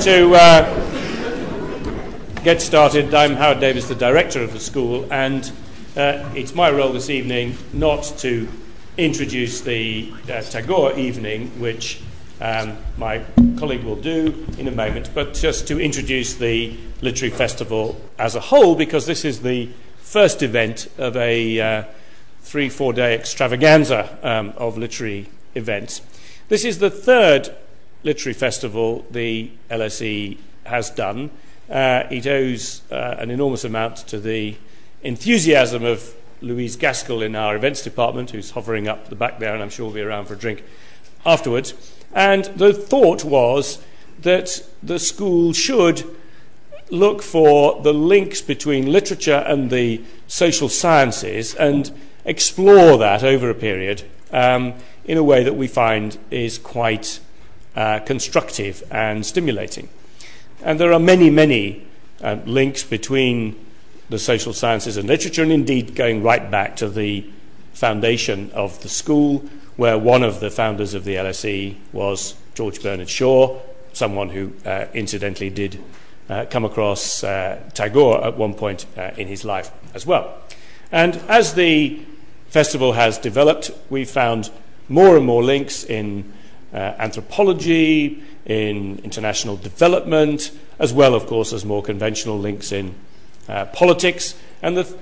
To 0.00 0.34
uh, 0.34 0.64
get 2.42 2.62
started, 2.62 3.12
I'm 3.12 3.34
Howard 3.34 3.60
Davies, 3.60 3.86
the 3.86 3.94
director 3.94 4.42
of 4.42 4.54
the 4.54 4.58
school, 4.58 5.06
and 5.12 5.44
uh, 5.94 6.26
it's 6.34 6.54
my 6.54 6.70
role 6.70 6.90
this 6.90 7.10
evening 7.10 7.58
not 7.74 8.04
to 8.20 8.48
introduce 8.96 9.60
the 9.60 10.10
uh, 10.24 10.40
Tagore 10.40 10.94
evening, 10.98 11.48
which 11.60 12.00
um, 12.40 12.78
my 12.96 13.22
colleague 13.58 13.84
will 13.84 14.00
do 14.00 14.46
in 14.56 14.68
a 14.68 14.70
moment, 14.70 15.10
but 15.12 15.34
just 15.34 15.68
to 15.68 15.78
introduce 15.78 16.32
the 16.32 16.78
literary 17.02 17.34
festival 17.34 18.00
as 18.18 18.34
a 18.34 18.40
whole, 18.40 18.74
because 18.74 19.04
this 19.04 19.22
is 19.22 19.42
the 19.42 19.68
first 19.98 20.42
event 20.42 20.88
of 20.96 21.14
a 21.18 21.60
uh, 21.60 21.84
three, 22.40 22.70
four 22.70 22.94
day 22.94 23.14
extravaganza 23.14 24.18
um, 24.22 24.54
of 24.56 24.78
literary 24.78 25.28
events. 25.54 26.00
This 26.48 26.64
is 26.64 26.78
the 26.78 26.90
third 26.90 27.54
literary 28.02 28.34
festival 28.34 29.06
the 29.10 29.50
LSE 29.70 30.38
has 30.64 30.90
done. 30.90 31.30
Uh, 31.68 32.04
it 32.10 32.26
owes 32.26 32.82
uh, 32.90 33.16
an 33.18 33.30
enormous 33.30 33.64
amount 33.64 33.96
to 33.98 34.18
the 34.18 34.56
enthusiasm 35.02 35.84
of 35.84 36.14
Louise 36.42 36.76
Gaskell 36.76 37.22
in 37.22 37.36
our 37.36 37.54
events 37.54 37.82
department, 37.82 38.30
who's 38.30 38.50
hovering 38.52 38.88
up 38.88 39.08
the 39.08 39.14
back 39.14 39.38
there, 39.38 39.54
and 39.54 39.62
I'm 39.62 39.70
sure 39.70 39.86
will 39.86 39.92
be 39.92 40.00
around 40.00 40.26
for 40.26 40.34
a 40.34 40.38
drink 40.38 40.64
afterwards. 41.24 41.74
And 42.12 42.44
the 42.46 42.72
thought 42.72 43.24
was 43.24 43.82
that 44.22 44.64
the 44.82 44.98
school 44.98 45.52
should 45.52 46.04
look 46.90 47.22
for 47.22 47.80
the 47.82 47.94
links 47.94 48.40
between 48.40 48.90
literature 48.92 49.44
and 49.46 49.70
the 49.70 50.02
social 50.26 50.68
sciences 50.68 51.54
and 51.54 51.90
explore 52.24 52.98
that 52.98 53.22
over 53.22 53.48
a 53.48 53.54
period 53.54 54.02
um, 54.32 54.74
in 55.04 55.16
a 55.16 55.22
way 55.22 55.44
that 55.44 55.54
we 55.54 55.68
find 55.68 56.18
is 56.30 56.58
quite 56.58 57.20
uh, 57.76 58.00
constructive 58.00 58.82
and 58.90 59.24
stimulating. 59.24 59.88
And 60.62 60.78
there 60.78 60.92
are 60.92 60.98
many, 60.98 61.30
many 61.30 61.86
uh, 62.22 62.38
links 62.44 62.82
between 62.82 63.56
the 64.08 64.18
social 64.18 64.52
sciences 64.52 64.96
and 64.96 65.08
literature, 65.08 65.42
and 65.42 65.52
indeed 65.52 65.94
going 65.94 66.22
right 66.22 66.50
back 66.50 66.76
to 66.76 66.88
the 66.88 67.24
foundation 67.72 68.50
of 68.52 68.82
the 68.82 68.88
school, 68.88 69.44
where 69.76 69.96
one 69.96 70.22
of 70.22 70.40
the 70.40 70.50
founders 70.50 70.94
of 70.94 71.04
the 71.04 71.14
LSE 71.14 71.76
was 71.92 72.34
George 72.54 72.82
Bernard 72.82 73.08
Shaw, 73.08 73.60
someone 73.92 74.28
who 74.30 74.52
uh, 74.66 74.86
incidentally 74.92 75.50
did 75.50 75.82
uh, 76.28 76.44
come 76.50 76.64
across 76.64 77.24
uh, 77.24 77.60
Tagore 77.74 78.24
at 78.24 78.36
one 78.36 78.54
point 78.54 78.86
in 79.16 79.26
his 79.26 79.44
life 79.44 79.70
as 79.94 80.04
well. 80.04 80.36
And 80.92 81.16
as 81.28 81.54
the 81.54 82.00
festival 82.48 82.92
has 82.92 83.16
developed, 83.18 83.70
we've 83.88 84.10
found 84.10 84.50
more 84.88 85.16
and 85.16 85.24
more 85.24 85.42
links 85.42 85.84
in 85.84 86.32
uh, 86.72 86.76
anthropology, 86.76 88.22
in 88.46 88.98
international 89.04 89.56
development, 89.56 90.50
as 90.78 90.92
well, 90.92 91.14
of 91.14 91.26
course, 91.26 91.52
as 91.52 91.64
more 91.64 91.82
conventional 91.82 92.38
links 92.38 92.72
in 92.72 92.94
uh, 93.48 93.66
politics. 93.66 94.34
And 94.62 94.76
the, 94.76 94.96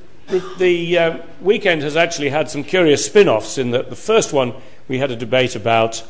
the 0.59 0.99
uh, 0.99 1.19
weekend 1.41 1.83
has 1.83 1.97
actually 1.97 2.31
had 2.31 2.51
some 2.51 2.65
curious 2.65 3.07
spin 3.07 3.29
offs 3.29 3.59
in 3.59 3.71
that 3.71 3.91
the 3.91 3.97
first 3.97 4.33
one 4.33 4.55
we 4.89 4.99
had 4.99 5.11
a 5.11 5.17
debate 5.17 5.55
about 5.55 6.03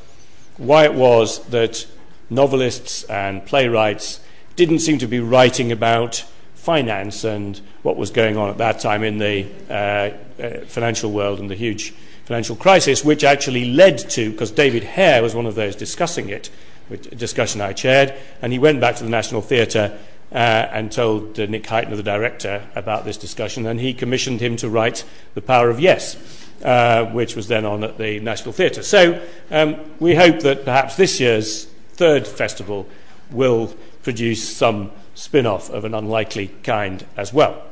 why 0.57 0.85
it 0.85 0.95
was 0.95 1.45
that 1.49 1.87
novelists 2.31 3.05
and 3.05 3.45
playwrights 3.47 4.21
didn't 4.57 4.81
seem 4.81 4.99
to 4.99 5.07
be 5.07 5.21
writing 5.21 5.71
about 5.71 6.25
finance 6.55 7.25
and 7.25 7.61
what 7.83 7.97
was 7.97 8.11
going 8.11 8.37
on 8.37 8.51
at 8.51 8.59
that 8.59 8.81
time 8.81 9.03
in 9.03 9.19
the 9.19 9.47
uh, 9.71 10.43
uh, 10.43 10.65
financial 10.67 11.11
world 11.11 11.39
and 11.39 11.49
the 11.49 11.55
huge 11.55 11.95
financial 12.29 12.57
crisis, 12.57 13.03
which 13.03 13.25
actually 13.25 13.73
led 13.73 13.99
to, 13.99 14.31
because 14.31 14.51
David 14.51 14.85
Hare 14.85 15.23
was 15.23 15.35
one 15.35 15.47
of 15.47 15.55
those 15.55 15.75
discussing 15.75 16.29
it, 16.29 16.51
which, 16.89 17.07
a 17.07 17.15
discussion 17.15 17.63
I 17.63 17.73
chaired, 17.73 18.15
and 18.43 18.53
he 18.53 18.59
went 18.59 18.83
back 18.83 18.97
to 18.97 19.03
the 19.03 19.09
National 19.09 19.41
Theatre 19.41 19.99
uh, 20.31 20.35
and 20.35 20.93
told 20.93 21.41
uh, 21.41 21.47
Nick 21.47 21.63
Hytner, 21.63 21.97
the 21.97 22.03
director, 22.03 22.69
about 22.75 23.07
this 23.07 23.17
discussion, 23.17 23.65
and 23.65 23.81
he 23.81 23.95
commissioned 23.95 24.43
him 24.43 24.57
to 24.57 24.69
write 24.69 25.07
The 25.33 25.41
Power 25.41 25.71
of 25.71 25.81
Yes, 25.81 26.19
uh, 26.63 27.07
which 27.07 27.35
was 27.35 27.49
then 27.49 27.65
on 27.65 27.83
at 27.83 27.97
the 27.97 28.21
National 28.21 28.53
Theatre. 28.53 28.83
So 28.83 29.27
um, 29.51 29.77
we 29.99 30.15
hope 30.15 30.41
that 30.41 30.67
perhaps 30.67 30.97
this 30.97 31.19
year's 31.19 31.65
third 31.93 32.27
festival 32.27 32.87
will 33.31 33.75
produce 34.03 34.55
some 34.55 34.91
spin 35.15 35.47
off 35.47 35.71
of 35.71 35.87
an 35.87 35.95
unlikely 35.95 36.49
kind 36.63 37.07
as 37.17 37.33
well. 37.33 37.63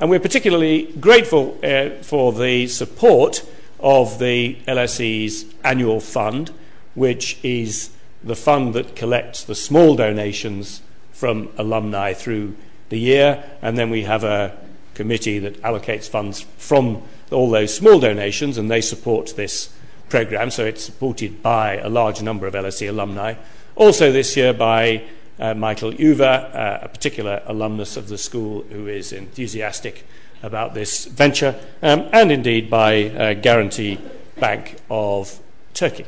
And 0.00 0.08
we're 0.08 0.20
particularly 0.20 0.84
grateful 0.98 1.58
uh, 1.62 2.02
for 2.02 2.32
the 2.32 2.66
support 2.66 3.44
of 3.82 4.18
the 4.18 4.56
LSE's 4.66 5.46
annual 5.64 6.00
fund, 6.00 6.50
which 6.94 7.38
is 7.42 7.90
the 8.22 8.36
fund 8.36 8.74
that 8.74 8.94
collects 8.94 9.44
the 9.44 9.54
small 9.54 9.96
donations 9.96 10.82
from 11.12 11.48
alumni 11.56 12.12
through 12.12 12.56
the 12.88 12.98
year, 12.98 13.44
and 13.62 13.78
then 13.78 13.90
we 13.90 14.02
have 14.02 14.24
a 14.24 14.56
committee 14.94 15.38
that 15.38 15.60
allocates 15.62 16.08
funds 16.08 16.42
from 16.58 17.02
all 17.30 17.50
those 17.50 17.74
small 17.74 18.00
donations, 18.00 18.58
and 18.58 18.70
they 18.70 18.80
support 18.80 19.34
this 19.36 19.72
program, 20.08 20.50
so 20.50 20.64
it's 20.64 20.84
supported 20.84 21.42
by 21.42 21.76
a 21.76 21.88
large 21.88 22.20
number 22.20 22.46
of 22.46 22.54
LSE 22.54 22.88
alumni. 22.88 23.34
Also, 23.76 24.12
this 24.12 24.36
year 24.36 24.52
by 24.52 25.02
uh, 25.38 25.54
Michael 25.54 25.92
Uver, 25.92 26.54
uh, 26.54 26.78
a 26.82 26.88
particular 26.88 27.42
alumnus 27.46 27.96
of 27.96 28.08
the 28.08 28.18
school 28.18 28.62
who 28.70 28.88
is 28.88 29.12
enthusiastic 29.12 30.04
about 30.42 30.74
this 30.74 31.06
venture, 31.06 31.58
um, 31.82 32.08
and 32.12 32.32
indeed 32.32 32.70
by 32.70 33.04
uh, 33.04 33.34
Garanti 33.34 34.00
Bank 34.38 34.76
of 34.90 35.38
Turkey. 35.74 36.06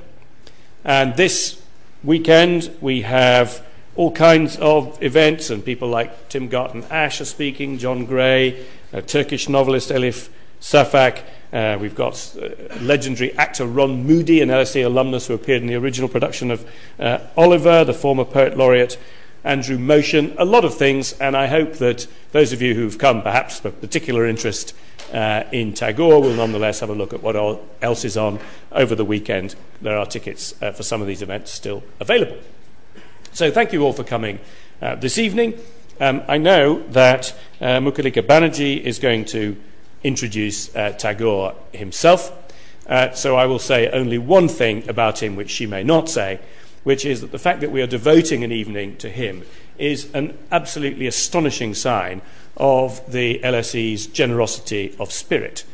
And 0.84 1.16
this 1.16 1.62
weekend 2.02 2.74
we 2.80 3.02
have 3.02 3.64
all 3.94 4.10
kinds 4.10 4.56
of 4.56 5.02
events, 5.02 5.50
and 5.50 5.64
people 5.64 5.88
like 5.88 6.28
Tim 6.28 6.48
Garton 6.48 6.84
Ash 6.90 7.20
are 7.20 7.26
speaking, 7.26 7.78
John 7.78 8.06
Gray, 8.06 8.64
Turkish 9.06 9.48
novelist 9.48 9.90
Elif 9.90 10.28
Shafak. 10.60 11.22
Uh, 11.52 11.76
we've 11.78 11.94
got 11.94 12.34
uh, 12.40 12.48
legendary 12.80 13.32
actor 13.34 13.66
Ron 13.66 14.04
Moody, 14.06 14.40
an 14.40 14.48
LSE 14.48 14.84
alumnus 14.86 15.26
who 15.26 15.34
appeared 15.34 15.60
in 15.60 15.68
the 15.68 15.74
original 15.74 16.08
production 16.08 16.50
of 16.50 16.66
uh, 16.98 17.18
Oliver, 17.36 17.84
the 17.84 17.92
former 17.92 18.24
poet 18.24 18.56
laureate 18.56 18.98
Andrew 19.44 19.78
Motion, 19.78 20.34
a 20.38 20.44
lot 20.44 20.64
of 20.64 20.74
things, 20.74 21.12
and 21.14 21.36
I 21.36 21.46
hope 21.46 21.74
that 21.74 22.06
those 22.30 22.52
of 22.52 22.62
you 22.62 22.74
who've 22.74 22.96
come 22.96 23.22
perhaps 23.22 23.58
for 23.58 23.70
particular 23.70 24.26
interest 24.26 24.74
uh, 25.12 25.44
in 25.50 25.74
Tagore 25.74 26.22
will 26.22 26.34
nonetheless 26.34 26.80
have 26.80 26.90
a 26.90 26.94
look 26.94 27.12
at 27.12 27.22
what 27.22 27.60
else 27.82 28.04
is 28.04 28.16
on 28.16 28.38
over 28.70 28.94
the 28.94 29.04
weekend. 29.04 29.54
There 29.80 29.98
are 29.98 30.06
tickets 30.06 30.54
uh, 30.62 30.72
for 30.72 30.84
some 30.84 31.00
of 31.00 31.06
these 31.06 31.22
events 31.22 31.50
still 31.50 31.82
available. 31.98 32.38
So 33.32 33.50
thank 33.50 33.72
you 33.72 33.82
all 33.82 33.92
for 33.92 34.04
coming 34.04 34.38
uh, 34.80 34.94
this 34.94 35.18
evening. 35.18 35.58
Um, 36.00 36.22
I 36.28 36.38
know 36.38 36.82
that 36.90 37.34
uh, 37.60 37.78
Mukulika 37.80 38.22
Banerjee 38.22 38.80
is 38.80 38.98
going 38.98 39.24
to 39.26 39.56
introduce 40.04 40.74
uh, 40.74 40.92
Tagore 40.92 41.54
himself, 41.72 42.32
uh, 42.86 43.12
so 43.12 43.36
I 43.36 43.46
will 43.46 43.58
say 43.58 43.90
only 43.90 44.18
one 44.18 44.48
thing 44.48 44.88
about 44.88 45.22
him 45.22 45.36
which 45.36 45.50
she 45.50 45.66
may 45.66 45.82
not 45.82 46.08
say 46.08 46.40
which 46.84 47.04
is 47.04 47.20
that 47.20 47.32
the 47.32 47.38
fact 47.38 47.60
that 47.60 47.70
we 47.70 47.82
are 47.82 47.86
devoting 47.86 48.42
an 48.44 48.52
evening 48.52 48.96
to 48.96 49.08
him 49.08 49.42
is 49.78 50.12
an 50.14 50.36
absolutely 50.50 51.06
astonishing 51.06 51.74
sign 51.74 52.22
of 52.56 53.10
the 53.10 53.40
LSE's 53.40 54.06
generosity 54.06 54.94
of 54.98 55.12
spirit. 55.12 55.64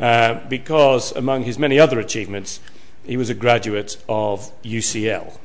Uh, 0.00 0.40
because 0.48 1.12
among 1.12 1.44
his 1.44 1.58
many 1.58 1.78
other 1.78 2.00
achievements, 2.00 2.60
he 3.04 3.16
was 3.16 3.30
a 3.30 3.34
graduate 3.34 3.96
of 4.08 4.50
UCL. 4.62 5.38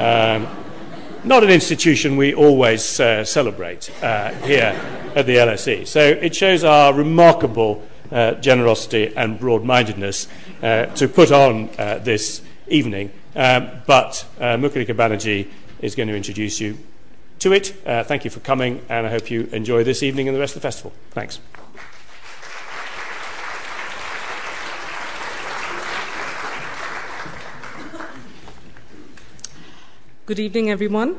um, 0.00 0.48
not 1.24 1.44
an 1.44 1.50
institution 1.50 2.16
we 2.16 2.34
always 2.34 2.98
uh, 2.98 3.24
celebrate 3.24 3.90
uh, 4.02 4.30
here 4.42 4.74
at 5.14 5.26
the 5.26 5.36
LSE. 5.36 5.86
So 5.86 6.00
it 6.00 6.34
shows 6.34 6.64
our 6.64 6.94
remarkable 6.94 7.82
uh, 8.10 8.32
generosity 8.34 9.12
and 9.16 9.38
broad 9.38 9.64
mindedness 9.64 10.28
uh, 10.62 10.86
to 10.86 11.08
put 11.08 11.30
on 11.30 11.70
uh, 11.78 11.98
this 11.98 12.42
evening. 12.68 13.12
Um, 13.40 13.70
but 13.86 14.26
uh, 14.38 14.58
Mukulika 14.58 14.94
Banerjee 14.94 15.48
is 15.80 15.94
going 15.94 16.10
to 16.10 16.14
introduce 16.14 16.60
you 16.60 16.76
to 17.38 17.54
it. 17.54 17.74
Uh, 17.86 18.04
thank 18.04 18.22
you 18.26 18.30
for 18.30 18.40
coming, 18.40 18.84
and 18.90 19.06
I 19.06 19.08
hope 19.08 19.30
you 19.30 19.48
enjoy 19.50 19.82
this 19.82 20.02
evening 20.02 20.28
and 20.28 20.36
the 20.36 20.40
rest 20.40 20.56
of 20.56 20.60
the 20.60 20.66
festival. 20.68 20.92
Thanks. 21.12 21.40
Good 30.26 30.38
evening, 30.38 30.70
everyone. 30.70 31.16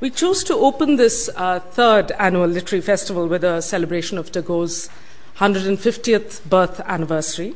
We 0.00 0.10
chose 0.10 0.42
to 0.42 0.54
open 0.54 0.96
this 0.96 1.30
uh, 1.36 1.60
third 1.60 2.10
annual 2.18 2.48
literary 2.48 2.82
festival 2.82 3.28
with 3.28 3.44
a 3.44 3.62
celebration 3.62 4.18
of 4.18 4.32
Tagore's 4.32 4.90
150th 5.36 6.44
birth 6.44 6.80
anniversary, 6.80 7.54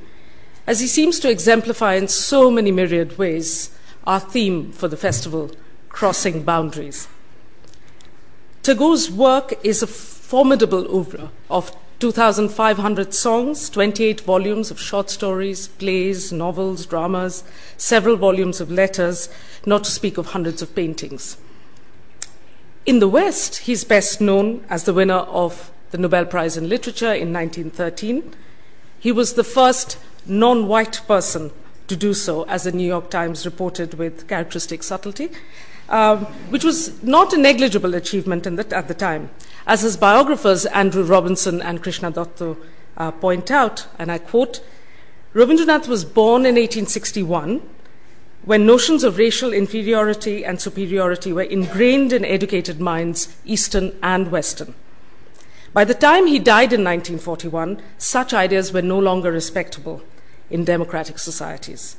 as 0.65 0.79
he 0.79 0.87
seems 0.87 1.19
to 1.19 1.29
exemplify 1.29 1.95
in 1.95 2.07
so 2.07 2.53
many 2.53 2.71
myriad 2.71 3.19
ways 3.19 3.76
our 4.07 4.21
theme 4.21 4.73
for 4.73 4.89
the 4.89 4.97
festival, 4.97 5.51
Crossing 5.89 6.43
Boundaries. 6.43 7.09
Tagore's 8.63 9.11
work 9.11 9.55
is 9.65 9.83
a 9.83 9.87
formidable 9.87 10.87
oeuvre 10.95 11.31
of 11.51 11.75
2,500 11.99 13.15
songs, 13.15 13.71
28 13.71 14.21
volumes 14.21 14.71
of 14.71 14.79
short 14.79 15.09
stories, 15.09 15.69
plays, 15.69 16.33
novels, 16.33 16.85
dramas, 16.85 17.43
several 17.77 18.17
volumes 18.17 18.61
of 18.61 18.71
letters, 18.71 19.29
not 19.65 19.85
to 19.85 19.91
speak 19.91 20.19
of 20.19 20.27
hundreds 20.27 20.61
of 20.61 20.75
paintings. 20.75 21.39
In 22.85 22.99
the 22.99 23.09
West, 23.09 23.59
he's 23.59 23.83
best 23.83 24.21
known 24.21 24.65
as 24.69 24.85
the 24.85 24.95
winner 24.95 25.15
of 25.15 25.73
the 25.91 25.99
Nobel 25.99 26.27
Prize 26.27 26.57
in 26.57 26.69
Literature 26.69 27.15
in 27.15 27.33
1913. 27.33 28.35
He 28.99 29.11
was 29.11 29.35
the 29.35 29.45
first 29.45 29.99
non 30.27 30.69
white 30.69 31.01
person 31.09 31.51
to 31.89 31.97
do 31.97 32.15
so, 32.15 32.45
as 32.45 32.65
the 32.65 32.73
New 32.73 32.87
York 32.87 33.11
Times 33.11 33.45
reported 33.45 33.95
with 33.95 34.29
characteristic 34.29 34.83
subtlety, 34.83 35.31
um, 35.89 36.25
which 36.51 36.65
was 36.65 37.03
not 37.03 37.33
a 37.33 37.39
negligible 37.39 37.95
achievement 37.95 38.45
the, 38.45 38.77
at 38.77 38.89
the 38.89 38.95
time. 38.95 39.31
As 39.67 39.83
his 39.83 39.97
biographers, 39.97 40.67
Andrew 40.67 41.05
Robinson 41.05 41.63
and 41.63 41.83
Krishna 41.83 42.11
Dutta, 42.13 42.57
uh, 42.97 43.11
point 43.11 43.51
out, 43.51 43.87
and 43.99 44.11
I 44.11 44.19
quote, 44.19 44.61
Rabindranath 45.35 45.87
was 45.87 46.05
born 46.05 46.47
in 46.47 46.55
1861 46.55 47.61
when 48.45 48.65
notions 48.65 49.03
of 49.03 49.19
racial 49.19 49.53
inferiority 49.53 50.45
and 50.45 50.61
superiority 50.61 51.33
were 51.33 51.43
ingrained 51.43 52.13
in 52.13 52.25
educated 52.25 52.81
minds, 52.81 53.37
Eastern 53.45 53.93
and 54.03 54.31
Western. 54.31 54.75
By 55.73 55.85
the 55.85 55.95
time 55.95 56.27
he 56.27 56.39
died 56.39 56.73
in 56.73 56.85
1941, 56.85 57.83
such 57.99 58.33
ideas 58.33 58.73
were 58.73 58.83
no 58.83 58.99
longer 58.99 59.31
respectable 59.31 60.01
in 60.51 60.65
democratic 60.65 61.19
societies. 61.19 61.97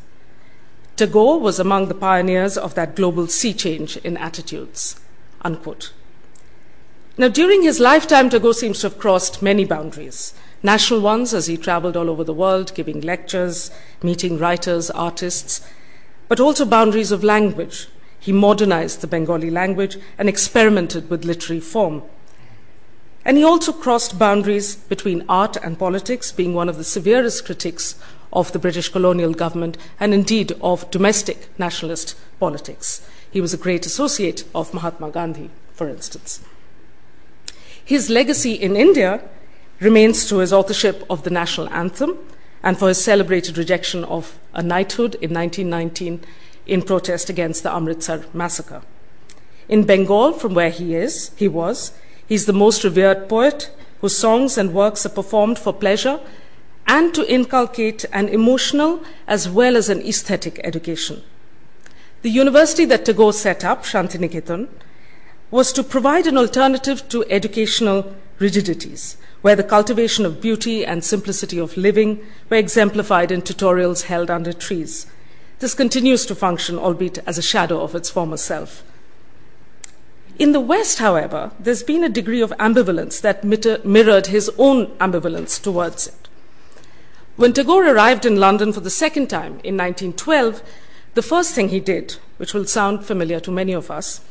Tagore 0.96 1.40
was 1.40 1.60
among 1.60 1.88
the 1.88 1.94
pioneers 1.94 2.58
of 2.58 2.74
that 2.74 2.96
global 2.96 3.28
sea 3.28 3.54
change 3.54 3.98
in 3.98 4.18
attitudes. 4.18 5.00
Unquote. 5.42 5.94
Now, 7.20 7.28
during 7.28 7.64
his 7.64 7.80
lifetime, 7.80 8.30
Tagore 8.30 8.54
seems 8.54 8.80
to 8.80 8.90
have 8.90 9.00
crossed 9.00 9.42
many 9.42 9.66
boundaries. 9.66 10.34
National 10.64 11.02
ones, 11.02 11.34
as 11.34 11.48
he 11.48 11.58
traveled 11.58 11.96
all 11.96 12.10
over 12.10 12.24
the 12.24 12.34
world, 12.34 12.74
giving 12.74 13.02
lectures, 13.02 13.72
meeting 14.02 14.38
writers, 14.38 14.90
artists, 14.90 15.68
but 16.28 16.40
also 16.40 16.66
boundaries 16.66 17.12
of 17.12 17.24
language. 17.24 17.88
He 18.20 18.32
modernized 18.32 19.02
the 19.02 19.08
Bengali 19.08 19.50
language 19.50 19.98
and 20.18 20.28
experimented 20.28 21.10
with 21.10 21.26
literary 21.26 21.60
form. 21.60 22.04
And 23.24 23.38
he 23.38 23.44
also 23.44 23.72
crossed 23.72 24.18
boundaries 24.18 24.76
between 24.76 25.26
art 25.28 25.58
and 25.58 25.78
politics, 25.78 26.32
being 26.32 26.54
one 26.54 26.70
of 26.70 26.78
the 26.78 26.84
severest 26.84 27.46
critics 27.46 27.96
of 28.31 28.51
the 28.51 28.59
British 28.59 28.89
colonial 28.89 29.33
government 29.33 29.77
and 30.00 30.13
indeed 30.13 30.53
of 30.62 30.89
domestic 30.91 31.50
nationalist 31.57 32.15
politics. 32.39 33.07
He 33.29 33.41
was 33.41 33.53
a 33.53 33.57
great 33.57 33.85
associate 33.85 34.44
of 34.53 34.74
Mahatma 34.74 35.12
Gandhi, 35.12 35.50
for 35.74 35.88
instance. 35.88 36.41
His 37.83 38.09
legacy 38.09 38.53
in 38.53 38.75
India 38.75 39.21
remains 39.79 40.27
to 40.27 40.39
his 40.39 40.51
authorship 40.51 41.03
of 41.09 41.24
the 41.24 41.29
national 41.29 41.69
anthem 41.69 42.18
and 42.63 42.77
for 42.77 42.88
his 42.89 43.03
celebrated 43.03 43.57
rejection 43.57 44.03
of 44.03 44.38
a 44.53 44.63
knighthood 44.63 45.15
in 45.15 45.33
1919 45.33 46.21
in 46.65 46.81
protest 46.81 47.29
against 47.29 47.63
the 47.63 47.74
Amritsar 47.74 48.25
massacre. 48.33 48.81
In 49.69 49.83
Bengal, 49.83 50.33
from 50.33 50.53
where 50.53 50.69
he 50.69 50.95
is, 50.95 51.31
he 51.35 51.47
was, 51.47 51.91
he's 52.27 52.45
the 52.45 52.53
most 52.53 52.83
revered 52.83 53.29
poet 53.29 53.69
whose 54.01 54.18
songs 54.18 54.57
and 54.57 54.74
works 54.74 55.06
are 55.06 55.09
performed 55.09 55.59
for 55.59 55.74
pleasure 55.74 56.19
and 56.88 57.13
to 57.13 57.31
inculcate 57.31 58.06
an 58.13 58.30
emotional 58.30 59.04
as 59.28 59.50
well 59.50 59.75
as 59.75 59.89
an 59.89 60.01
aesthetic 60.01 60.60
education. 60.63 61.22
The 62.22 62.30
university 62.30 62.86
that 62.86 63.06
Tagore 63.06 63.34
set 63.34 63.63
up, 63.63 63.84
Shantiniketan, 63.84 64.69
was 65.51 65.72
to 65.74 65.84
provide 65.84 66.28
an 66.28 66.38
alternative 66.38 67.07
to 67.10 67.25
educational 67.30 68.16
rigidities, 68.39 69.18
where 69.42 69.56
the 69.56 69.63
cultivation 69.63 70.25
of 70.25 70.42
beauty 70.42 70.86
and 70.86 71.04
simplicity 71.04 71.60
of 71.60 71.78
living 71.78 72.25
were 72.50 72.57
exemplified 72.57 73.31
in 73.31 73.42
tutorials 73.42 74.04
held 74.04 74.30
under 74.30 74.51
trees. 74.51 75.07
This 75.60 75.74
continues 75.74 76.25
to 76.25 76.36
function, 76.36 76.78
albeit 76.78 77.19
as 77.25 77.38
a 77.38 77.42
shadow 77.42 77.81
of 77.81 77.95
its 77.95 78.10
former 78.10 78.38
self. 78.38 78.84
In 80.38 80.51
the 80.51 80.60
West, 80.60 81.00
however, 81.00 81.51
there's 81.60 81.81
been 81.81 82.04
a 82.04 82.10
degree 82.10 82.42
of 82.42 82.51
ambivalence 82.60 83.22
that 83.22 83.44
mirrored 83.44 84.28
his 84.28 84.51
own 84.57 84.88
ambivalence 84.98 85.62
towards 85.62 86.07
it. 86.07 86.26
When 87.38 87.54
Tagore 87.54 87.88
arrived 87.88 88.25
in 88.25 88.38
London 88.38 88.74
for 88.74 88.80
the 88.80 88.89
second 88.89 89.28
time 89.28 89.62
in 89.63 89.78
1912, 89.78 90.63
the 91.13 91.22
first 91.22 91.54
thing 91.54 91.69
he 91.69 91.80
did, 91.80 92.18
which 92.38 92.56
will 92.56 92.66
sound 92.66 93.06
familiar 93.06 93.39
to 93.42 93.51
many 93.51 93.74
of 93.74 93.92
us, 93.92 94.22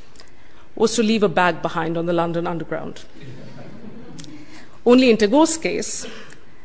was 0.75 0.97
to 0.97 1.05
leave 1.05 1.23
a 1.23 1.29
bag 1.29 1.62
behind 1.62 1.97
on 1.97 2.06
the 2.06 2.12
London 2.12 2.49
Underground. 2.49 3.05
Only 4.85 5.08
in 5.08 5.19
Tagore's 5.19 5.56
case, 5.56 6.05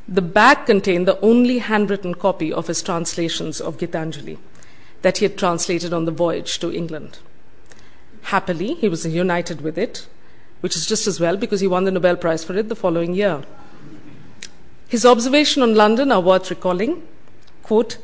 the 0.08 0.24
bag 0.24 0.66
contained 0.66 1.08
the 1.08 1.20
only 1.22 1.60
handwritten 1.60 2.16
copy 2.16 2.52
of 2.52 2.66
his 2.66 2.82
translations 2.82 3.62
of 3.62 3.78
Gitanjali 3.78 4.40
that 5.04 5.20
he 5.20 5.26
had 5.26 5.38
translated 5.38 5.94
on 5.94 6.06
the 6.06 6.12
voyage 6.12 6.58
to 6.60 6.74
England. 6.74 7.20
Happily, 8.24 8.74
he 8.74 8.90
was 8.90 9.06
united 9.06 9.62
with 9.62 9.78
it, 9.78 10.08
which 10.62 10.76
is 10.76 10.88
just 10.88 11.06
as 11.06 11.20
well 11.20 11.38
because 11.38 11.62
he 11.62 11.68
won 11.68 11.84
the 11.84 11.92
Nobel 11.92 12.16
Prize 12.16 12.44
for 12.44 12.58
it 12.58 12.68
the 12.68 12.76
following 12.76 13.14
year. 13.14 13.44
His 14.92 15.06
observation 15.06 15.64
on 15.64 15.74
London 15.74 16.12
are 16.12 16.20
worth 16.20 16.50
recalling. 16.50 17.08
Quote, 17.64 17.98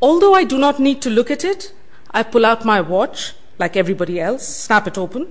Although 0.00 0.32
I 0.32 0.44
do 0.44 0.56
not 0.56 0.78
need 0.78 1.02
to 1.02 1.10
look 1.10 1.28
at 1.28 1.42
it, 1.44 1.72
I 2.12 2.22
pull 2.22 2.46
out 2.46 2.64
my 2.64 2.80
watch, 2.80 3.32
like 3.58 3.76
everybody 3.76 4.20
else, 4.20 4.46
snap 4.46 4.86
it 4.86 4.96
open, 4.96 5.26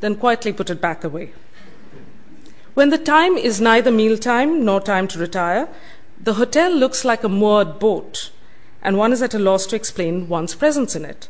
then 0.00 0.16
quietly 0.16 0.52
put 0.52 0.70
it 0.70 0.80
back 0.80 1.04
away. 1.04 1.30
When 2.74 2.90
the 2.90 2.98
time 2.98 3.36
is 3.36 3.60
neither 3.60 3.92
mealtime 3.92 4.64
nor 4.64 4.80
time 4.80 5.06
to 5.06 5.20
retire, 5.20 5.68
the 6.20 6.34
hotel 6.34 6.72
looks 6.74 7.04
like 7.04 7.22
a 7.22 7.28
moored 7.28 7.78
boat, 7.78 8.32
and 8.82 8.98
one 8.98 9.12
is 9.12 9.22
at 9.22 9.34
a 9.34 9.38
loss 9.38 9.66
to 9.66 9.76
explain 9.76 10.28
one's 10.28 10.56
presence 10.56 10.96
in 10.96 11.04
it. 11.04 11.28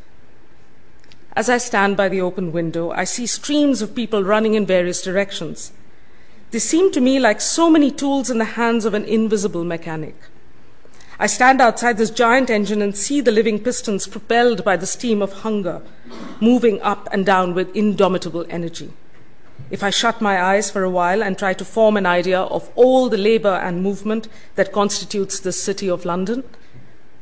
As 1.37 1.51
I 1.51 1.59
stand 1.59 1.99
by 1.99 2.09
the 2.09 2.23
open 2.23 2.53
window, 2.53 2.91
I 2.91 3.05
see 3.05 3.27
streams 3.27 3.83
of 3.83 3.95
people 3.95 4.25
running 4.25 4.55
in 4.55 4.65
various 4.65 5.03
directions. 5.03 5.73
They 6.53 6.59
seem 6.59 6.93
to 6.93 7.01
me 7.01 7.19
like 7.19 7.41
so 7.41 7.71
many 7.71 7.91
tools 7.91 8.29
in 8.29 8.37
the 8.37 8.45
hands 8.45 8.85
of 8.85 8.93
an 8.93 9.07
invisible 9.07 9.65
mechanic. 9.65 10.15
I 11.19 11.27
stand 11.27 11.63
outside 11.63 11.97
this 11.97 12.11
giant 12.11 12.51
engine 12.51 12.83
and 12.83 12.95
see 12.95 13.23
the 13.23 13.33
living 13.33 13.59
pistons 13.59 14.07
propelled 14.07 14.63
by 14.63 14.77
the 14.77 14.87
steam 14.87 15.23
of 15.23 15.33
hunger, 15.33 15.81
moving 16.41 16.81
up 16.83 17.09
and 17.11 17.25
down 17.25 17.55
with 17.55 17.75
indomitable 17.75 18.45
energy. 18.51 18.93
If 19.71 19.83
I 19.83 19.89
shut 19.89 20.21
my 20.21 20.43
eyes 20.43 20.71
for 20.71 20.83
a 20.83 20.91
while 20.91 21.23
and 21.23 21.39
try 21.39 21.55
to 21.55 21.65
form 21.65 21.97
an 21.97 22.05
idea 22.05 22.41
of 22.41 22.71
all 22.75 23.09
the 23.09 23.17
labor 23.17 23.55
and 23.63 23.83
movement 23.83 24.29
that 24.57 24.73
constitutes 24.73 25.41
this 25.41 25.63
city 25.63 25.89
of 25.89 26.05
London, 26.05 26.45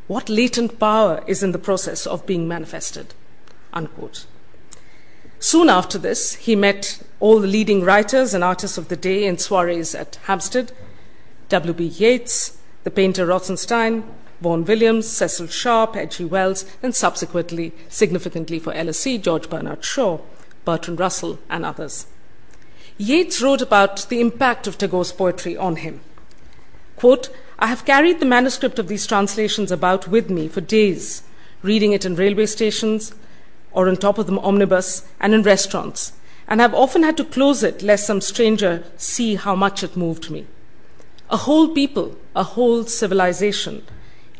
what 0.08 0.28
latent 0.28 0.80
power 0.80 1.22
is 1.28 1.44
in 1.44 1.52
the 1.52 1.58
process 1.58 2.04
of 2.04 2.26
being 2.26 2.48
manifested? 2.48 3.14
Unquote. 3.72 4.26
Soon 5.42 5.70
after 5.70 5.96
this, 5.96 6.34
he 6.34 6.54
met 6.54 7.02
all 7.18 7.40
the 7.40 7.46
leading 7.46 7.82
writers 7.82 8.34
and 8.34 8.44
artists 8.44 8.76
of 8.76 8.88
the 8.88 8.96
day 8.96 9.24
in 9.24 9.38
soirees 9.38 9.94
at 9.94 10.16
Hampstead 10.24 10.70
W.B. 11.48 11.82
Yeats, 11.82 12.58
the 12.84 12.90
painter 12.90 13.26
Rothenstein, 13.26 14.04
Vaughan 14.42 14.66
Williams, 14.66 15.08
Cecil 15.08 15.46
Sharp, 15.46 15.96
H.G. 15.96 16.26
Wells, 16.26 16.66
and 16.82 16.94
subsequently, 16.94 17.72
significantly 17.88 18.58
for 18.58 18.74
LSE, 18.74 19.20
George 19.20 19.48
Bernard 19.48 19.82
Shaw, 19.82 20.20
Bertrand 20.66 21.00
Russell, 21.00 21.38
and 21.48 21.64
others. 21.64 22.06
Yeats 22.98 23.40
wrote 23.40 23.62
about 23.62 24.08
the 24.10 24.20
impact 24.20 24.66
of 24.66 24.76
Tagore's 24.76 25.10
poetry 25.10 25.56
on 25.56 25.76
him. 25.76 26.02
Quote, 26.96 27.30
I 27.58 27.68
have 27.68 27.86
carried 27.86 28.20
the 28.20 28.26
manuscript 28.26 28.78
of 28.78 28.88
these 28.88 29.06
translations 29.06 29.72
about 29.72 30.06
with 30.06 30.28
me 30.28 30.48
for 30.48 30.60
days, 30.60 31.22
reading 31.62 31.92
it 31.92 32.04
in 32.04 32.14
railway 32.14 32.44
stations, 32.44 33.14
or 33.72 33.88
on 33.88 33.96
top 33.96 34.18
of 34.18 34.26
the 34.26 34.38
omnibus 34.40 35.06
and 35.20 35.34
in 35.34 35.42
restaurants, 35.42 36.12
and 36.48 36.60
have 36.60 36.74
often 36.74 37.02
had 37.02 37.16
to 37.16 37.24
close 37.24 37.62
it 37.62 37.82
lest 37.82 38.06
some 38.06 38.20
stranger 38.20 38.82
see 38.96 39.36
how 39.36 39.54
much 39.54 39.82
it 39.82 39.96
moved 39.96 40.30
me. 40.30 40.46
A 41.30 41.36
whole 41.36 41.68
people, 41.68 42.16
a 42.34 42.42
whole 42.42 42.84
civilization, 42.84 43.84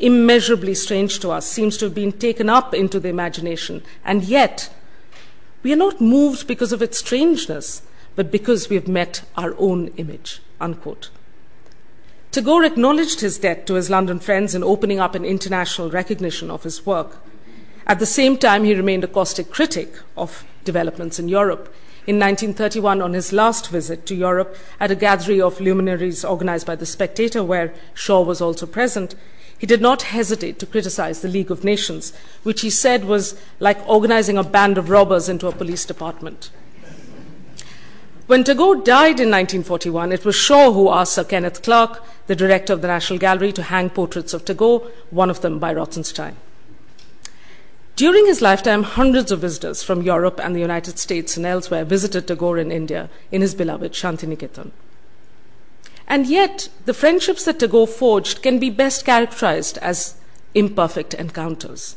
immeasurably 0.01 0.75
strange 0.75 1.21
to 1.21 1.31
us, 1.31 1.47
seems 1.47 1.77
to 1.77 1.85
have 1.87 1.95
been 1.95 2.13
taken 2.13 2.49
up 2.49 2.75
into 2.75 2.99
the 2.99 3.09
imagination, 3.09 3.83
and 4.05 4.25
yet 4.25 4.73
we 5.63 5.73
are 5.73 5.77
not 5.77 6.01
moved 6.01 6.47
because 6.47 6.73
of 6.73 6.83
its 6.83 6.99
strangeness, 6.99 7.83
but 8.17 8.33
because 8.33 8.69
we 8.69 8.77
have 8.77 8.89
met 8.89 9.23
our 9.37 9.55
own 9.59 9.89
image. 9.97 10.41
Unquote. 10.61 11.11
Tagore 12.33 12.65
acknowledged 12.65 13.21
his 13.21 13.39
debt 13.39 13.67
to 13.67 13.75
his 13.75 13.91
London 13.91 14.21
friends 14.21 14.55
in 14.55 14.63
opening 14.63 15.01
up 15.01 15.15
an 15.15 15.25
international 15.25 15.91
recognition 15.91 16.51
of 16.51 16.63
his 16.63 16.87
work. 16.87 17.19
At 17.87 17.99
the 17.99 18.07
same 18.07 18.37
time, 18.37 18.65
he 18.65 18.75
remained 18.75 19.05
a 19.05 19.09
caustic 19.09 19.51
critic 19.51 19.95
of 20.17 20.45
developments 20.65 21.19
in 21.19 21.29
Europe. 21.29 21.75
In 22.07 22.19
1931, 22.19 23.03
on 23.03 23.13
his 23.13 23.33
last 23.33 23.69
visit 23.69 24.07
to 24.07 24.15
Europe, 24.15 24.57
at 24.79 24.91
a 24.91 24.95
gathering 24.95 25.43
of 25.43 25.61
luminaries 25.61 26.25
organized 26.25 26.67
by 26.67 26.77
The 26.77 26.87
Spectator, 26.87 27.45
where 27.45 27.75
Shaw 27.95 28.23
was 28.23 28.41
also 28.41 28.67
present, 28.67 29.15
he 29.59 29.67
did 29.67 29.83
not 29.83 30.03
hesitate 30.03 30.59
to 30.59 30.67
criticize 30.67 31.21
the 31.21 31.29
League 31.29 31.51
of 31.51 31.65
Nations, 31.65 32.15
which 32.43 32.63
he 32.63 32.71
said 32.71 33.05
was 33.05 33.39
like 33.59 33.87
organizing 33.87 34.39
a 34.39 34.43
band 34.43 34.79
of 34.79 34.89
robbers 34.89 35.29
into 35.29 35.49
a 35.49 35.53
police 35.53 35.85
department. 35.85 36.51
When 38.27 38.45
Tagore 38.45 38.77
died 38.77 39.21
in 39.21 39.29
1941, 39.29 40.13
it 40.13 40.25
was 40.25 40.37
Shaw 40.37 40.73
who 40.73 40.89
asked 40.89 41.15
Sir 41.15 41.25
Kenneth 41.25 41.63
Clark, 41.63 42.03
the 42.27 42.37
director 42.37 42.73
of 42.73 42.81
the 42.81 42.89
National 42.89 43.19
Gallery, 43.19 43.53
to 43.53 43.65
hang 43.65 43.91
portraits 43.91 44.33
of 44.33 44.45
Tagore, 44.45 44.89
one 45.11 45.29
of 45.29 45.43
them 45.43 45.59
by 45.59 45.75
Rothenstein. 45.75 46.37
During 48.01 48.25
his 48.25 48.41
lifetime, 48.41 48.83
hundreds 48.85 49.31
of 49.31 49.41
visitors 49.41 49.83
from 49.83 50.01
Europe 50.01 50.41
and 50.43 50.57
the 50.57 50.61
United 50.61 50.99
States 50.99 51.37
and 51.37 51.45
elsewhere 51.45 51.85
visited 51.85 52.27
Tagore 52.27 52.57
in 52.57 52.73
India 52.73 53.11
in 53.31 53.43
his 53.43 53.55
beloved 53.55 53.93
Shantiniketan. 53.93 54.71
And 56.09 56.27
yet, 56.27 56.71
the 56.87 56.95
friendships 56.95 57.45
that 57.45 57.59
Tagore 57.59 57.87
forged 57.87 58.41
can 58.41 58.59
be 58.59 58.71
best 58.71 59.05
characterized 59.05 59.77
as 59.83 60.15
imperfect 60.55 61.13
encounters. 61.13 61.97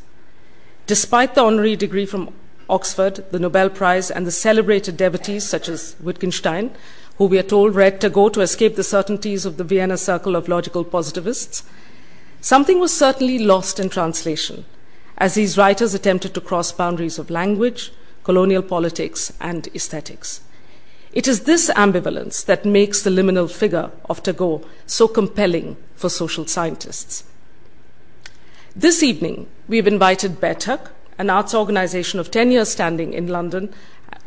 Despite 0.88 1.36
the 1.36 1.44
honorary 1.46 1.78
degree 1.78 2.06
from 2.06 2.34
Oxford, 2.70 3.24
the 3.32 3.40
Nobel 3.40 3.70
Prize, 3.70 4.12
and 4.12 4.28
the 4.28 4.32
celebrated 4.32 4.98
devotees 4.98 5.48
such 5.48 5.70
as 5.70 5.96
Wittgenstein, 6.02 6.72
who 7.18 7.28
we 7.28 7.40
are 7.40 7.44
told 7.44 7.76
read 7.76 8.02
Tagore 8.02 8.32
to 8.32 8.42
escape 8.42 8.76
the 8.76 8.84
certainties 8.84 9.46
of 9.46 9.56
the 9.56 9.64
Vienna 9.64 9.96
Circle 9.96 10.36
of 10.36 10.50
Logical 10.50 10.84
Positivists, 10.84 11.64
something 12.42 12.82
was 12.82 12.92
certainly 12.92 13.40
lost 13.40 13.80
in 13.80 13.90
translation 13.90 14.66
as 15.18 15.36
these 15.36 15.58
writers 15.58 15.94
attempted 15.94 16.34
to 16.34 16.42
cross 16.42 16.72
boundaries 16.72 17.20
of 17.20 17.30
language, 17.30 17.92
colonial 18.24 18.62
politics, 18.62 19.34
and 19.40 19.68
aesthetics. 19.76 20.42
It 21.12 21.28
is 21.28 21.42
this 21.42 21.70
ambivalence 21.76 22.44
that 22.46 22.66
makes 22.66 23.04
the 23.04 23.12
liminal 23.12 23.52
figure 23.52 23.92
of 24.10 24.24
Tagore 24.24 24.62
so 24.86 25.08
compelling 25.08 25.78
for 25.96 26.10
social 26.10 26.48
scientists. 26.48 27.24
This 28.76 29.04
evening, 29.04 29.48
we 29.68 29.78
have 29.78 29.86
invited 29.86 30.42
Baithak, 30.42 30.90
an 31.20 31.30
arts 31.30 31.54
organization 31.54 32.20
of 32.20 32.32
10 32.32 32.52
years 32.52 32.70
standing 32.70 33.14
in 33.14 33.28
London, 33.28 33.72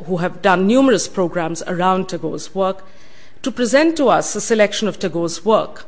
who 0.04 0.18
have 0.18 0.42
done 0.42 0.66
numerous 0.66 1.08
programs 1.08 1.62
around 1.62 2.08
Tagore's 2.08 2.54
work, 2.54 2.84
to 3.42 3.50
present 3.50 3.96
to 3.96 4.08
us 4.08 4.36
a 4.36 4.40
selection 4.40 4.86
of 4.86 4.98
Tagore's 4.98 5.44
work 5.44 5.86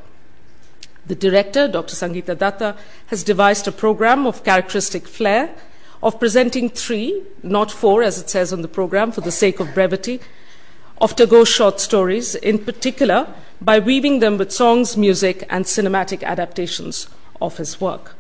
the 1.08 1.14
director, 1.14 1.66
Dr. 1.66 1.96
Sangeeta 1.96 2.36
Datta, 2.38 2.76
has 3.06 3.24
devised 3.24 3.66
a 3.66 3.72
program 3.72 4.26
of 4.26 4.44
characteristic 4.44 5.08
flair 5.08 5.54
of 6.02 6.20
presenting 6.20 6.68
three, 6.70 7.22
not 7.42 7.70
four 7.70 8.02
as 8.02 8.20
it 8.20 8.30
says 8.30 8.52
on 8.52 8.62
the 8.62 8.68
program 8.68 9.10
for 9.10 9.20
the 9.20 9.32
sake 9.32 9.58
of 9.58 9.74
brevity, 9.74 10.20
of 11.00 11.16
Tagore's 11.16 11.48
short 11.48 11.80
stories, 11.80 12.34
in 12.36 12.58
particular 12.58 13.26
by 13.60 13.78
weaving 13.78 14.20
them 14.20 14.38
with 14.38 14.52
songs, 14.52 14.96
music, 14.96 15.44
and 15.50 15.64
cinematic 15.64 16.22
adaptations 16.22 17.08
of 17.40 17.56
his 17.56 17.80
work. 17.80 18.14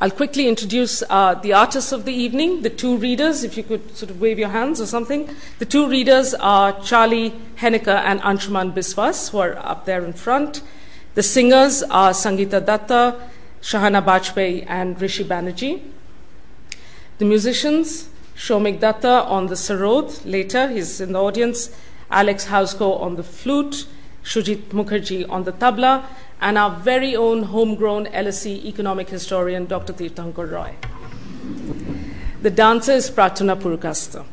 I'll 0.00 0.12
quickly 0.12 0.46
introduce 0.46 1.02
uh, 1.10 1.34
the 1.34 1.52
artists 1.52 1.90
of 1.90 2.04
the 2.04 2.12
evening, 2.12 2.62
the 2.62 2.70
two 2.70 2.96
readers, 2.96 3.42
if 3.42 3.56
you 3.56 3.64
could 3.64 3.96
sort 3.96 4.10
of 4.10 4.20
wave 4.20 4.38
your 4.38 4.50
hands 4.50 4.80
or 4.80 4.86
something. 4.86 5.28
The 5.58 5.66
two 5.66 5.88
readers 5.88 6.34
are 6.34 6.80
Charlie 6.82 7.32
Henniker 7.56 7.96
and 8.04 8.20
Anshuman 8.20 8.74
Biswas, 8.74 9.30
who 9.30 9.38
are 9.38 9.56
up 9.56 9.86
there 9.86 10.04
in 10.04 10.12
front. 10.12 10.62
The 11.18 11.24
singers 11.24 11.82
are 11.82 12.12
Sangeeta 12.12 12.64
Datta, 12.64 13.16
Shahana 13.60 14.04
Bajpayee, 14.04 14.64
and 14.68 15.02
Rishi 15.02 15.24
Banerjee. 15.24 15.82
The 17.18 17.24
musicians, 17.24 18.08
Shomik 18.36 18.78
Datta 18.78 19.24
on 19.24 19.48
the 19.48 19.56
sarod, 19.56 20.24
later 20.24 20.68
he's 20.68 21.00
in 21.00 21.14
the 21.14 21.20
audience, 21.20 21.74
Alex 22.08 22.46
Hausko 22.46 23.00
on 23.00 23.16
the 23.16 23.24
flute, 23.24 23.88
Shujit 24.22 24.68
Mukherjee 24.68 25.28
on 25.28 25.42
the 25.42 25.50
tabla, 25.50 26.04
and 26.40 26.56
our 26.56 26.70
very 26.70 27.16
own 27.16 27.42
homegrown 27.42 28.06
LSE 28.06 28.64
economic 28.64 29.08
historian, 29.08 29.66
Dr. 29.66 29.94
Tirthankar 29.94 30.48
Roy. 30.48 30.76
The 32.42 32.50
dancer 32.50 32.92
is 32.92 33.10
Prarthana 33.10 33.60
Purkayastha. 33.60 34.24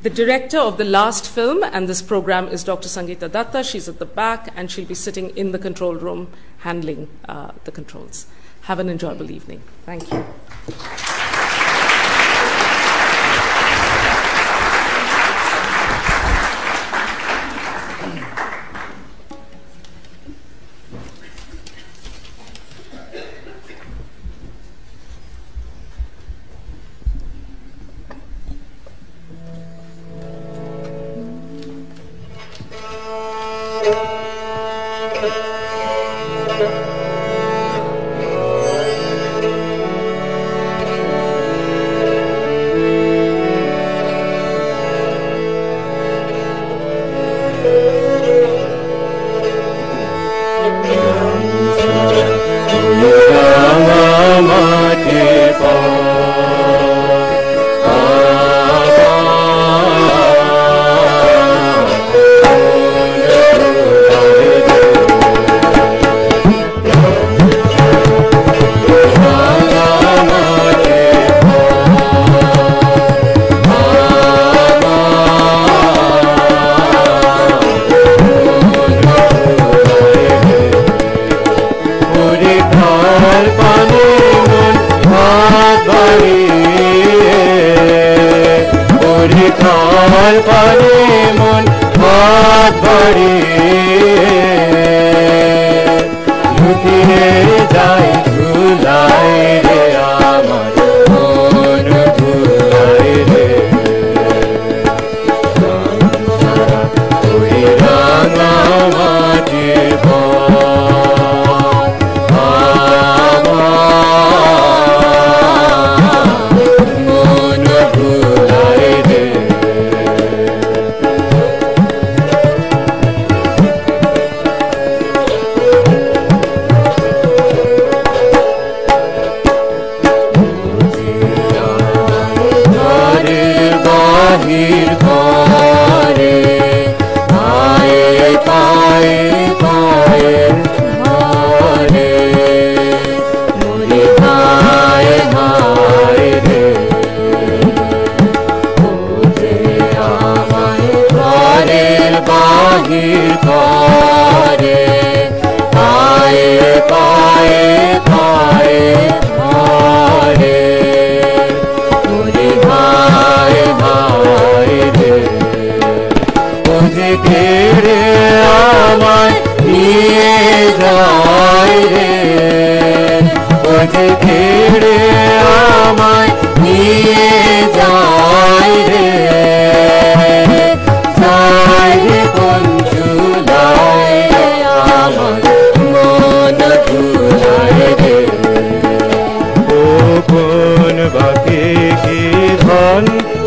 The 0.00 0.10
director 0.10 0.58
of 0.58 0.78
the 0.78 0.84
last 0.84 1.28
film 1.28 1.64
and 1.64 1.88
this 1.88 2.02
program 2.02 2.46
is 2.46 2.62
Dr. 2.62 2.88
Sangeeta 2.88 3.28
Datta. 3.32 3.64
She's 3.64 3.88
at 3.88 3.98
the 3.98 4.06
back 4.06 4.48
and 4.54 4.70
she'll 4.70 4.86
be 4.86 4.94
sitting 4.94 5.30
in 5.36 5.50
the 5.50 5.58
control 5.58 5.96
room 5.96 6.28
handling 6.58 7.08
uh, 7.28 7.50
the 7.64 7.72
controls. 7.72 8.26
Have 8.62 8.78
an 8.78 8.88
enjoyable 8.88 9.28
evening. 9.28 9.60
Thank 9.84 10.12
you. 10.12 11.17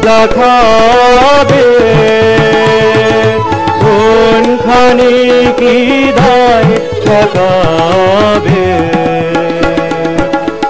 लखाबे 0.05 1.65
खून 3.81 4.45
खाने 4.63 5.13
की 5.61 5.75
दाय 6.19 6.69
ठकाबे 7.05 8.69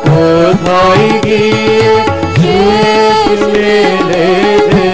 কোথায় 0.06 1.10
গিয়ে 1.26 1.94
শেষ 2.38 3.40
মেলেছে 3.54 4.90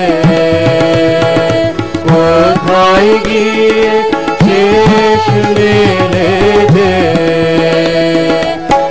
কোথায় 2.08 3.12
গিয়ে 3.28 3.92
শেষ 4.44 5.24
মেলেছে 5.58 6.92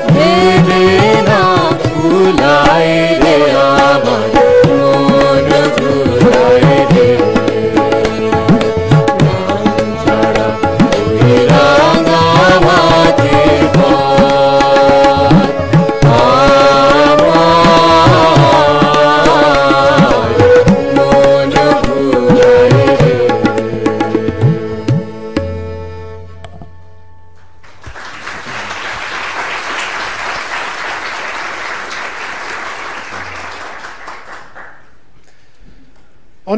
ভেবে 0.08 0.86
না 1.28 1.42
ভুলায় 1.86 3.15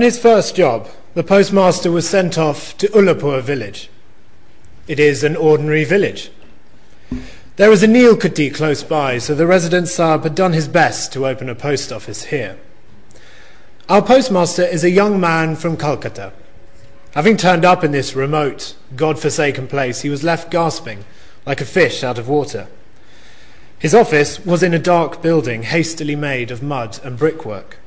his 0.08 0.18
first 0.18 0.56
job, 0.56 0.88
the 1.12 1.22
postmaster 1.22 1.90
was 1.90 2.08
sent 2.08 2.38
off 2.38 2.74
to 2.78 2.88
Ulapur 2.88 3.42
village. 3.42 3.90
It 4.86 4.98
is 4.98 5.22
an 5.22 5.36
ordinary 5.36 5.84
village. 5.84 6.30
There 7.56 7.70
is 7.70 7.82
a 7.82 7.86
Neilkutty 7.86 8.54
close 8.54 8.82
by, 8.82 9.18
so 9.18 9.34
the 9.34 9.46
resident 9.46 9.88
Saab 9.88 10.22
had 10.22 10.34
done 10.34 10.54
his 10.54 10.66
best 10.66 11.12
to 11.12 11.26
open 11.26 11.50
a 11.50 11.54
post 11.54 11.92
office 11.92 12.24
here. 12.24 12.58
Our 13.90 14.00
postmaster 14.00 14.62
is 14.62 14.82
a 14.82 14.88
young 14.88 15.20
man 15.20 15.56
from 15.56 15.76
Calcutta. 15.76 16.32
Having 17.12 17.36
turned 17.36 17.66
up 17.66 17.84
in 17.84 17.92
this 17.92 18.16
remote, 18.16 18.76
God-forsaken 18.96 19.68
place, 19.68 20.00
he 20.00 20.08
was 20.08 20.24
left 20.24 20.50
gasping 20.50 21.04
like 21.44 21.60
a 21.60 21.66
fish 21.66 22.02
out 22.02 22.16
of 22.16 22.30
water. 22.30 22.68
His 23.78 23.94
office 23.94 24.42
was 24.42 24.62
in 24.62 24.72
a 24.72 24.78
dark 24.78 25.20
building 25.20 25.64
hastily 25.64 26.16
made 26.16 26.50
of 26.50 26.62
mud 26.62 26.98
and 27.04 27.18
brickwork. 27.18 27.77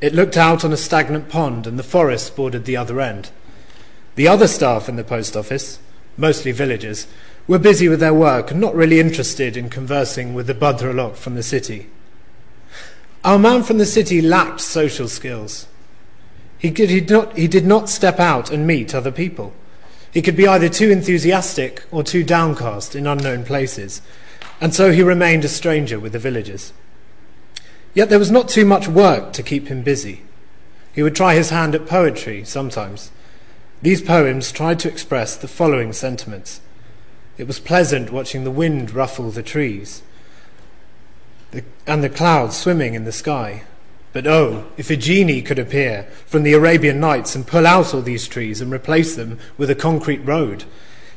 It 0.00 0.14
looked 0.14 0.36
out 0.36 0.64
on 0.64 0.72
a 0.72 0.76
stagnant 0.76 1.28
pond, 1.28 1.66
and 1.66 1.78
the 1.78 1.82
forest 1.82 2.36
bordered 2.36 2.64
the 2.64 2.76
other 2.76 3.00
end. 3.00 3.30
The 4.14 4.28
other 4.28 4.46
staff 4.46 4.88
in 4.88 4.96
the 4.96 5.04
post 5.04 5.36
office, 5.36 5.80
mostly 6.16 6.52
villagers, 6.52 7.06
were 7.48 7.58
busy 7.58 7.88
with 7.88 8.00
their 8.00 8.14
work 8.14 8.50
and 8.50 8.60
not 8.60 8.74
really 8.74 9.00
interested 9.00 9.56
in 9.56 9.70
conversing 9.70 10.34
with 10.34 10.46
the 10.46 10.54
Bhadralok 10.54 11.16
from 11.16 11.34
the 11.34 11.42
city. 11.42 11.88
Our 13.24 13.38
man 13.38 13.62
from 13.62 13.78
the 13.78 13.86
city 13.86 14.20
lacked 14.20 14.60
social 14.60 15.08
skills. 15.08 15.66
He 16.58 16.70
did, 16.70 16.90
he, 16.90 17.00
not, 17.00 17.36
he 17.36 17.48
did 17.48 17.66
not 17.66 17.88
step 17.88 18.20
out 18.20 18.50
and 18.50 18.66
meet 18.66 18.94
other 18.94 19.12
people. 19.12 19.52
He 20.12 20.22
could 20.22 20.36
be 20.36 20.46
either 20.46 20.68
too 20.68 20.90
enthusiastic 20.90 21.84
or 21.90 22.02
too 22.02 22.22
downcast 22.22 22.94
in 22.94 23.06
unknown 23.06 23.44
places, 23.44 24.02
and 24.60 24.74
so 24.74 24.92
he 24.92 25.02
remained 25.02 25.44
a 25.44 25.48
stranger 25.48 25.98
with 25.98 26.12
the 26.12 26.18
villagers. 26.18 26.72
Yet 27.98 28.10
there 28.10 28.18
was 28.20 28.30
not 28.30 28.48
too 28.48 28.64
much 28.64 28.86
work 28.86 29.32
to 29.32 29.42
keep 29.42 29.66
him 29.66 29.82
busy. 29.82 30.22
He 30.94 31.02
would 31.02 31.16
try 31.16 31.34
his 31.34 31.50
hand 31.50 31.74
at 31.74 31.88
poetry 31.88 32.44
sometimes. 32.44 33.10
These 33.82 34.02
poems 34.02 34.52
tried 34.52 34.78
to 34.78 34.88
express 34.88 35.34
the 35.34 35.48
following 35.48 35.92
sentiments. 35.92 36.60
It 37.38 37.48
was 37.48 37.58
pleasant 37.58 38.12
watching 38.12 38.44
the 38.44 38.52
wind 38.52 38.92
ruffle 38.92 39.32
the 39.32 39.42
trees 39.42 40.02
and 41.88 42.04
the 42.04 42.08
clouds 42.08 42.56
swimming 42.56 42.94
in 42.94 43.02
the 43.02 43.10
sky. 43.10 43.64
But 44.12 44.28
oh, 44.28 44.66
if 44.76 44.90
a 44.90 44.96
genie 44.96 45.42
could 45.42 45.58
appear 45.58 46.04
from 46.24 46.44
the 46.44 46.52
Arabian 46.52 47.00
Nights 47.00 47.34
and 47.34 47.48
pull 47.48 47.66
out 47.66 47.92
all 47.92 48.02
these 48.02 48.28
trees 48.28 48.60
and 48.60 48.70
replace 48.72 49.16
them 49.16 49.40
with 49.56 49.70
a 49.70 49.74
concrete 49.74 50.24
road, 50.24 50.62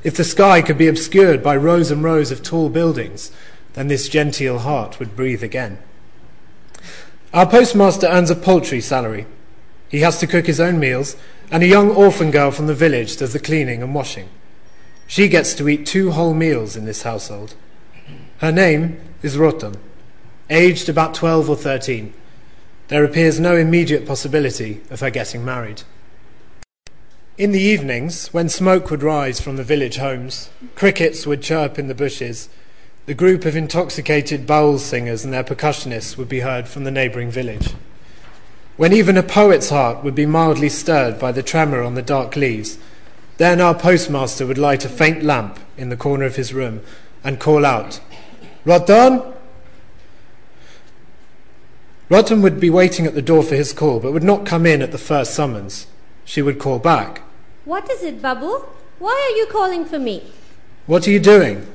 if 0.04 0.18
the 0.18 0.24
sky 0.24 0.64
could 0.64 0.80
be 0.80 0.88
obscured 0.88 1.44
by 1.44 1.56
rows 1.58 1.92
and 1.92 2.04
rows 2.04 2.32
of 2.32 2.42
tall 2.42 2.70
buildings, 2.70 3.32
then 3.74 3.88
this 3.88 4.10
genteel 4.10 4.58
heart 4.58 4.98
would 4.98 5.16
breathe 5.16 5.44
again. 5.44 5.78
Our 7.34 7.46
postmaster 7.46 8.08
earns 8.08 8.30
a 8.30 8.36
paltry 8.36 8.82
salary. 8.82 9.26
He 9.88 10.02
has 10.02 10.20
to 10.20 10.28
cook 10.28 10.48
his 10.48 10.60
own 10.60 10.80
meals, 10.80 11.16
and 11.50 11.64
a 11.64 11.68
young 11.68 11.90
orphan 11.90 12.30
girl 12.30 12.52
from 12.52 12.68
the 12.68 12.74
village 12.74 13.16
does 13.16 13.32
the 13.32 13.40
cleaning 13.40 13.82
and 13.82 13.96
washing. 13.96 14.28
She 15.08 15.30
gets 15.30 15.54
to 15.56 15.70
eat 15.70 15.86
two 15.86 16.12
whole 16.12 16.34
meals 16.34 16.76
in 16.76 16.84
this 16.84 17.04
household. 17.04 17.56
Her 18.40 18.52
name 18.52 19.00
is 19.22 19.38
Ratan, 19.38 19.76
aged 20.50 20.90
about 20.90 21.14
12 21.14 21.50
or 21.50 21.56
13. 21.56 22.14
There 22.90 23.06
appears 23.06 23.40
no 23.40 23.56
immediate 23.56 24.06
possibility 24.06 24.82
of 24.90 25.00
her 25.00 25.10
getting 25.10 25.46
married. 25.46 25.84
In 27.38 27.54
the 27.54 27.62
evenings, 27.62 28.28
when 28.34 28.50
smoke 28.50 28.92
would 28.92 29.04
rise 29.04 29.40
from 29.40 29.56
the 29.56 29.64
village 29.64 29.98
homes, 29.98 30.50
crickets 30.76 31.26
would 31.26 31.42
chirp 31.42 31.80
in 31.80 31.88
the 31.88 31.96
bushes, 31.96 32.50
the 33.12 33.16
group 33.16 33.44
of 33.44 33.58
intoxicated 33.58 34.48
Baul 34.48 34.80
singers 34.80 35.26
and 35.26 35.34
their 35.34 35.44
percussionists 35.44 36.16
would 36.16 36.30
be 36.30 36.40
heard 36.40 36.66
from 36.66 36.86
the 36.86 36.92
neighbouring 36.92 37.30
village. 37.30 37.74
When 38.78 38.94
even 38.94 39.18
a 39.18 39.22
poet's 39.22 39.70
heart 39.70 40.02
would 40.02 40.16
be 40.16 40.26
mildly 40.26 40.70
stirred 40.70 41.20
by 41.20 41.34
the 41.34 41.44
tremor 41.44 41.82
on 41.82 41.96
the 41.96 42.02
dark 42.02 42.38
leaves, 42.38 42.78
then 43.36 43.60
our 43.60 43.76
postmaster 43.76 44.48
would 44.48 44.58
light 44.58 44.86
a 44.86 44.88
faint 44.88 45.24
lamp 45.24 45.60
in 45.76 45.90
the 45.90 45.98
corner 45.98 46.24
of 46.24 46.38
his 46.38 46.54
room 46.54 46.84
and 47.22 47.38
call 47.38 47.66
out, 47.66 48.00
Ratan! 48.64 49.22
Ratan 52.08 52.42
would 52.42 52.62
be 52.62 52.70
waiting 52.70 53.06
at 53.06 53.14
the 53.14 53.22
door 53.22 53.44
for 53.44 53.56
his 53.56 53.74
call, 53.74 54.00
but 54.00 54.14
would 54.14 54.24
not 54.24 54.46
come 54.46 54.66
in 54.66 54.82
at 54.82 54.94
the 54.94 54.98
first 54.98 55.34
summons. 55.34 55.86
She 56.24 56.42
would 56.42 56.60
call 56.60 56.80
back, 56.80 57.24
What 57.66 57.92
is 57.92 58.04
it, 58.04 58.22
Babu? 58.22 58.68
Why 59.00 59.32
are 59.34 59.38
you 59.38 59.48
calling 59.48 59.84
for 59.84 60.00
me? 60.00 60.32
What 60.86 61.06
are 61.10 61.12
you 61.12 61.20
doing? 61.20 61.68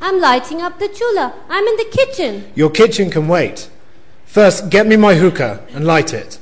I'm 0.00 0.20
lighting 0.20 0.60
up 0.60 0.78
the 0.78 0.88
chula. 0.88 1.34
I'm 1.48 1.66
in 1.66 1.76
the 1.76 1.84
kitchen. 1.90 2.52
Your 2.54 2.70
kitchen 2.70 3.10
can 3.10 3.28
wait. 3.28 3.68
First, 4.26 4.70
get 4.70 4.86
me 4.86 4.96
my 4.96 5.14
hookah 5.14 5.64
and 5.72 5.84
light 5.86 6.12
it. 6.12 6.38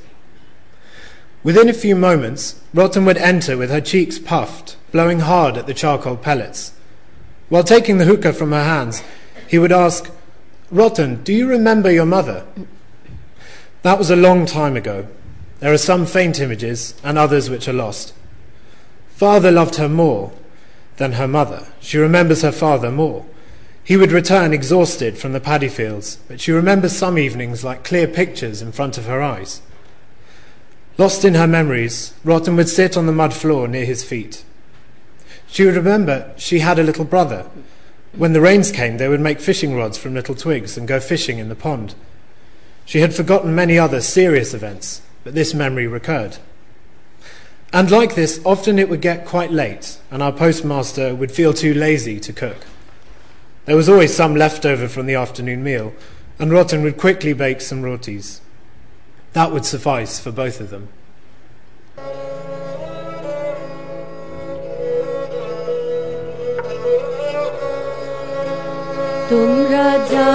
Within 1.43 1.69
a 1.69 1.73
few 1.73 1.95
moments, 1.95 2.61
Ratan 2.73 3.05
would 3.05 3.17
enter 3.17 3.57
with 3.57 3.69
her 3.69 3.81
cheeks 3.81 4.19
puffed, 4.19 4.75
blowing 4.91 5.21
hard 5.21 5.57
at 5.57 5.65
the 5.65 5.73
charcoal 5.73 6.17
pellets. 6.17 6.73
While 7.49 7.63
taking 7.63 7.97
the 7.97 8.05
hookah 8.05 8.33
from 8.33 8.51
her 8.51 8.63
hands, 8.63 9.01
he 9.47 9.57
would 9.57 9.71
ask, 9.71 10.11
Ratan, 10.69 11.23
do 11.23 11.33
you 11.33 11.47
remember 11.47 11.89
your 11.89 12.05
mother? 12.05 12.45
That 13.83 13.97
was 13.97 14.09
a 14.09 14.15
long 14.17 14.45
time 14.45 14.75
ago. 14.75 15.07
There 15.59 15.73
are 15.73 15.77
some 15.77 16.05
faint 16.05 16.39
images 16.39 16.93
and 17.03 17.17
others 17.17 17.49
which 17.49 17.67
are 17.67 17.73
lost. 17.73 18.13
Father 19.15 19.51
loved 19.51 19.75
her 19.75 19.89
more 19.89 20.33
than 20.97 21.13
her 21.13 21.27
mother. 21.27 21.67
She 21.79 21.97
remembers 21.97 22.41
her 22.41 22.51
father 22.51 22.91
more. 22.91 23.25
He 23.87 23.95
would 23.95 24.11
return 24.11 24.51
exhausted 24.51 25.17
from 25.17 25.31
the 25.31 25.39
paddy 25.39 25.69
fields, 25.69 26.19
but 26.27 26.41
she 26.41 26.51
remembers 26.51 26.91
some 26.91 27.17
evenings 27.17 27.63
like 27.63 27.85
clear 27.85 28.05
pictures 28.05 28.61
in 28.61 28.73
front 28.73 28.97
of 28.97 29.05
her 29.05 29.21
eyes. 29.21 29.61
Lost 30.97 31.23
in 31.23 31.35
her 31.35 31.47
memories, 31.47 32.13
Ratan 32.25 32.57
would 32.57 32.67
sit 32.67 32.97
on 32.97 33.05
the 33.05 33.13
mud 33.13 33.33
floor 33.33 33.65
near 33.65 33.85
his 33.85 34.03
feet. 34.03 34.43
She 35.47 35.63
would 35.63 35.75
remember 35.75 36.33
she 36.35 36.59
had 36.59 36.79
a 36.79 36.83
little 36.83 37.05
brother. 37.05 37.45
When 38.11 38.33
the 38.33 38.41
rains 38.41 38.71
came, 38.71 38.97
they 38.97 39.07
would 39.07 39.21
make 39.21 39.39
fishing 39.39 39.73
rods 39.73 39.97
from 39.97 40.13
little 40.13 40.35
twigs 40.35 40.77
and 40.77 40.85
go 40.85 40.99
fishing 40.99 41.39
in 41.39 41.47
the 41.47 41.55
pond. 41.55 41.95
She 42.83 42.99
had 42.99 43.15
forgotten 43.15 43.55
many 43.55 43.79
other 43.79 44.01
serious 44.01 44.53
events, 44.53 45.01
but 45.23 45.33
this 45.33 45.53
memory 45.53 45.87
recurred. 45.87 46.39
And 47.71 47.89
like 47.89 48.15
this, 48.15 48.41
often 48.43 48.79
it 48.79 48.89
would 48.89 49.01
get 49.01 49.25
quite 49.25 49.53
late, 49.53 49.97
and 50.11 50.21
our 50.21 50.33
postmaster 50.33 51.15
would 51.15 51.31
feel 51.31 51.53
too 51.53 51.73
lazy 51.73 52.19
to 52.19 52.33
cook. 52.33 52.65
There 53.67 53.75
was 53.75 53.89
always 53.89 54.15
some 54.15 54.33
left 54.33 54.65
over 54.65 54.87
from 54.87 55.07
the 55.07 55.15
afternoon 55.15 55.61
meal, 55.61 55.93
and 56.39 56.53
Ratan 56.53 56.83
would 56.83 56.95
quickly 56.95 57.33
bake 57.33 57.59
some 57.59 57.81
rotis. 57.81 58.39
That 59.33 59.51
would 59.51 59.65
suffice 59.65 60.21
for 60.21 60.31
both 60.31 60.61
of 60.61 60.69
them. 60.69 60.87
তোমরা 69.29 69.87
যা 70.13 70.31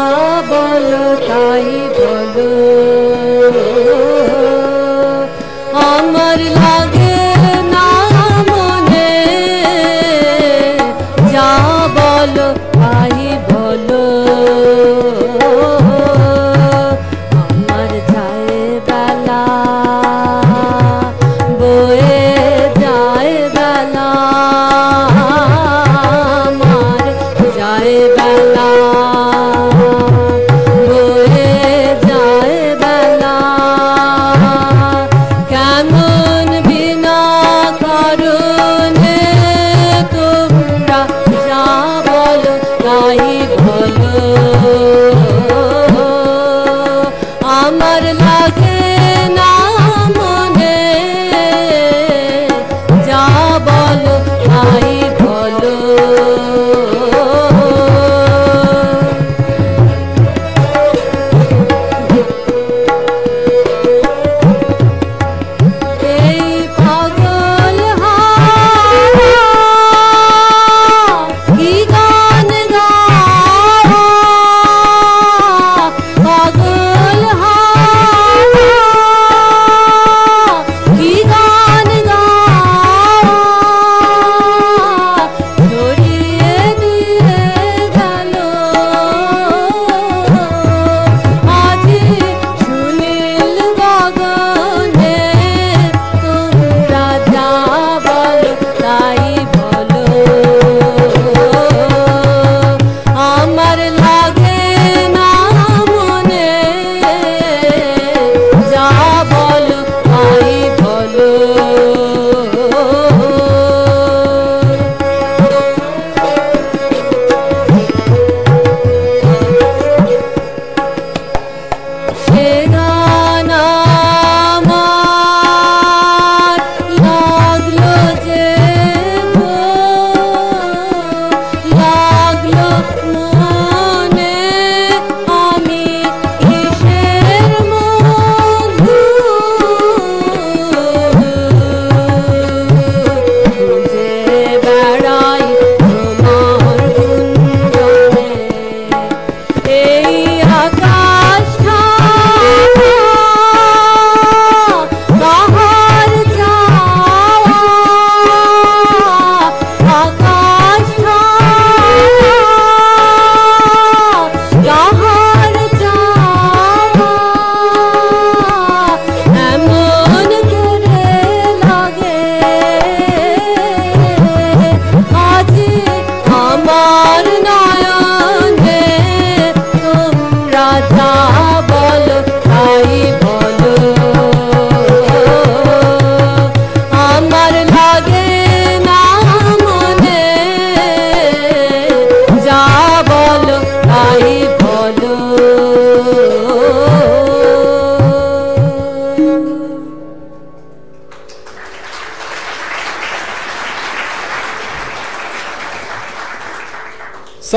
বলো 0.50 1.06
তাই 1.28 1.68
বলো 1.96 2.50
আমার 5.92 6.38
লাগে 6.58 7.11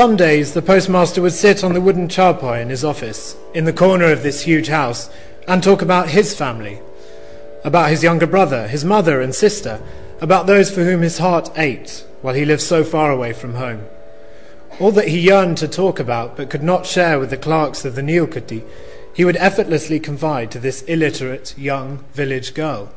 Some 0.06 0.14
days 0.14 0.54
the 0.54 0.62
postmaster 0.62 1.20
would 1.20 1.32
sit 1.32 1.64
on 1.64 1.72
the 1.72 1.80
wooden 1.80 2.06
charpoy 2.06 2.62
in 2.62 2.68
his 2.68 2.84
office, 2.84 3.34
in 3.54 3.64
the 3.64 3.72
corner 3.72 4.12
of 4.12 4.22
this 4.22 4.42
huge 4.42 4.68
house, 4.68 5.10
and 5.48 5.60
talk 5.60 5.82
about 5.82 6.10
his 6.10 6.32
family, 6.32 6.80
about 7.64 7.90
his 7.90 8.04
younger 8.04 8.28
brother, 8.28 8.68
his 8.68 8.84
mother 8.84 9.20
and 9.20 9.34
sister, 9.34 9.80
about 10.20 10.46
those 10.46 10.70
for 10.70 10.84
whom 10.84 11.02
his 11.02 11.18
heart 11.18 11.50
ached 11.58 12.06
while 12.22 12.36
he 12.36 12.44
lived 12.44 12.62
so 12.62 12.84
far 12.84 13.10
away 13.10 13.32
from 13.32 13.54
home. 13.54 13.82
All 14.78 14.92
that 14.92 15.08
he 15.08 15.18
yearned 15.18 15.58
to 15.58 15.66
talk 15.66 15.98
about 15.98 16.36
but 16.36 16.50
could 16.50 16.62
not 16.62 16.86
share 16.86 17.18
with 17.18 17.30
the 17.30 17.36
clerks 17.36 17.84
of 17.84 17.96
the 17.96 18.02
Neilkutti, 18.02 18.62
he 19.12 19.24
would 19.24 19.36
effortlessly 19.38 19.98
confide 19.98 20.52
to 20.52 20.60
this 20.60 20.82
illiterate 20.82 21.52
young 21.58 22.04
village 22.14 22.54
girl. 22.54 22.92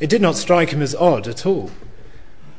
It 0.00 0.10
did 0.10 0.20
not 0.20 0.36
strike 0.36 0.68
him 0.68 0.82
as 0.82 0.94
odd 0.94 1.26
at 1.28 1.46
all. 1.46 1.70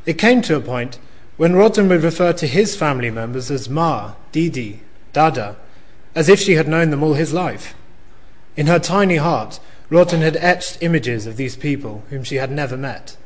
It 0.08 0.18
came 0.18 0.42
to 0.42 0.56
a 0.56 0.62
point 0.62 0.98
when 1.38 1.56
Ratan 1.56 1.90
would 1.90 2.04
refer 2.04 2.34
to 2.34 2.48
his 2.48 2.76
family 2.76 3.10
members 3.10 3.50
as 3.50 3.70
Ma, 3.70 4.14
Didi, 4.32 4.82
Dada, 5.14 5.56
as 6.16 6.30
if 6.30 6.40
she 6.40 6.54
had 6.54 6.68
known 6.68 6.90
them 6.90 7.04
all 7.04 7.14
his 7.14 7.34
life. 7.34 7.74
In 8.56 8.68
her 8.68 8.80
tiny 8.80 9.16
heart, 9.18 9.60
Ratan 9.90 10.22
had 10.22 10.38
etched 10.38 10.78
images 10.82 11.26
of 11.26 11.38
these 11.38 11.56
people 11.56 12.04
whom 12.10 12.24
she 12.24 12.36
had 12.36 12.52
never 12.52 12.78
met. 12.78 13.18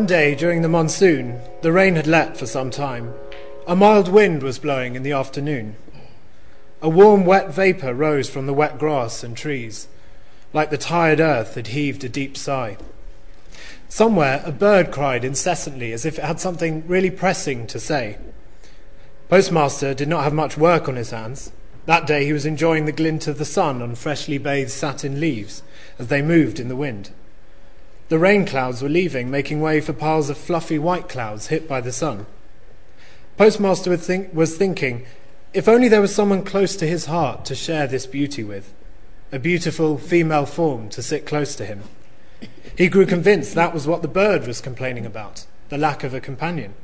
One 0.00 0.06
day 0.06 0.34
during 0.34 0.62
the 0.62 0.68
monsoon, 0.68 1.42
the 1.60 1.72
rain 1.72 1.94
had 1.94 2.06
let 2.06 2.34
for 2.38 2.46
some 2.46 2.70
time. 2.70 3.12
A 3.66 3.76
mild 3.76 4.08
wind 4.08 4.42
was 4.42 4.58
blowing 4.58 4.94
in 4.94 5.02
the 5.02 5.12
afternoon. 5.12 5.76
A 6.80 6.88
warm, 6.88 7.26
wet 7.26 7.52
vapour 7.52 7.92
rose 7.92 8.30
from 8.30 8.46
the 8.46 8.54
wet 8.54 8.78
grass 8.78 9.22
and 9.22 9.36
trees, 9.36 9.88
like 10.54 10.70
the 10.70 10.78
tired 10.78 11.20
earth 11.20 11.54
had 11.54 11.66
heaved 11.66 12.02
a 12.02 12.08
deep 12.08 12.38
sigh. 12.38 12.78
Somewhere, 13.90 14.40
a 14.42 14.52
bird 14.52 14.90
cried 14.90 15.22
incessantly 15.22 15.92
as 15.92 16.06
if 16.06 16.18
it 16.18 16.24
had 16.24 16.40
something 16.40 16.82
really 16.88 17.10
pressing 17.10 17.66
to 17.66 17.78
say. 17.78 18.16
Postmaster 19.28 19.92
did 19.92 20.08
not 20.08 20.24
have 20.24 20.32
much 20.32 20.56
work 20.56 20.88
on 20.88 20.96
his 20.96 21.10
hands. 21.10 21.52
That 21.84 22.06
day 22.06 22.24
he 22.24 22.32
was 22.32 22.46
enjoying 22.46 22.86
the 22.86 22.92
glint 22.92 23.26
of 23.26 23.36
the 23.36 23.44
sun 23.44 23.82
on 23.82 23.94
freshly 23.96 24.38
bathed 24.38 24.70
satin 24.70 25.20
leaves 25.20 25.62
as 25.98 26.06
they 26.06 26.22
moved 26.22 26.58
in 26.58 26.68
the 26.68 26.74
wind. 26.74 27.10
The 28.10 28.18
rain 28.18 28.44
clouds 28.44 28.82
were 28.82 28.88
leaving, 28.88 29.30
making 29.30 29.60
way 29.60 29.80
for 29.80 29.92
piles 29.92 30.30
of 30.30 30.36
fluffy 30.36 30.80
white 30.80 31.08
clouds 31.08 31.46
hit 31.46 31.68
by 31.68 31.80
the 31.80 31.92
sun. 31.92 32.26
Postmaster 33.36 33.96
think, 33.96 34.34
was 34.34 34.56
thinking, 34.56 35.06
if 35.54 35.68
only 35.68 35.86
there 35.86 36.00
was 36.00 36.12
someone 36.12 36.44
close 36.44 36.74
to 36.76 36.88
his 36.88 37.06
heart 37.06 37.44
to 37.44 37.54
share 37.54 37.86
this 37.86 38.06
beauty 38.06 38.42
with, 38.42 38.74
a 39.30 39.38
beautiful 39.38 39.96
female 39.96 40.44
form 40.44 40.88
to 40.88 41.04
sit 41.04 41.24
close 41.24 41.54
to 41.54 41.64
him. 41.64 41.84
He 42.76 42.88
grew 42.88 43.06
convinced 43.06 43.54
that 43.54 43.72
was 43.72 43.86
what 43.86 44.02
the 44.02 44.08
bird 44.08 44.44
was 44.44 44.60
complaining 44.60 45.06
about, 45.06 45.46
the 45.68 45.78
lack 45.78 46.02
of 46.02 46.12
a 46.12 46.20
companion. 46.20 46.74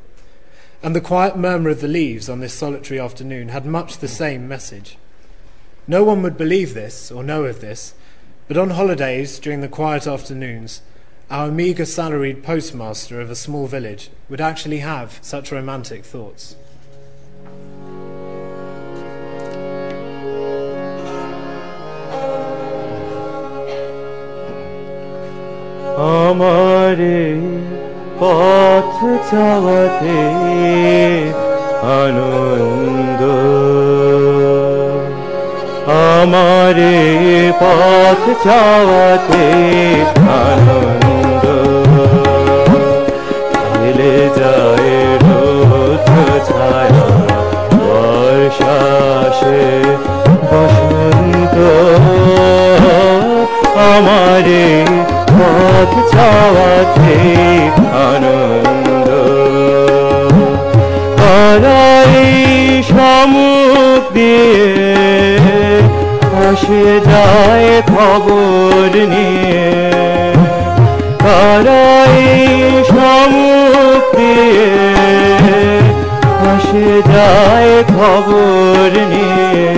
And 0.80 0.94
the 0.94 1.00
quiet 1.00 1.36
murmur 1.36 1.70
of 1.70 1.80
the 1.80 1.88
leaves 1.88 2.28
on 2.28 2.38
this 2.38 2.54
solitary 2.54 3.00
afternoon 3.00 3.48
had 3.48 3.66
much 3.66 3.98
the 3.98 4.06
same 4.06 4.46
message. 4.46 4.96
No 5.88 6.04
one 6.04 6.22
would 6.22 6.38
believe 6.38 6.74
this 6.74 7.10
or 7.10 7.24
know 7.24 7.46
of 7.46 7.60
this, 7.60 7.94
but 8.46 8.56
on 8.56 8.70
holidays 8.70 9.40
during 9.40 9.60
the 9.60 9.66
quiet 9.66 10.06
afternoons, 10.06 10.82
our 11.28 11.50
meagre 11.50 11.86
salaried 11.86 12.44
postmaster 12.44 13.20
of 13.20 13.30
a 13.30 13.34
small 13.34 13.66
village 13.66 14.10
would 14.28 14.40
actually 14.40 14.78
have 14.78 15.18
such 15.22 15.50
romantic 15.50 16.04
thoughts. 16.04 16.54
Amari 25.98 27.40
path 28.20 29.28
chavate 29.28 30.12
anund 31.82 33.20
Amari 35.88 37.50
path 37.58 38.26
chavate 38.44 40.14
anund 40.14 41.05
খেলে 43.96 44.18
যায় 44.38 44.90
রোদ 45.24 46.08
ছায়া, 46.48 47.06
বর্ষাসে 47.78 49.62
বসন্ত। 50.48 51.56
আমারে 53.90 54.68
পথ 55.36 55.90
চাওয়াতে 56.12 57.14
আনন্দ। 58.10 59.08
করাই 61.20 62.24
সমুখ 62.90 64.02
দিয়ে 64.14 65.38
আসে 66.46 66.84
যায় 67.10 67.70
খবর 67.92 68.90
নিয়ে। 69.12 69.68
করাই 71.24 72.18
সমুখ 72.90 73.55
দিয়ে 74.14 74.70
আসে 76.52 76.88
যায় 77.12 77.72
খবর 77.96 78.90
নিয়ে। 79.12 79.70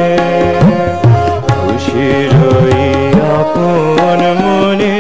খুশির 1.59 2.33
আপন 3.39 4.21
মনে, 4.41 4.99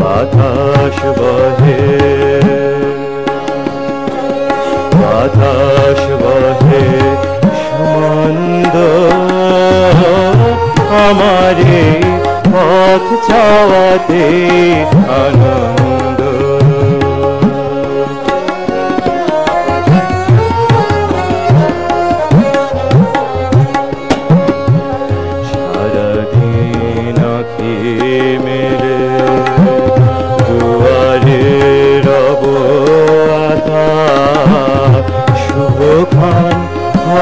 বাতাস 0.00 0.98
বহে। 1.18 1.82
বাতাস 4.98 6.02
বহে 6.22 6.84
সুমন্দ, 7.62 8.74
আমারে 11.04 11.84
পথ 12.52 13.04
চাওয়াতে 13.28 14.24
আনন্দ। 15.22 15.93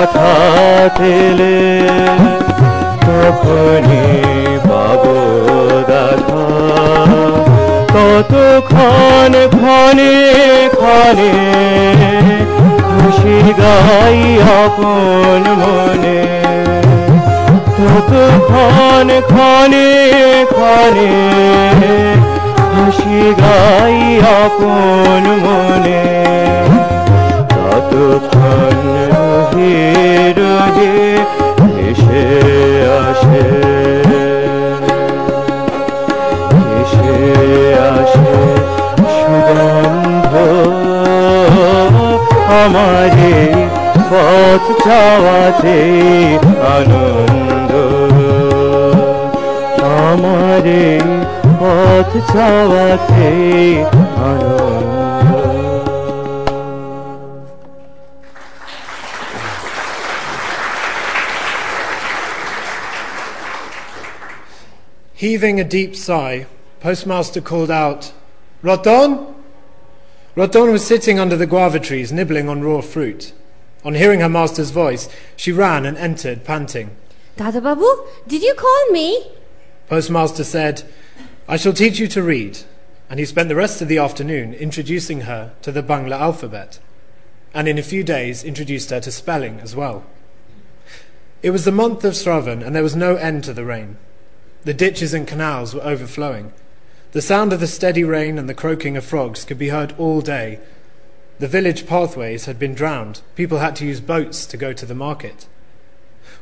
হঠাৎ 0.02 1.00
এলে 1.00 1.58
তখনই 3.06 4.08
পাবো 4.68 5.16
দেখা 5.88 6.44
কতক্ষণ 7.94 9.32
ক্ষণে 9.54 10.14
ক্ষণে 10.74 11.32
খুশি 12.88 13.38
গাই 13.58 14.20
আপন 14.62 15.42
মনে। 15.60 16.22
কতক্ষণ 17.78 19.08
ক্ষণে 19.26 19.88
ক্ষণে 20.52 21.10
হাসি 22.74 23.20
গাই 23.40 23.98
আপন 24.42 25.24
মনে। 25.44 26.02
ততক্ষণ 27.50 28.81
ফিরোজে 29.52 30.94
এসে 31.88 32.24
আসে। 33.08 33.44
এসে 36.80 37.12
আসে 37.90 38.34
সুগন্ধ। 39.16 40.32
আমারে 42.60 43.36
পথ 44.10 44.64
চাওয়াতে 44.84 45.78
আনন্দ। 46.76 47.72
আমারে 50.00 51.00
পথ 51.60 52.10
চাওয়াতে 52.32 53.30
আনন্দ। 54.30 55.01
Heaving 65.22 65.60
a 65.60 65.64
deep 65.64 65.94
sigh, 65.94 66.46
Postmaster 66.80 67.40
called 67.40 67.70
out, 67.70 68.12
Ratan? 68.60 69.32
Ratan 70.34 70.72
was 70.72 70.84
sitting 70.84 71.20
under 71.20 71.36
the 71.36 71.46
guava 71.46 71.78
trees, 71.78 72.12
nibbling 72.12 72.48
on 72.48 72.64
raw 72.64 72.80
fruit. 72.80 73.32
On 73.84 73.94
hearing 73.94 74.18
her 74.18 74.28
master's 74.28 74.70
voice, 74.70 75.08
she 75.36 75.52
ran 75.52 75.86
and 75.86 75.96
entered, 75.96 76.42
panting. 76.42 76.96
Dada 77.36 77.60
Babu, 77.60 78.02
did 78.26 78.42
you 78.42 78.52
call 78.54 78.90
me? 78.90 79.30
Postmaster 79.88 80.42
said, 80.42 80.82
I 81.46 81.56
shall 81.56 81.72
teach 81.72 82.00
you 82.00 82.08
to 82.08 82.20
read. 82.20 82.58
And 83.08 83.20
he 83.20 83.24
spent 83.24 83.48
the 83.48 83.54
rest 83.54 83.80
of 83.80 83.86
the 83.86 83.98
afternoon 83.98 84.52
introducing 84.54 85.20
her 85.20 85.52
to 85.62 85.70
the 85.70 85.84
Bangla 85.84 86.18
alphabet. 86.18 86.80
And 87.54 87.68
in 87.68 87.78
a 87.78 87.84
few 87.84 88.02
days 88.02 88.42
introduced 88.42 88.90
her 88.90 88.98
to 88.98 89.12
spelling 89.12 89.60
as 89.60 89.76
well. 89.76 90.04
It 91.44 91.50
was 91.50 91.64
the 91.64 91.70
month 91.70 92.04
of 92.04 92.14
Sravan, 92.14 92.66
and 92.66 92.74
there 92.74 92.82
was 92.82 92.96
no 92.96 93.14
end 93.14 93.44
to 93.44 93.52
the 93.52 93.64
rain. 93.64 93.98
The 94.64 94.74
ditches 94.74 95.12
and 95.12 95.26
canals 95.26 95.74
were 95.74 95.82
overflowing. 95.82 96.52
The 97.12 97.20
sound 97.20 97.52
of 97.52 97.60
the 97.60 97.66
steady 97.66 98.04
rain 98.04 98.38
and 98.38 98.48
the 98.48 98.54
croaking 98.54 98.96
of 98.96 99.04
frogs 99.04 99.44
could 99.44 99.58
be 99.58 99.70
heard 99.70 99.94
all 99.98 100.20
day. 100.20 100.60
The 101.40 101.48
village 101.48 101.86
pathways 101.86 102.44
had 102.44 102.58
been 102.58 102.74
drowned. 102.74 103.22
People 103.34 103.58
had 103.58 103.74
to 103.76 103.84
use 103.84 104.00
boats 104.00 104.46
to 104.46 104.56
go 104.56 104.72
to 104.72 104.86
the 104.86 104.94
market. 104.94 105.46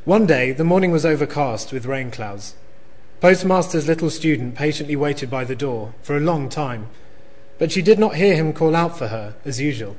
One 0.05 0.27
day, 0.27 0.53
the 0.53 0.65
morning 0.65 0.91
was 0.91 1.07
overcast 1.07 1.73
with 1.73 1.87
rain 1.87 2.11
clouds. 2.11 2.55
Postmaster's 3.21 3.89
little 3.89 4.11
student 4.11 4.55
patiently 4.55 4.97
waited 4.97 5.31
by 5.31 5.45
the 5.45 5.57
door 5.57 5.95
for 6.03 6.17
a 6.17 6.21
long 6.21 6.49
time, 6.49 6.89
but 7.59 7.73
she 7.73 7.83
did 7.83 7.99
not 7.99 8.17
hear 8.17 8.35
him 8.35 8.53
call 8.53 8.77
out 8.77 8.97
for 8.97 9.09
her 9.09 9.35
as 9.45 9.61
usual. 9.61 9.97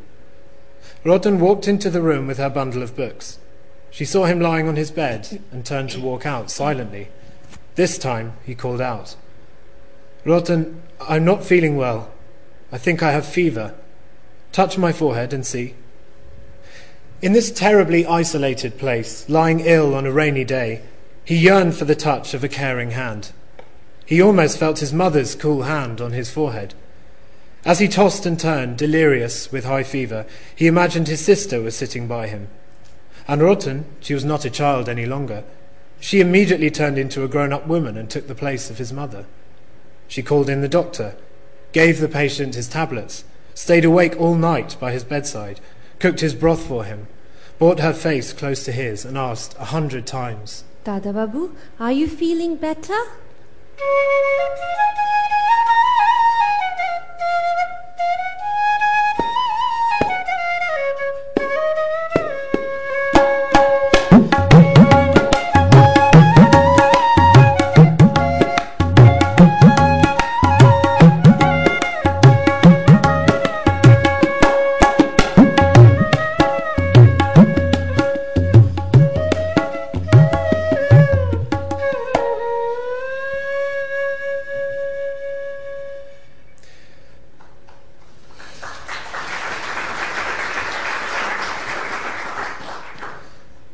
Ratan 1.03 1.39
walked 1.39 1.67
into 1.67 1.89
the 1.89 2.01
room 2.01 2.27
with 2.27 2.37
her 2.37 2.49
bundle 2.49 2.83
of 2.83 2.95
books. 2.95 3.39
She 3.89 4.05
saw 4.05 4.25
him 4.25 4.39
lying 4.39 4.67
on 4.67 4.75
his 4.75 4.91
bed 4.91 5.41
and 5.51 5.65
turned 5.65 5.89
to 5.91 5.99
walk 5.99 6.25
out 6.25 6.49
silently. 6.49 7.09
This 7.75 7.97
time 7.97 8.33
he 8.45 8.55
called 8.55 8.81
out, 8.81 9.15
Ratan, 10.25 10.81
I'm 10.99 11.25
not 11.25 11.43
feeling 11.43 11.77
well. 11.77 12.11
I 12.71 12.77
think 12.77 13.01
I 13.01 13.11
have 13.11 13.25
fever. 13.25 13.73
Touch 14.51 14.77
my 14.77 14.91
forehead 14.91 15.33
and 15.33 15.45
see. 15.45 15.75
In 17.21 17.33
this 17.33 17.51
terribly 17.51 18.05
isolated 18.05 18.77
place, 18.77 19.27
lying 19.29 19.59
ill 19.61 19.95
on 19.95 20.05
a 20.05 20.11
rainy 20.11 20.43
day, 20.43 20.81
he 21.23 21.37
yearned 21.37 21.75
for 21.75 21.85
the 21.85 21.95
touch 21.95 22.33
of 22.33 22.43
a 22.43 22.49
caring 22.49 22.91
hand. 22.91 23.31
He 24.05 24.21
almost 24.21 24.57
felt 24.57 24.79
his 24.79 24.91
mother's 24.91 25.35
cool 25.35 25.63
hand 25.63 26.01
on 26.01 26.11
his 26.11 26.29
forehead. 26.29 26.73
As 27.63 27.79
he 27.79 27.87
tossed 27.87 28.25
and 28.25 28.39
turned, 28.39 28.77
delirious 28.77 29.51
with 29.51 29.65
high 29.65 29.83
fever, 29.83 30.25
he 30.55 30.67
imagined 30.67 31.07
his 31.07 31.21
sister 31.21 31.61
was 31.61 31.75
sitting 31.75 32.07
by 32.07 32.27
him. 32.27 32.47
And 33.27 33.41
Ratan, 33.41 33.85
she 33.99 34.15
was 34.15 34.25
not 34.25 34.45
a 34.45 34.49
child 34.49 34.89
any 34.89 35.05
longer, 35.05 35.43
she 36.01 36.19
immediately 36.19 36.71
turned 36.71 36.97
into 36.97 37.23
a 37.23 37.27
grown 37.27 37.53
up 37.53 37.67
woman 37.67 37.95
and 37.95 38.09
took 38.09 38.27
the 38.27 38.35
place 38.35 38.69
of 38.71 38.79
his 38.79 38.91
mother. 38.91 39.25
She 40.07 40.23
called 40.23 40.49
in 40.49 40.61
the 40.61 40.67
doctor, 40.67 41.15
gave 41.71 41.99
the 41.99 42.09
patient 42.09 42.55
his 42.55 42.67
tablets, 42.67 43.23
stayed 43.53 43.85
awake 43.85 44.19
all 44.19 44.35
night 44.35 44.75
by 44.79 44.91
his 44.91 45.03
bedside, 45.03 45.61
cooked 45.99 46.19
his 46.19 46.33
broth 46.33 46.65
for 46.65 46.85
him, 46.85 47.07
brought 47.59 47.79
her 47.79 47.93
face 47.93 48.33
close 48.33 48.65
to 48.65 48.71
his, 48.71 49.05
and 49.05 49.15
asked 49.15 49.55
a 49.59 49.65
hundred 49.65 50.07
times, 50.07 50.63
Dada 50.83 51.13
Babu, 51.13 51.55
are 51.79 51.91
you 51.91 52.07
feeling 52.07 52.55
better? 52.55 52.97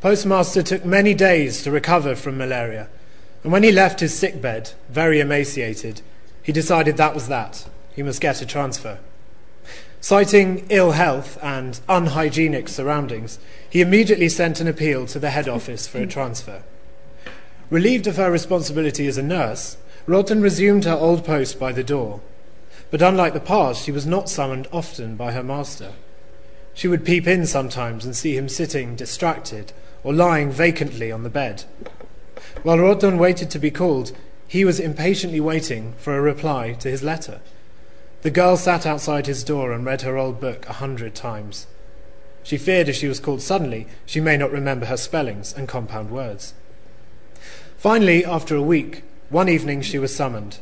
Postmaster 0.08 0.64
took 0.64 0.86
many 0.86 1.14
days 1.14 1.64
to 1.64 1.70
recover 1.70 2.16
from 2.16 2.38
malaria, 2.38 2.88
and 3.44 3.52
when 3.52 3.64
he 3.64 3.74
left 3.74 4.00
his 4.00 4.18
sick 4.18 4.42
bed, 4.42 4.72
very 4.88 5.20
emaciated, 5.20 6.00
he 6.42 6.54
decided 6.54 6.96
that 6.96 7.14
was 7.14 7.28
that. 7.28 7.68
He 7.94 8.04
must 8.04 8.22
get 8.22 8.42
a 8.42 8.46
transfer. 8.46 9.00
Citing 10.00 10.66
ill 10.70 10.92
health 10.92 11.38
and 11.44 11.82
unhygienic 11.90 12.70
surroundings, 12.70 13.38
he 13.70 13.82
immediately 13.82 14.30
sent 14.30 14.62
an 14.62 14.68
appeal 14.70 15.08
to 15.08 15.20
the 15.20 15.32
head 15.32 15.50
office 15.50 15.90
for 15.90 15.98
a 15.98 16.08
transfer. 16.08 16.64
Relieved 17.70 18.08
of 18.08 18.16
her 18.16 18.32
responsibility 18.32 19.08
as 19.08 19.18
a 19.18 19.22
nurse, 19.22 19.76
Ratan 20.06 20.42
resumed 20.42 20.86
her 20.86 20.96
old 20.96 21.26
post 21.26 21.60
by 21.60 21.74
the 21.74 21.84
door. 21.84 22.22
But 22.92 23.02
unlike 23.02 23.34
the 23.34 23.42
past, 23.42 23.84
she 23.84 23.92
was 23.92 24.06
not 24.06 24.30
summoned 24.30 24.70
often 24.72 25.18
by 25.18 25.34
her 25.34 25.44
master. 25.44 25.92
She 26.74 26.88
would 26.88 27.04
peep 27.04 27.28
in 27.28 27.46
sometimes 27.46 28.06
and 28.06 28.16
see 28.16 28.38
him 28.38 28.48
sitting 28.48 28.96
distracted 28.96 29.74
or 30.04 30.14
lying 30.14 30.52
vacantly 30.52 31.12
on 31.12 31.24
the 31.24 31.30
bed. 31.30 31.64
While 32.64 32.80
Ratan 32.80 33.18
waited 33.18 33.50
to 33.52 33.60
be 33.60 33.72
called, 33.72 34.12
he 34.48 34.64
was 34.64 34.80
impatiently 34.80 35.40
waiting 35.40 35.94
for 35.98 36.18
a 36.18 36.22
reply 36.22 36.74
to 36.74 36.90
his 36.90 37.04
letter. 37.04 37.42
The 38.22 38.32
girl 38.32 38.58
sat 38.58 38.86
outside 38.86 39.28
his 39.28 39.44
door 39.44 39.72
and 39.72 39.86
read 39.86 40.02
her 40.02 40.18
old 40.18 40.40
book 40.40 40.68
a 40.68 40.74
hundred 40.74 41.16
times. 41.16 41.68
She 42.44 42.58
feared 42.58 42.90
if 42.90 42.96
she 42.96 43.08
was 43.08 43.20
called 43.20 43.42
suddenly, 43.42 43.88
she 44.06 44.22
may 44.22 44.38
not 44.38 44.52
remember 44.52 44.86
her 44.86 44.98
spellings 44.98 45.54
and 45.54 45.68
compound 45.68 46.10
words. 46.10 46.54
Finally, 47.78 48.26
after 48.26 48.56
a 48.56 48.62
week, 48.62 49.04
one 49.30 49.50
evening 49.50 49.82
she 49.82 50.00
was 50.00 50.16
summoned. 50.16 50.60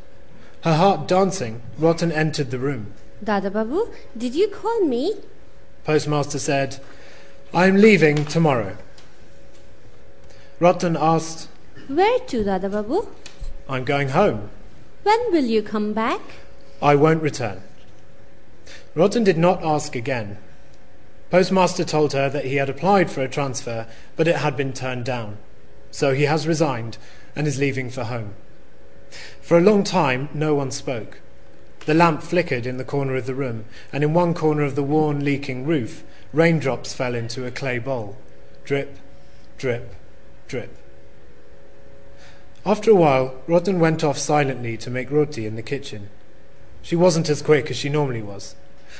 Her 0.63 0.75
heart 0.75 1.07
dancing, 1.07 1.61
Ratan 1.77 2.11
entered 2.11 2.49
the 2.49 2.59
room. 2.59 2.93
Dada 3.23 3.51
Babu, 3.51 3.91
did 4.17 4.33
you 4.33 4.47
call 4.47 4.83
me? 4.83 5.13
Postmaster 5.83 6.39
said, 6.39 6.79
I 7.53 7.67
am 7.67 7.77
leaving 7.77 8.25
tomorrow. 8.25 8.77
Ratan 10.57 10.95
asked, 10.95 11.49
Where 11.87 12.19
to, 12.19 12.43
Dada 12.43 12.69
Babu? 12.69 13.09
I'm 13.67 13.83
going 13.83 14.09
home. 14.09 14.49
When 15.03 15.19
will 15.31 15.43
you 15.43 15.61
come 15.61 15.91
back? 15.91 16.21
I 16.81 16.95
won't 16.95 17.21
return. 17.21 17.61
Ratan 18.93 19.25
did 19.25 19.37
not 19.37 19.61
ask 19.63 19.95
again. 19.95 20.37
Postmaster 21.29 21.83
told 21.83 22.13
her 22.13 22.29
that 22.29 22.45
he 22.45 22.55
had 22.55 22.69
applied 22.69 23.11
for 23.11 23.21
a 23.21 23.27
transfer, 23.27 23.85
but 24.15 24.29
it 24.29 24.37
had 24.37 24.55
been 24.55 24.71
turned 24.71 25.03
down. 25.03 25.37
So 25.91 26.13
he 26.13 26.23
has 26.23 26.47
resigned 26.47 26.97
and 27.35 27.47
is 27.47 27.59
leaving 27.59 27.89
for 27.89 28.05
home. 28.05 28.33
For 29.41 29.57
a 29.57 29.61
long 29.61 29.83
time, 29.83 30.29
no 30.33 30.55
one 30.55 30.71
spoke. 30.71 31.19
The 31.85 31.93
lamp 31.93 32.23
flickered 32.23 32.65
in 32.65 32.77
the 32.77 32.85
corner 32.85 33.15
of 33.15 33.25
the 33.25 33.35
room, 33.35 33.65
and 33.91 34.05
in 34.05 34.13
one 34.13 34.33
corner 34.33 34.63
of 34.63 34.75
the 34.75 34.83
worn, 34.83 35.25
leaking 35.25 35.65
roof, 35.65 36.03
raindrops 36.31 36.93
fell 36.93 37.13
into 37.13 37.45
a 37.45 37.51
clay 37.51 37.77
bowl. 37.77 38.17
Drip, 38.63 38.97
drip, 39.57 39.93
drip. 40.47 40.77
After 42.65 42.89
a 42.89 42.95
while, 42.95 43.35
Ratan 43.47 43.79
went 43.79 44.03
off 44.03 44.17
silently 44.17 44.75
to 44.77 44.89
make 44.89 45.11
roti 45.11 45.45
in 45.45 45.55
the 45.55 45.61
kitchen. 45.61 46.09
She 46.81 46.95
wasn't 46.95 47.29
as 47.29 47.41
quick 47.41 47.69
as 47.69 47.77
she 47.77 47.89
normally 47.89 48.21
was. 48.21 48.55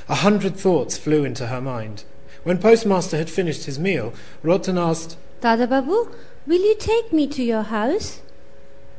A 0.08 0.15
hundred 0.15 0.55
thoughts 0.55 0.97
flew 0.97 1.25
into 1.25 1.47
her 1.47 1.62
mind. 1.62 2.03
When 2.43 2.60
Postmaster 2.60 3.17
had 3.17 3.29
finished 3.29 3.65
his 3.65 3.79
meal, 3.79 4.13
Ratan 4.43 4.77
asked, 4.77 5.17
Dada 5.41 5.65
Babu, 5.65 6.12
will 6.45 6.62
you 6.62 6.75
take 6.77 7.12
me 7.12 7.27
to 7.27 7.43
your 7.43 7.63
house? 7.63 8.21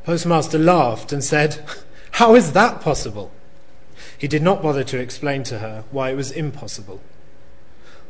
Postmaster 0.03 0.57
laughed 0.57 1.13
and 1.13 1.23
said, 1.23 1.63
How 2.11 2.35
is 2.35 2.51
that 2.51 2.81
possible? 2.81 3.31
He 4.17 4.27
did 4.27 4.41
not 4.41 4.61
bother 4.61 4.83
to 4.85 4.99
explain 4.99 5.43
to 5.43 5.59
her 5.59 5.83
why 5.91 6.11
it 6.11 6.15
was 6.15 6.31
impossible. 6.31 7.01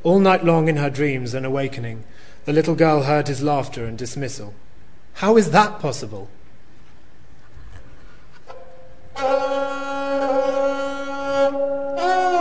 All 0.03 0.19
night 0.19 0.45
long 0.45 0.67
in 0.69 0.77
her 0.77 0.89
dreams 0.89 1.33
and 1.33 1.45
awakening, 1.45 2.03
the 2.47 2.53
little 2.53 2.75
girl 2.75 3.03
heard 3.03 3.27
his 3.27 3.43
laughter 3.43 3.85
and 3.85 3.97
dismissal. 3.97 4.53
How 5.15 5.35
is 5.35 5.51
that 5.51 5.81
possible? 5.81 6.29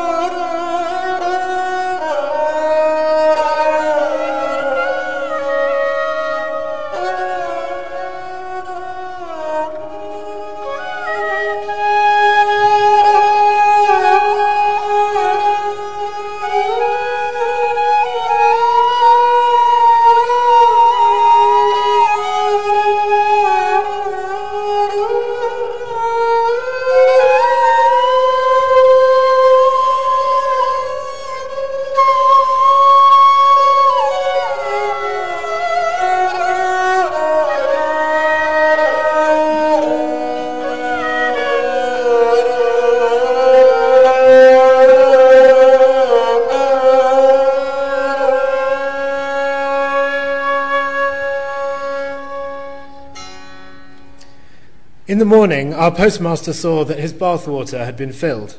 In 55.17 55.21
the 55.21 55.25
morning, 55.25 55.73
our 55.73 55.91
postmaster 55.91 56.53
saw 56.53 56.85
that 56.85 56.99
his 56.99 57.15
bathwater 57.15 57.87
had 57.87 57.97
been 57.97 58.13
filled. 58.13 58.59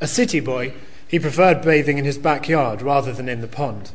A 0.00 0.06
city 0.06 0.40
boy, 0.40 0.72
he 1.06 1.18
preferred 1.18 1.60
bathing 1.60 1.98
in 1.98 2.06
his 2.06 2.16
backyard 2.16 2.80
rather 2.80 3.12
than 3.12 3.28
in 3.28 3.42
the 3.42 3.46
pond. 3.46 3.90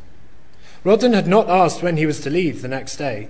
Ratan 0.84 1.14
had 1.14 1.26
not 1.26 1.50
asked 1.50 1.82
when 1.82 1.98
he 1.98 2.06
was 2.06 2.20
to 2.20 2.30
leave 2.30 2.62
the 2.62 2.68
next 2.68 2.98
day. 2.98 3.28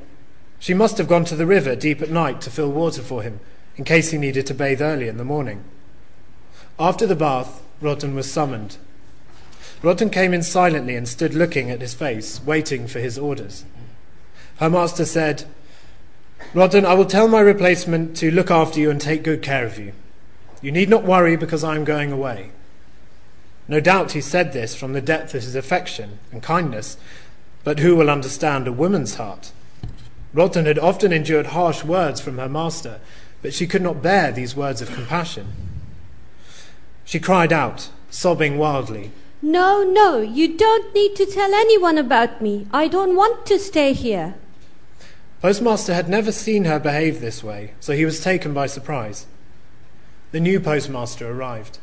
She 0.60 0.74
must 0.74 0.98
have 0.98 1.08
gone 1.08 1.24
to 1.24 1.38
the 1.38 1.46
river 1.46 1.74
deep 1.74 2.02
at 2.02 2.10
night 2.10 2.42
to 2.42 2.50
fill 2.50 2.70
water 2.70 3.02
for 3.02 3.22
him, 3.24 3.40
in 3.78 3.86
case 3.86 4.12
he 4.12 4.18
needed 4.18 4.46
to 4.48 4.54
bathe 4.54 4.82
early 4.82 5.08
in 5.08 5.16
the 5.16 5.24
morning. 5.24 5.64
After 6.78 7.08
the 7.08 7.16
bath, 7.16 7.64
Ratan 7.80 8.14
was 8.14 8.30
summoned. 8.30 8.76
Ratan 9.84 10.10
came 10.10 10.34
in 10.34 10.44
silently 10.44 10.98
and 10.98 11.08
stood 11.08 11.34
looking 11.34 11.72
at 11.72 11.80
his 11.80 11.94
face, 11.94 12.44
waiting 12.44 12.88
for 12.88 13.00
his 13.00 13.18
orders. 13.18 13.64
Her 14.58 14.70
master 14.70 15.06
said, 15.06 15.46
Ratan, 16.54 16.86
I 16.86 16.94
will 16.94 17.06
tell 17.06 17.28
my 17.28 17.40
replacement 17.40 18.16
to 18.18 18.32
look 18.32 18.50
after 18.50 18.80
you 18.80 18.90
and 18.90 19.00
take 19.00 19.24
good 19.24 19.42
care 19.42 19.66
of 19.66 19.78
you. 19.78 19.94
You 20.62 20.72
need 20.72 20.90
not 20.90 21.04
worry 21.04 21.36
because 21.36 21.64
I 21.64 21.76
am 21.76 21.84
going 21.84 22.12
away. 22.12 22.52
No 23.68 23.80
doubt 23.80 24.12
he 24.12 24.22
said 24.22 24.54
this 24.54 24.76
from 24.76 24.94
the 24.94 25.02
depth 25.02 25.34
of 25.34 25.44
his 25.44 25.56
affection 25.56 26.20
and 26.32 26.42
kindness, 26.42 26.98
but 27.64 27.80
who 27.80 27.96
will 27.96 28.10
understand 28.10 28.68
a 28.68 28.72
woman's 28.72 29.16
heart? 29.16 29.52
Ratan 30.34 30.66
had 30.66 30.78
often 30.80 31.12
endured 31.12 31.48
harsh 31.48 31.84
words 31.84 32.22
from 32.22 32.38
her 32.38 32.50
master, 32.50 33.00
but 33.42 33.54
she 33.54 33.68
could 33.68 33.82
not 33.82 34.04
bear 34.04 34.32
these 34.32 34.56
words 34.56 34.82
of 34.82 34.92
compassion. 34.94 35.48
She 37.06 37.20
cried 37.20 37.54
out, 37.54 37.90
sobbing 38.10 38.58
wildly, 38.58 39.12
No, 39.42 39.84
no, 39.84 40.22
you 40.22 40.58
don't 40.58 40.94
need 40.94 41.16
to 41.16 41.26
tell 41.26 41.54
anyone 41.54 41.98
about 41.98 42.42
me. 42.42 42.68
I 42.72 42.88
don't 42.88 43.16
want 43.16 43.46
to 43.48 43.60
stay 43.60 43.94
here. 43.94 44.36
Postmaster 45.46 45.94
had 45.94 46.10
never 46.10 46.32
seen 46.32 46.66
her 46.66 46.80
behave 46.80 47.22
this 47.22 47.44
way, 47.44 47.74
so 47.80 47.94
he 47.94 48.04
was 48.04 48.20
taken 48.20 48.52
by 48.52 48.66
surprise. 48.66 49.28
The 50.32 50.40
new 50.40 50.60
postmaster 50.60 51.30
arrived. 51.30 51.78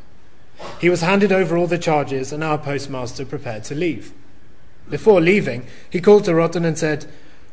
He 0.81 0.89
was 0.89 0.99
handed 0.99 1.31
over 1.31 1.55
all 1.55 1.67
the 1.67 1.77
charges, 1.77 2.33
and 2.33 2.43
our 2.43 2.57
postmaster 2.57 3.23
prepared 3.23 3.63
to 3.63 3.73
leave. 3.73 4.11
Before 4.89 5.21
leaving, 5.21 5.65
he 5.89 6.01
called 6.01 6.25
to 6.25 6.35
Ratan 6.35 6.65
and 6.65 6.77
said, 6.77 7.05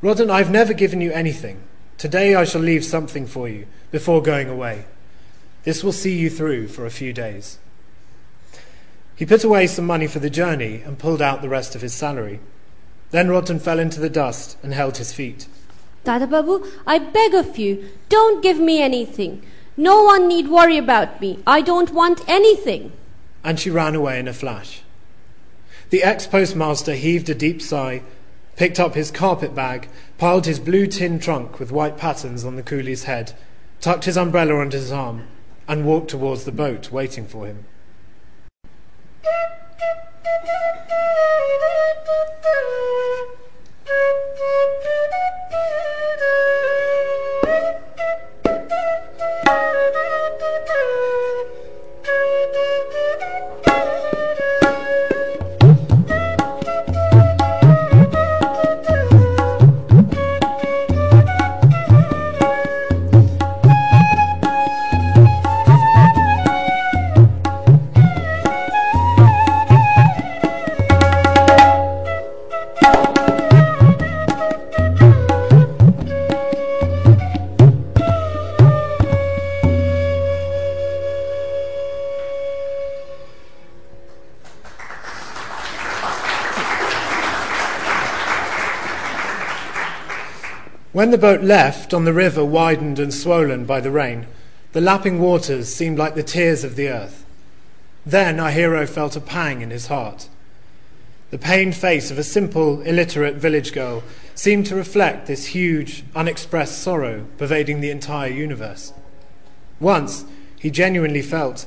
Ratan, 0.03 0.31
I've 0.31 0.51
never 0.51 0.73
given 0.73 1.01
you 1.01 1.13
anything. 1.13 1.63
Today 1.97 2.35
I 2.35 2.43
shall 2.43 2.61
leave 2.61 2.85
something 2.85 3.29
for 3.29 3.49
you 3.49 3.69
before 3.93 4.21
going 4.21 4.49
away. 4.49 4.87
This 5.63 5.85
will 5.85 5.93
see 5.93 6.19
you 6.19 6.29
through 6.29 6.67
for 6.67 6.87
a 6.87 6.91
few 6.91 7.13
days. 7.13 7.61
He 9.15 9.25
put 9.25 9.45
away 9.45 9.69
some 9.69 9.87
money 9.87 10.09
for 10.09 10.19
the 10.19 10.29
journey 10.29 10.83
and 10.85 10.99
pulled 10.99 11.23
out 11.23 11.41
the 11.41 11.49
rest 11.49 11.77
of 11.77 11.83
his 11.83 11.95
salary. 11.95 12.41
Then 13.13 13.29
Ratan 13.29 13.61
fell 13.61 13.79
into 13.79 14.01
the 14.01 14.11
dust 14.11 14.57
and 14.65 14.75
held 14.75 14.97
his 14.97 15.13
feet. 15.13 15.47
Dada 16.05 16.27
Babu, 16.27 16.67
I 16.87 16.99
beg 16.99 17.35
of 17.35 17.59
you, 17.59 17.89
don't 18.09 18.43
give 18.43 18.59
me 18.59 18.81
anything. 18.81 19.43
No 19.77 20.03
one 20.03 20.29
need 20.29 20.49
worry 20.49 20.77
about 20.77 21.21
me. 21.21 21.39
I 21.47 21.61
don't 21.61 21.93
want 21.93 22.29
anything. 22.29 22.93
And 23.45 23.59
she 23.59 23.71
ran 23.71 23.95
away 23.95 24.19
in 24.19 24.29
a 24.29 24.33
flash. 24.33 24.83
The 25.91 26.03
ex 26.03 26.27
postmaster 26.27 26.95
heaved 26.95 27.29
a 27.29 27.35
deep 27.35 27.61
sigh, 27.63 28.03
picked 28.57 28.79
up 28.79 28.95
his 28.95 29.11
carpet 29.11 29.55
bag, 29.55 29.89
piled 30.19 30.47
his 30.47 30.61
blue 30.61 30.87
tin 30.87 31.19
trunk 31.19 31.59
with 31.59 31.73
white 31.73 31.97
patterns 31.97 32.45
on 32.45 32.57
the 32.57 32.63
coolie's 32.63 33.05
head, 33.05 33.33
tucked 33.81 34.05
his 34.05 34.17
umbrella 34.17 34.61
under 34.61 34.77
his 34.77 34.93
arm, 34.93 35.27
and 35.67 35.87
walked 35.87 36.11
towards 36.11 36.45
the 36.45 36.53
boat 36.53 36.93
waiting 36.93 37.27
for 37.27 37.47
him. 37.47 37.65
thank 43.87 43.95
you 49.49 49.97
When 91.01 91.13
the 91.13 91.17
boat 91.17 91.41
left 91.41 91.95
on 91.95 92.05
the 92.05 92.13
river 92.13 92.45
widened 92.45 92.99
and 92.99 93.15
swollen 93.15 93.65
by 93.65 93.81
the 93.81 93.91
rain, 93.91 94.27
the 94.73 94.83
lapping 94.83 95.19
waters 95.19 95.75
seemed 95.75 95.97
like 95.97 96.15
the 96.15 96.23
tears 96.23 96.63
of 96.63 96.77
the 96.77 96.91
earth. 96.91 97.25
Then 98.05 98.39
our 98.39 98.51
hero 98.51 98.87
felt 98.87 99.17
a 99.17 99.21
pang 99.23 99.63
in 99.63 99.71
his 99.71 99.87
heart. 99.87 100.29
The 101.31 101.39
pained 101.39 101.75
face 101.75 102.11
of 102.11 102.19
a 102.19 102.23
simple, 102.23 102.83
illiterate 102.83 103.37
village 103.37 103.73
girl 103.73 104.03
seemed 104.35 104.67
to 104.67 104.77
reflect 104.77 105.27
this 105.27 105.47
huge, 105.47 106.05
unexpressed 106.15 106.77
sorrow 106.79 107.25
pervading 107.39 107.81
the 107.81 107.91
entire 107.91 108.29
universe. 108.29 108.93
Once, 109.81 110.27
he 110.59 110.71
genuinely 110.71 111.23
felt, 111.23 111.65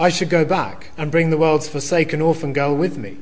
I 0.00 0.08
should 0.08 0.30
go 0.30 0.44
back 0.44 0.90
and 0.96 1.12
bring 1.12 1.30
the 1.30 1.38
world's 1.38 1.68
forsaken 1.68 2.20
orphan 2.20 2.52
girl 2.52 2.74
with 2.74 2.98
me. 2.98 3.18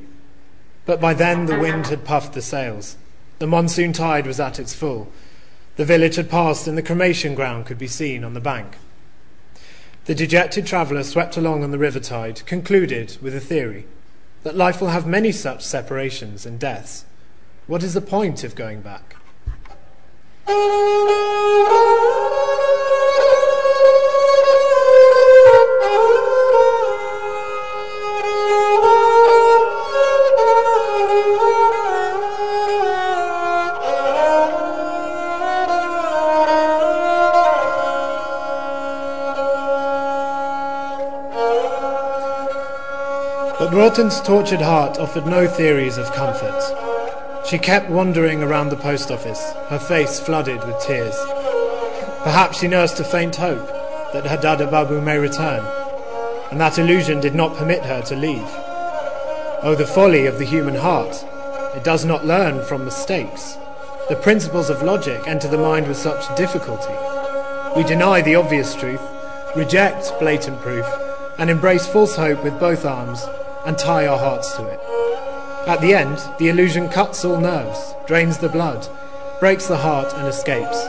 But 0.87 0.99
by 0.99 1.13
then 1.13 1.45
the 1.45 1.59
wind 1.59 1.85
had 1.89 2.05
puffed 2.05 2.33
the 2.33 2.41
sails. 2.41 2.97
The 3.37 3.45
monsoon 3.45 3.93
tide 3.93 4.25
was 4.25 4.39
at 4.39 4.57
its 4.57 4.73
full. 4.73 5.11
The 5.77 5.85
village 5.85 6.15
had 6.15 6.29
passed, 6.29 6.67
and 6.67 6.75
the 6.75 6.81
cremation 6.81 7.35
ground 7.35 7.67
could 7.67 7.77
be 7.77 7.87
seen 7.87 8.23
on 8.23 8.33
the 8.33 8.41
bank. 8.41 8.77
The 10.05 10.15
dejected 10.15 10.65
traveller 10.65 11.03
swept 11.03 11.37
along 11.37 11.63
on 11.63 11.69
the 11.69 11.77
river 11.77 11.99
tide 11.99 12.43
concluded 12.47 13.17
with 13.21 13.35
a 13.35 13.39
theory 13.39 13.85
that 14.41 14.55
life 14.55 14.81
will 14.81 14.87
have 14.87 15.05
many 15.05 15.31
such 15.31 15.63
separations 15.63 16.47
and 16.47 16.59
deaths. 16.59 17.05
What 17.67 17.83
is 17.83 17.93
the 17.93 18.01
point 18.01 18.43
of 18.43 18.55
going 18.55 18.81
back? 18.81 19.17
But 43.87 43.99
Ratan's 43.99 44.19
tortured 44.19 44.59
heart 44.59 44.99
offered 44.99 45.25
no 45.25 45.47
theories 45.47 45.97
of 45.97 46.11
comfort. 46.11 46.61
She 47.47 47.57
kept 47.57 47.89
wandering 47.89 48.43
around 48.43 48.67
the 48.67 48.75
post 48.75 49.11
office, 49.11 49.53
her 49.69 49.79
face 49.79 50.19
flooded 50.19 50.61
with 50.65 50.77
tears. 50.81 51.15
Perhaps 52.21 52.59
she 52.59 52.67
nursed 52.67 52.99
a 52.99 53.05
faint 53.05 53.37
hope 53.37 53.65
that 54.11 54.27
her 54.27 54.35
Dada 54.35 54.67
Babu 54.67 54.99
may 54.99 55.17
return, 55.17 55.65
and 56.51 56.59
that 56.59 56.77
illusion 56.77 57.21
did 57.21 57.33
not 57.33 57.55
permit 57.55 57.85
her 57.85 58.01
to 58.01 58.15
leave. 58.17 58.49
Oh, 59.63 59.73
the 59.73 59.87
folly 59.87 60.25
of 60.25 60.37
the 60.37 60.43
human 60.43 60.75
heart! 60.75 61.25
It 61.73 61.85
does 61.85 62.03
not 62.03 62.25
learn 62.25 62.65
from 62.65 62.83
mistakes. 62.83 63.57
The 64.09 64.17
principles 64.17 64.69
of 64.69 64.83
logic 64.83 65.25
enter 65.29 65.47
the 65.47 65.57
mind 65.57 65.87
with 65.87 65.95
such 65.95 66.35
difficulty. 66.35 66.93
We 67.73 67.85
deny 67.85 68.21
the 68.21 68.35
obvious 68.35 68.75
truth, 68.75 69.01
reject 69.55 70.11
blatant 70.19 70.59
proof, 70.59 70.85
and 71.37 71.49
embrace 71.49 71.87
false 71.87 72.17
hope 72.17 72.43
with 72.43 72.59
both 72.59 72.83
arms 72.83 73.25
and 73.67 73.77
tie 73.77 74.07
our 74.07 74.17
hearts 74.17 74.55
to 74.55 74.65
it. 74.65 74.79
At 75.67 75.81
the 75.81 75.93
end, 75.93 76.17
the 76.39 76.47
illusion 76.47 76.87
cuts 76.87 77.25
all 77.25 77.39
nerves, 77.39 77.93
drains 78.07 78.37
the 78.37 78.47
blood, 78.47 78.87
breaks 79.41 79.67
the 79.67 79.75
heart, 79.75 80.13
and 80.13 80.25
escapes. 80.25 80.85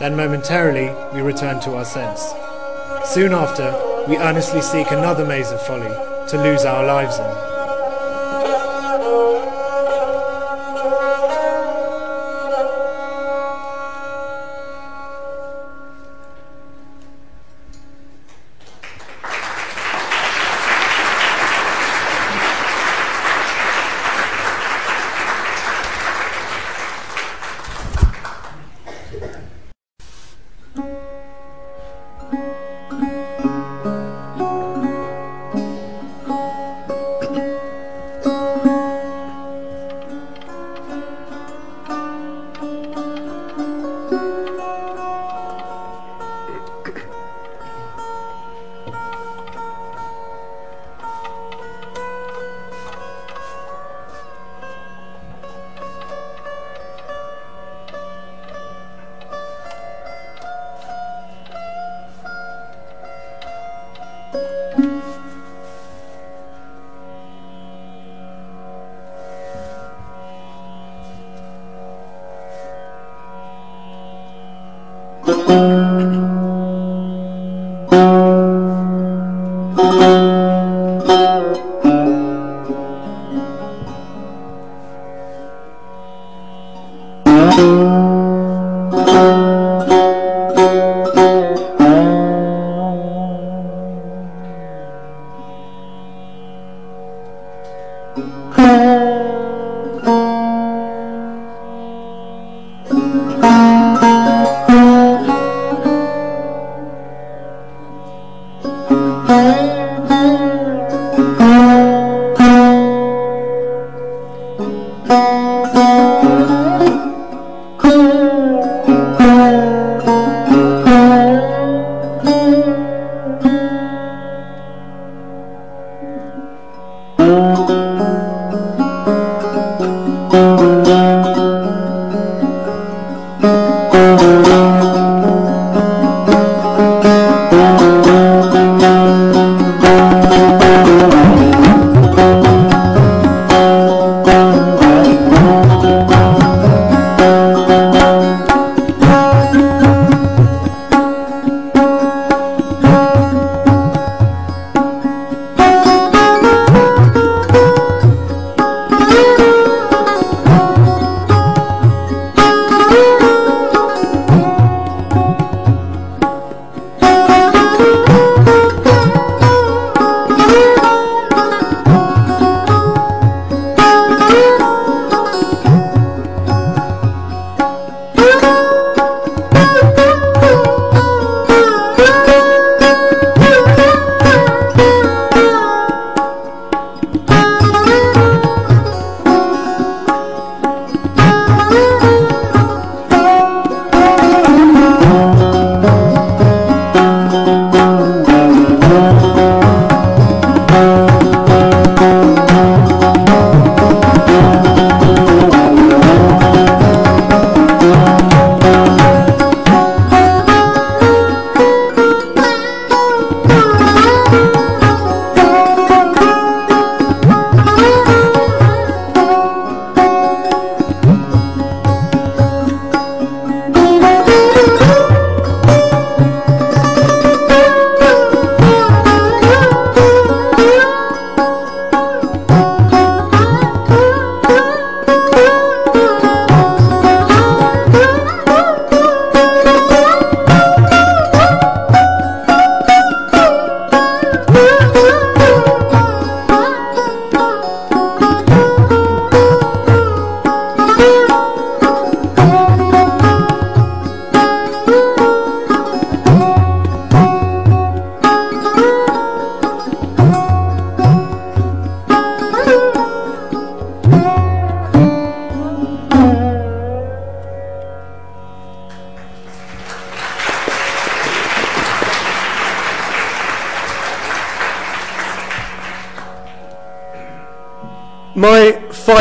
Then 0.00 0.16
momentarily, 0.16 0.90
we 1.14 1.22
return 1.22 1.60
to 1.60 1.76
our 1.76 1.84
sense. 1.84 2.20
Soon 3.04 3.32
after, 3.32 3.70
we 4.08 4.18
earnestly 4.18 4.60
seek 4.60 4.90
another 4.90 5.24
maze 5.24 5.52
of 5.52 5.64
folly 5.64 5.94
to 6.28 6.42
lose 6.42 6.64
our 6.64 6.84
lives 6.84 7.18
in. 7.18 7.51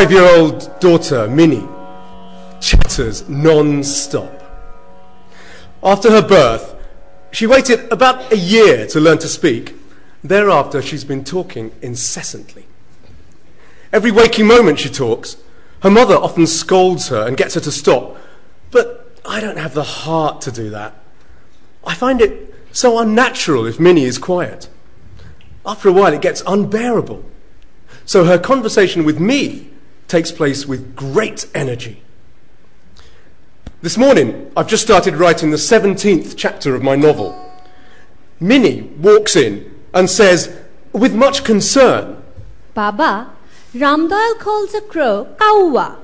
Five 0.02 0.12
year 0.12 0.36
old 0.36 0.80
daughter, 0.80 1.28
Minnie, 1.28 1.68
chatters 2.60 3.30
non 3.30 3.84
stop. 3.84 4.34
After 5.84 6.10
her 6.10 6.28
birth, 6.28 6.74
she 7.30 7.46
waited 7.46 7.92
about 7.92 8.34
a 8.34 8.36
year 8.36 8.88
to 8.88 9.00
learn 9.00 9.20
to 9.20 9.28
speak. 9.28 9.76
Thereafter, 10.24 10.82
she's 10.82 11.04
been 11.04 11.24
talking 11.24 11.72
incessantly. 11.84 12.66
Every 13.94 14.10
waking 14.10 14.48
moment 14.48 14.80
she 14.80 14.90
talks. 14.90 15.38
Her 15.84 15.92
mother 15.92 16.16
often 16.16 16.48
scolds 16.48 17.10
her 17.10 17.28
and 17.28 17.38
gets 17.38 17.54
her 17.54 17.62
to 17.62 17.72
stop, 17.72 18.18
but 18.72 19.16
I 19.24 19.40
don't 19.40 19.60
have 19.60 19.76
the 19.76 19.84
heart 19.84 20.42
to 20.42 20.52
do 20.52 20.72
that. 20.72 20.96
I 21.86 21.94
find 21.94 22.22
it 22.22 22.52
so 22.72 22.98
unnatural 22.98 23.68
if 23.68 23.80
Minnie 23.80 24.06
is 24.06 24.18
quiet. 24.18 24.68
After 25.64 25.90
a 25.90 25.94
while, 25.94 26.12
it 26.12 26.24
gets 26.24 26.42
unbearable. 26.48 27.24
So 28.04 28.26
her 28.26 28.40
conversation 28.40 29.04
with 29.04 29.20
me 29.20 29.71
takes 30.12 30.32
place 30.32 30.66
with 30.66 30.94
great 30.94 31.48
energy. 31.56 32.04
This 33.82 33.98
morning, 33.98 34.52
I've 34.58 34.68
just 34.68 34.84
started 34.84 35.16
writing 35.16 35.52
the 35.52 35.58
17th 35.58 36.34
chapter 36.36 36.76
of 36.76 36.84
my 36.84 36.98
novel. 36.98 37.34
Minnie 38.38 38.82
walks 38.82 39.38
in 39.38 39.74
and 39.94 40.10
says, 40.10 40.54
with 40.92 41.16
much 41.16 41.46
concern, 41.46 42.22
Baba, 42.74 43.32
Ramdayal 43.74 44.38
calls 44.38 44.74
a 44.74 44.82
crow 44.82 45.34
Kawa. 45.40 45.98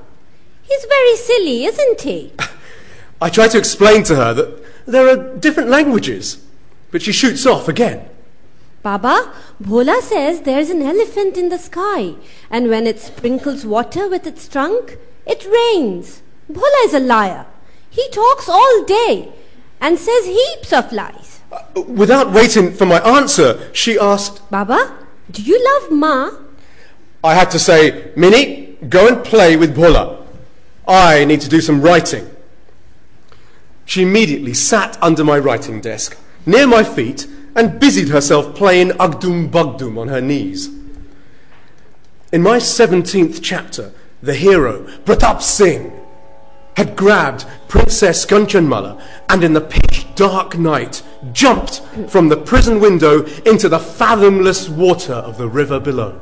He's 0.62 0.84
very 0.86 1.16
silly, 1.16 1.66
isn't 1.66 2.00
he? 2.00 2.32
I 3.20 3.28
try 3.28 3.48
to 3.48 3.58
explain 3.58 4.04
to 4.04 4.16
her 4.16 4.32
that 4.32 4.64
there 4.86 5.06
are 5.06 5.36
different 5.36 5.68
languages, 5.68 6.42
but 6.90 7.02
she 7.02 7.12
shoots 7.12 7.44
off 7.44 7.68
again. 7.68 8.08
Baba, 8.82 9.32
Bhola 9.62 10.00
says 10.00 10.42
there's 10.42 10.70
an 10.70 10.82
elephant 10.82 11.36
in 11.36 11.48
the 11.48 11.58
sky, 11.58 12.14
and 12.50 12.68
when 12.68 12.86
it 12.86 13.00
sprinkles 13.00 13.66
water 13.66 14.08
with 14.08 14.26
its 14.26 14.48
trunk, 14.48 14.98
it 15.26 15.44
rains. 15.44 16.22
Bhola 16.50 16.84
is 16.84 16.94
a 16.94 17.00
liar. 17.00 17.46
He 17.90 18.08
talks 18.10 18.48
all 18.48 18.84
day 18.84 19.32
and 19.80 19.98
says 19.98 20.26
heaps 20.26 20.72
of 20.72 20.92
lies. 20.92 21.40
Uh, 21.50 21.82
without 21.82 22.32
waiting 22.32 22.72
for 22.72 22.86
my 22.86 23.00
answer, 23.00 23.70
she 23.72 23.98
asked, 23.98 24.48
Baba, 24.50 24.94
do 25.30 25.42
you 25.42 25.62
love 25.64 25.90
Ma? 25.90 26.30
I 27.24 27.34
had 27.34 27.50
to 27.50 27.58
say, 27.58 28.12
Minnie, 28.16 28.76
go 28.88 29.08
and 29.08 29.24
play 29.24 29.56
with 29.56 29.76
Bhola. 29.76 30.24
I 30.86 31.24
need 31.24 31.40
to 31.42 31.48
do 31.48 31.60
some 31.60 31.82
writing. 31.82 32.30
She 33.84 34.02
immediately 34.02 34.54
sat 34.54 34.96
under 35.02 35.24
my 35.24 35.38
writing 35.38 35.80
desk, 35.80 36.16
near 36.46 36.66
my 36.66 36.84
feet, 36.84 37.26
and 37.58 37.80
busied 37.80 38.08
herself 38.08 38.54
playing 38.54 38.90
Agdum 38.90 39.50
Bugdum 39.50 39.98
on 39.98 40.06
her 40.06 40.20
knees. 40.20 40.68
In 42.32 42.40
my 42.40 42.58
17th 42.58 43.40
chapter, 43.42 43.92
the 44.22 44.34
hero, 44.34 44.84
Pratap 45.04 45.42
Singh, 45.42 45.92
had 46.76 46.94
grabbed 46.96 47.44
Princess 47.66 48.24
Kanchanmala 48.24 49.02
and 49.28 49.42
in 49.42 49.54
the 49.54 49.60
pitch 49.60 50.06
dark 50.14 50.56
night 50.56 51.02
jumped 51.32 51.80
from 52.08 52.28
the 52.28 52.36
prison 52.36 52.78
window 52.78 53.24
into 53.44 53.68
the 53.68 53.80
fathomless 53.80 54.68
water 54.68 55.14
of 55.14 55.36
the 55.36 55.48
river 55.48 55.80
below. 55.80 56.20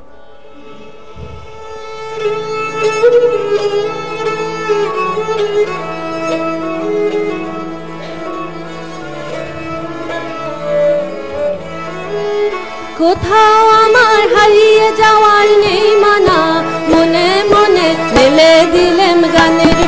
কোথাও 12.99 13.62
আমার 13.84 14.20
হারিয়ে 14.34 14.86
যাওয়ার 15.01 15.47
নেই 15.64 15.86
মানা। 16.05 16.40
মনে 16.92 17.28
মনে 17.53 17.88
ফেলে 18.11 18.53
দিলেম 18.74 19.20
গানের 19.34 19.86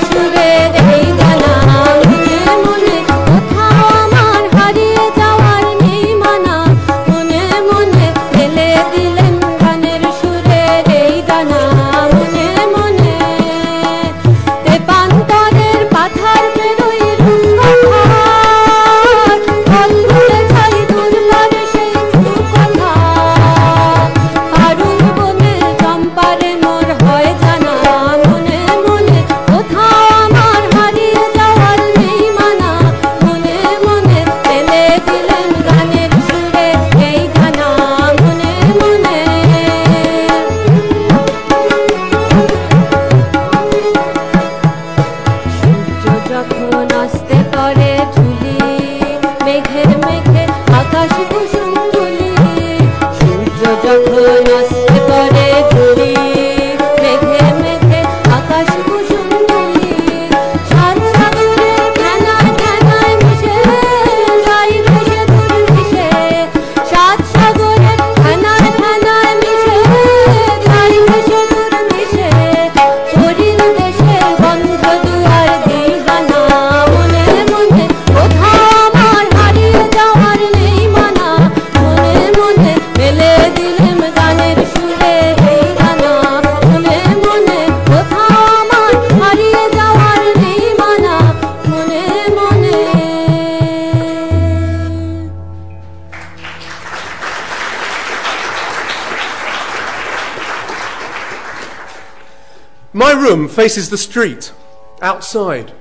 My 102.99 103.13
room 103.13 103.47
faces 103.47 103.91
the 103.91 103.97
street, 103.97 104.53
outside. 105.01 105.73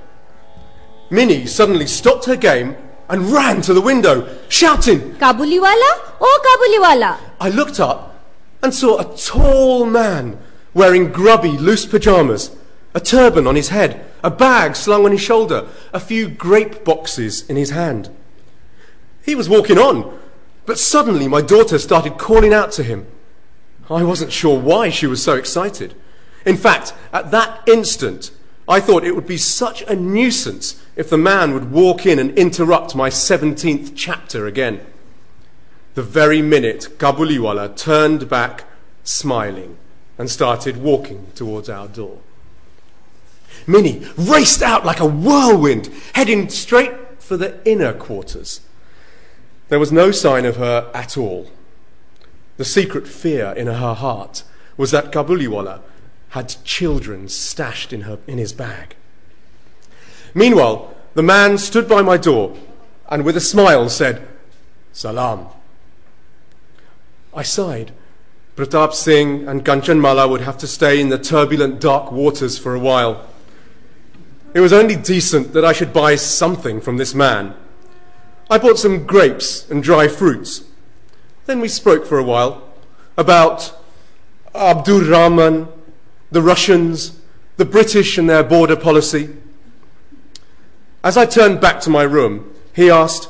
Minnie 1.10 1.46
suddenly 1.46 1.88
stopped 1.88 2.26
her 2.26 2.36
game 2.36 2.76
and 3.08 3.32
ran 3.32 3.60
to 3.62 3.74
the 3.74 3.80
window, 3.80 4.38
shouting, 4.48 5.16
Kabuliwala? 5.16 6.14
Oh, 6.20 6.38
Kabuliwala! 6.46 7.18
I 7.40 7.48
looked 7.48 7.80
up 7.80 8.22
and 8.62 8.72
saw 8.72 9.00
a 9.00 9.16
tall 9.16 9.84
man 9.84 10.38
wearing 10.74 11.10
grubby, 11.10 11.58
loose 11.58 11.86
pyjamas, 11.86 12.54
a 12.94 13.00
turban 13.00 13.48
on 13.48 13.56
his 13.56 13.70
head, 13.70 14.08
a 14.22 14.30
bag 14.30 14.76
slung 14.76 15.04
on 15.04 15.10
his 15.10 15.20
shoulder, 15.20 15.66
a 15.92 15.98
few 15.98 16.28
grape 16.28 16.84
boxes 16.84 17.44
in 17.50 17.56
his 17.56 17.70
hand. 17.70 18.10
He 19.24 19.34
was 19.34 19.48
walking 19.48 19.78
on, 19.78 20.16
but 20.66 20.78
suddenly 20.78 21.26
my 21.26 21.42
daughter 21.42 21.80
started 21.80 22.16
calling 22.16 22.54
out 22.54 22.70
to 22.74 22.84
him. 22.84 23.08
I 23.90 24.04
wasn't 24.04 24.30
sure 24.30 24.56
why 24.56 24.90
she 24.90 25.08
was 25.08 25.20
so 25.20 25.34
excited. 25.34 25.96
In 26.48 26.56
fact, 26.56 26.94
at 27.12 27.30
that 27.30 27.62
instant, 27.68 28.30
I 28.66 28.80
thought 28.80 29.04
it 29.04 29.14
would 29.14 29.26
be 29.26 29.36
such 29.36 29.82
a 29.82 29.94
nuisance 29.94 30.82
if 30.96 31.10
the 31.10 31.18
man 31.18 31.52
would 31.52 31.70
walk 31.70 32.06
in 32.06 32.18
and 32.18 32.36
interrupt 32.38 32.94
my 32.94 33.10
17th 33.10 33.92
chapter 33.94 34.46
again. 34.46 34.80
The 35.94 36.02
very 36.02 36.40
minute 36.40 36.88
Kabuliwala 36.96 37.76
turned 37.76 38.30
back, 38.30 38.64
smiling, 39.04 39.76
and 40.16 40.30
started 40.30 40.78
walking 40.78 41.26
towards 41.34 41.68
our 41.68 41.86
door. 41.86 42.18
Minnie 43.66 44.06
raced 44.16 44.62
out 44.62 44.86
like 44.86 45.00
a 45.00 45.06
whirlwind, 45.06 45.90
heading 46.14 46.48
straight 46.48 46.94
for 47.18 47.36
the 47.36 47.60
inner 47.68 47.92
quarters. 47.92 48.62
There 49.68 49.78
was 49.78 49.92
no 49.92 50.12
sign 50.12 50.46
of 50.46 50.56
her 50.56 50.90
at 50.94 51.18
all. 51.18 51.50
The 52.56 52.64
secret 52.64 53.06
fear 53.06 53.52
in 53.54 53.66
her 53.66 53.92
heart 53.92 54.44
was 54.78 54.92
that 54.92 55.12
Kabuliwala 55.12 55.82
had 56.30 56.54
children 56.64 57.28
stashed 57.28 57.92
in, 57.92 58.02
her, 58.02 58.18
in 58.26 58.38
his 58.38 58.52
bag. 58.52 58.94
Meanwhile, 60.34 60.94
the 61.14 61.22
man 61.22 61.58
stood 61.58 61.88
by 61.88 62.02
my 62.02 62.16
door 62.16 62.56
and 63.08 63.24
with 63.24 63.36
a 63.36 63.40
smile 63.40 63.88
said, 63.88 64.26
Salam. 64.92 65.46
I 67.34 67.42
sighed. 67.42 67.92
Pratap 68.56 68.92
Singh 68.92 69.46
and 69.46 69.64
Kanchan 69.64 70.00
Mala 70.00 70.26
would 70.26 70.40
have 70.40 70.58
to 70.58 70.66
stay 70.66 71.00
in 71.00 71.08
the 71.08 71.18
turbulent 71.18 71.80
dark 71.80 72.10
waters 72.10 72.58
for 72.58 72.74
a 72.74 72.80
while. 72.80 73.28
It 74.52 74.60
was 74.60 74.72
only 74.72 74.96
decent 74.96 75.52
that 75.52 75.64
I 75.64 75.72
should 75.72 75.92
buy 75.92 76.16
something 76.16 76.80
from 76.80 76.96
this 76.96 77.14
man. 77.14 77.54
I 78.50 78.58
bought 78.58 78.78
some 78.78 79.06
grapes 79.06 79.70
and 79.70 79.82
dry 79.82 80.08
fruits. 80.08 80.64
Then 81.46 81.60
we 81.60 81.68
spoke 81.68 82.06
for 82.06 82.18
a 82.18 82.24
while 82.24 82.64
about 83.16 83.72
Abdur 84.54 85.08
Rahman, 85.08 85.68
the 86.30 86.42
Russians, 86.42 87.18
the 87.56 87.64
British 87.64 88.18
and 88.18 88.28
their 88.28 88.44
border 88.44 88.76
policy. 88.76 89.30
As 91.02 91.16
I 91.16 91.26
turned 91.26 91.60
back 91.60 91.80
to 91.82 91.90
my 91.90 92.02
room, 92.02 92.52
he 92.74 92.90
asked, 92.90 93.28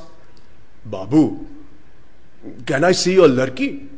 Babu, 0.85 1.47
can 2.67 2.85
I 2.85 2.93
see 2.93 3.15
your 3.15 3.29
larki? 3.29 3.89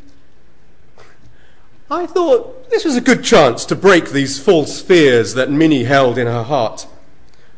I 1.91 2.07
thought 2.07 2.71
this 2.71 2.85
was 2.85 2.97
a 2.97 3.01
good 3.01 3.25
chance 3.25 3.65
to 3.65 3.75
break 3.75 4.11
these 4.11 4.39
false 4.39 4.81
fears 4.81 5.35
that 5.35 5.51
Minnie 5.51 5.85
held 5.85 6.19
in 6.19 6.29
her 6.29 6.45
heart. 6.45 6.87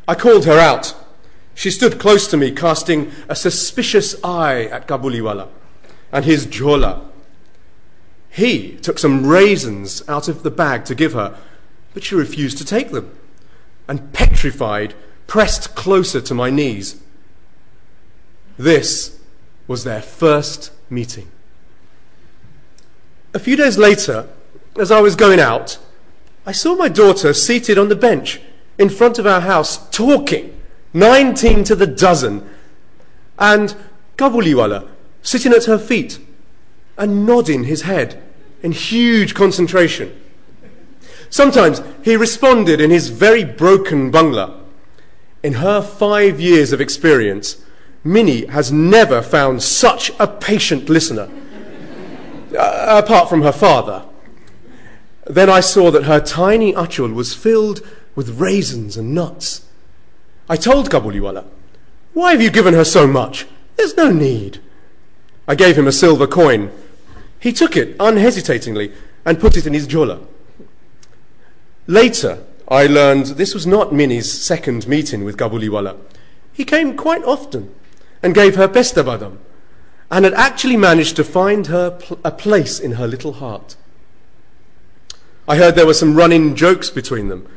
I 0.08 0.14
called 0.14 0.46
her 0.46 0.58
out. 0.58 0.94
She 1.54 1.70
stood 1.70 1.98
close 2.00 2.26
to 2.28 2.38
me, 2.38 2.50
casting 2.50 3.12
a 3.28 3.36
suspicious 3.36 4.16
eye 4.24 4.64
at 4.64 4.88
Kabuliwala 4.88 5.48
and 6.10 6.24
his 6.24 6.46
jola. 6.46 7.11
He 8.32 8.76
took 8.76 8.98
some 8.98 9.26
raisins 9.26 10.02
out 10.08 10.26
of 10.26 10.42
the 10.42 10.50
bag 10.50 10.86
to 10.86 10.94
give 10.94 11.12
her, 11.12 11.38
but 11.92 12.02
she 12.02 12.14
refused 12.14 12.56
to 12.58 12.64
take 12.64 12.90
them, 12.90 13.14
and 13.86 14.12
petrified, 14.14 14.94
pressed 15.26 15.74
closer 15.74 16.18
to 16.22 16.34
my 16.34 16.48
knees. 16.48 16.98
This 18.56 19.20
was 19.68 19.84
their 19.84 20.00
first 20.00 20.72
meeting. 20.88 21.30
A 23.34 23.38
few 23.38 23.54
days 23.54 23.76
later, 23.76 24.28
as 24.78 24.90
I 24.90 25.02
was 25.02 25.14
going 25.14 25.38
out, 25.38 25.78
I 26.46 26.52
saw 26.52 26.74
my 26.74 26.88
daughter 26.88 27.34
seated 27.34 27.76
on 27.76 27.90
the 27.90 27.96
bench 27.96 28.40
in 28.78 28.88
front 28.88 29.18
of 29.18 29.26
our 29.26 29.42
house 29.42 29.90
talking, 29.90 30.58
19 30.94 31.64
to 31.64 31.74
the 31.74 31.86
dozen, 31.86 32.48
and 33.38 33.76
Kabuliwala 34.16 34.88
sitting 35.20 35.52
at 35.52 35.66
her 35.66 35.78
feet 35.78 36.18
and 37.02 37.26
nodding 37.26 37.64
his 37.64 37.82
head 37.82 38.22
in 38.62 38.70
huge 38.70 39.34
concentration. 39.34 40.16
Sometimes 41.30 41.82
he 42.04 42.14
responded 42.14 42.80
in 42.80 42.90
his 42.90 43.08
very 43.08 43.42
broken 43.42 44.12
Bangla. 44.12 44.60
In 45.42 45.54
her 45.54 45.82
five 45.82 46.40
years 46.40 46.72
of 46.72 46.80
experience, 46.80 47.64
Minnie 48.04 48.46
has 48.46 48.70
never 48.70 49.20
found 49.20 49.64
such 49.64 50.12
a 50.20 50.28
patient 50.28 50.88
listener, 50.88 51.28
uh, 52.56 53.02
apart 53.04 53.28
from 53.28 53.42
her 53.42 53.50
father. 53.50 54.04
Then 55.26 55.50
I 55.50 55.58
saw 55.58 55.90
that 55.90 56.04
her 56.04 56.20
tiny 56.20 56.72
achul 56.72 57.12
was 57.14 57.34
filled 57.34 57.84
with 58.14 58.38
raisins 58.38 58.96
and 58.96 59.12
nuts. 59.12 59.66
I 60.48 60.54
told 60.54 60.88
Kabuliwala, 60.88 61.46
Why 62.12 62.30
have 62.30 62.42
you 62.42 62.50
given 62.50 62.74
her 62.74 62.84
so 62.84 63.08
much? 63.08 63.48
There's 63.74 63.96
no 63.96 64.12
need. 64.12 64.60
I 65.48 65.56
gave 65.56 65.76
him 65.76 65.88
a 65.88 65.92
silver 65.92 66.28
coin. 66.28 66.70
He 67.42 67.52
took 67.52 67.76
it 67.76 67.96
unhesitatingly 67.98 68.92
and 69.24 69.40
put 69.40 69.56
it 69.56 69.66
in 69.66 69.74
his 69.74 69.88
jola. 69.88 70.24
Later, 71.88 72.44
I 72.68 72.86
learned 72.86 73.26
this 73.26 73.52
was 73.52 73.66
not 73.66 73.92
Minnie's 73.92 74.30
second 74.30 74.86
meeting 74.86 75.24
with 75.24 75.36
Kabuliwala. 75.36 75.98
He 76.52 76.64
came 76.64 76.96
quite 76.96 77.24
often 77.24 77.74
and 78.22 78.32
gave 78.32 78.54
her 78.54 78.68
pestabadam 78.68 79.38
and 80.08 80.24
had 80.24 80.34
actually 80.34 80.76
managed 80.76 81.16
to 81.16 81.24
find 81.24 81.66
her 81.66 81.90
pl- 81.90 82.20
a 82.22 82.30
place 82.30 82.78
in 82.78 82.92
her 82.92 83.08
little 83.08 83.32
heart. 83.32 83.74
I 85.48 85.56
heard 85.56 85.74
there 85.74 85.86
were 85.86 85.94
some 85.94 86.14
running 86.14 86.54
jokes 86.54 86.90
between 86.90 87.26
them. 87.26 87.48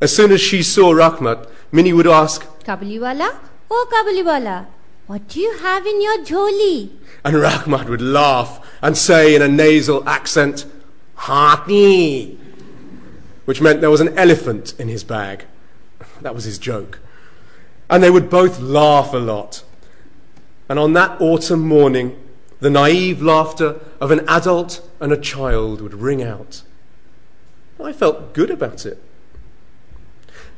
As 0.00 0.14
soon 0.14 0.32
as 0.32 0.40
she 0.40 0.64
saw 0.64 0.92
Rahmat, 0.92 1.48
Minnie 1.70 1.92
would 1.92 2.08
ask, 2.08 2.44
Kabuliwala? 2.64 3.36
Oh, 3.70 3.86
Kabuliwala, 3.92 4.66
what 5.10 5.26
do 5.26 5.40
you 5.40 5.58
have 5.58 5.84
in 5.86 6.00
your 6.00 6.22
joli? 6.22 6.92
and 7.24 7.34
Rahmat 7.34 7.88
would 7.88 8.00
laugh 8.00 8.64
and 8.80 8.96
say 8.96 9.34
in 9.34 9.42
a 9.42 9.48
nasal 9.48 10.08
accent, 10.08 10.64
Hati, 11.16 12.38
which 13.44 13.60
meant 13.60 13.80
there 13.80 13.90
was 13.90 14.00
an 14.00 14.16
elephant 14.16 14.72
in 14.78 14.86
his 14.86 15.02
bag. 15.02 15.46
That 16.20 16.32
was 16.32 16.44
his 16.44 16.58
joke. 16.58 17.00
And 17.90 18.04
they 18.04 18.10
would 18.10 18.30
both 18.30 18.60
laugh 18.60 19.12
a 19.12 19.16
lot. 19.16 19.64
And 20.68 20.78
on 20.78 20.92
that 20.92 21.20
autumn 21.20 21.66
morning, 21.66 22.16
the 22.60 22.70
naive 22.70 23.20
laughter 23.20 23.80
of 24.00 24.12
an 24.12 24.20
adult 24.28 24.88
and 25.00 25.10
a 25.12 25.20
child 25.20 25.80
would 25.80 25.94
ring 25.94 26.22
out. 26.22 26.62
I 27.82 27.92
felt 27.92 28.32
good 28.32 28.52
about 28.52 28.86
it. 28.86 29.02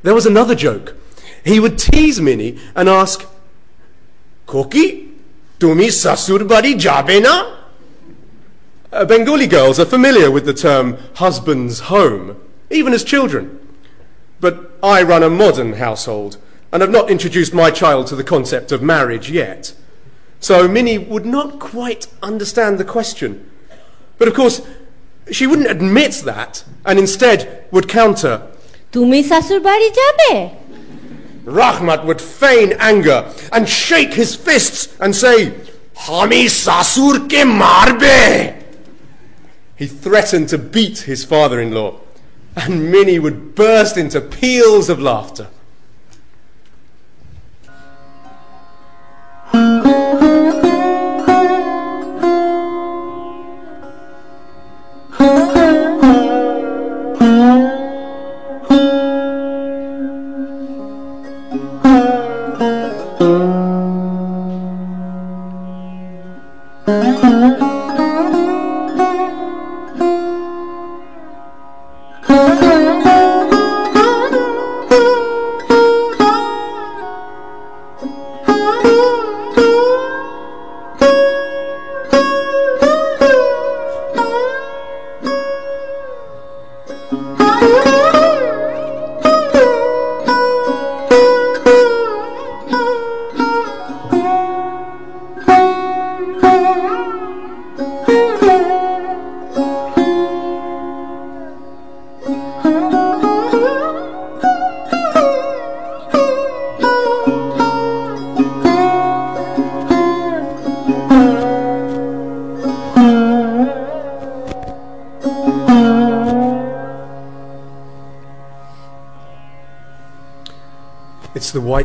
There 0.03 0.15
was 0.15 0.27
another 0.27 0.55
joke. 0.55 0.95
He 1.43 1.59
would 1.59 1.79
tease 1.79 2.21
Minnie 2.21 2.59
and 2.77 2.87
ask, 2.87 3.27
Bari 6.47 6.75
jabe 6.75 7.23
na? 7.23 7.57
Uh, 8.93 9.05
Bengali 9.07 9.47
girls 9.47 9.81
are 9.81 9.87
familiar 9.87 10.31
with 10.31 10.45
the 10.45 10.53
term 10.53 10.99
husband's 11.15 11.81
home, 11.81 12.37
even 12.71 12.93
as 12.93 13.03
children. 13.03 13.59
But 14.41 14.73
I 14.83 15.03
run 15.03 15.23
a 15.23 15.31
modern 15.31 15.75
household 15.75 16.37
and 16.71 16.83
have 16.83 16.91
not 16.91 17.11
introduced 17.11 17.55
my 17.55 17.71
child 17.71 18.09
to 18.09 18.17
the 18.17 18.25
concept 18.25 18.73
of 18.73 18.83
marriage 18.83 19.31
yet. 19.31 19.75
So 20.41 20.69
Minnie 20.69 20.99
would 20.99 21.25
not 21.25 21.59
quite 21.59 22.09
understand 22.23 22.77
the 22.77 22.85
question. 22.85 23.49
But 24.19 24.29
of 24.29 24.35
course, 24.35 24.61
she 25.31 25.47
wouldn't 25.47 25.71
admit 25.71 26.13
that 26.27 26.65
and 26.85 26.99
instead 26.99 27.65
would 27.71 27.89
counter, 27.89 28.49
Tumi 28.93 29.23
sasur 29.25 29.63
bari 29.63 29.89
jabe? 29.89 30.62
Rahmat 31.45 32.05
would 32.05 32.21
feign 32.21 32.75
anger 32.79 33.33
and 33.53 33.69
shake 33.69 34.15
his 34.15 34.35
fists 34.35 34.97
and 35.01 35.15
say, 35.15 35.51
Hami 35.97 36.47
sasur 36.47 37.29
ke 37.29 37.47
marbe. 37.47 38.63
He 39.77 39.87
threatened 39.87 40.49
to 40.51 40.59
beat 40.59 41.01
his 41.01 41.25
father 41.25 41.61
in 41.61 41.73
law, 41.73 42.01
and 42.55 42.91
Minnie 42.91 43.19
would 43.19 43.55
burst 43.55 43.97
into 43.97 44.21
peals 44.21 44.89
of 44.89 45.01
laughter. 45.01 45.49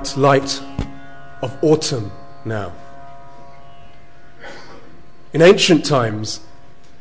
White 0.07 0.17
light 0.17 0.61
of 1.41 1.57
autumn 1.61 2.11
now. 2.45 2.71
In 5.33 5.41
ancient 5.41 5.85
times, 5.85 6.39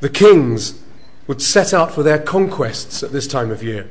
the 0.01 0.09
kings 0.09 0.83
would 1.29 1.41
set 1.41 1.73
out 1.73 1.93
for 1.93 2.03
their 2.03 2.19
conquests 2.19 3.05
at 3.05 3.13
this 3.13 3.29
time 3.29 3.53
of 3.53 3.63
year. 3.63 3.89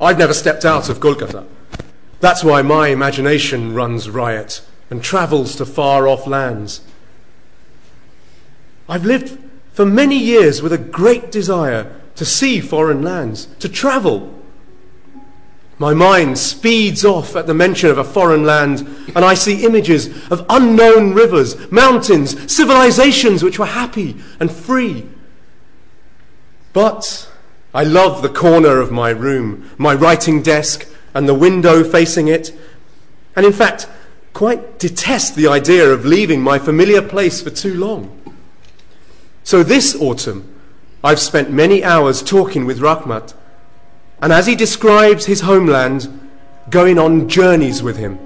I've 0.00 0.18
never 0.18 0.34
stepped 0.34 0.64
out 0.64 0.88
of 0.88 0.98
Kolkata. 0.98 1.46
That's 2.18 2.42
why 2.42 2.62
my 2.62 2.88
imagination 2.88 3.72
runs 3.72 4.10
riot 4.10 4.62
and 4.90 5.02
travels 5.02 5.54
to 5.56 5.66
far 5.66 6.08
off 6.08 6.26
lands. 6.26 6.80
I've 8.88 9.04
lived 9.04 9.38
for 9.72 9.86
many 9.86 10.18
years 10.18 10.60
with 10.60 10.72
a 10.72 10.78
great 10.78 11.30
desire 11.30 12.00
to 12.16 12.24
see 12.24 12.60
foreign 12.60 13.02
lands, 13.02 13.46
to 13.60 13.68
travel. 13.68 14.35
My 15.78 15.92
mind 15.92 16.38
speeds 16.38 17.04
off 17.04 17.36
at 17.36 17.46
the 17.46 17.52
mention 17.52 17.90
of 17.90 17.98
a 17.98 18.04
foreign 18.04 18.44
land, 18.44 18.80
and 19.14 19.24
I 19.24 19.34
see 19.34 19.64
images 19.64 20.08
of 20.30 20.46
unknown 20.48 21.12
rivers, 21.12 21.70
mountains, 21.70 22.50
civilizations 22.50 23.42
which 23.42 23.58
were 23.58 23.66
happy 23.66 24.16
and 24.40 24.50
free. 24.50 25.06
But 26.72 27.30
I 27.74 27.84
love 27.84 28.22
the 28.22 28.30
corner 28.30 28.80
of 28.80 28.90
my 28.90 29.10
room, 29.10 29.70
my 29.76 29.92
writing 29.94 30.40
desk, 30.40 30.88
and 31.12 31.28
the 31.28 31.34
window 31.34 31.84
facing 31.84 32.28
it, 32.28 32.52
and 33.34 33.44
in 33.44 33.52
fact, 33.52 33.86
quite 34.32 34.78
detest 34.78 35.34
the 35.34 35.48
idea 35.48 35.90
of 35.90 36.06
leaving 36.06 36.40
my 36.40 36.58
familiar 36.58 37.02
place 37.02 37.42
for 37.42 37.50
too 37.50 37.74
long. 37.74 38.34
So 39.44 39.62
this 39.62 39.94
autumn, 39.94 40.54
I've 41.04 41.20
spent 41.20 41.50
many 41.50 41.84
hours 41.84 42.22
talking 42.22 42.64
with 42.64 42.80
Rahmat 42.80 43.34
and 44.20 44.32
as 44.32 44.46
he 44.46 44.54
describes 44.54 45.26
his 45.26 45.42
homeland, 45.42 46.28
going 46.70 46.98
on 46.98 47.28
journeys 47.28 47.82
with 47.82 47.96
him, 47.96 48.18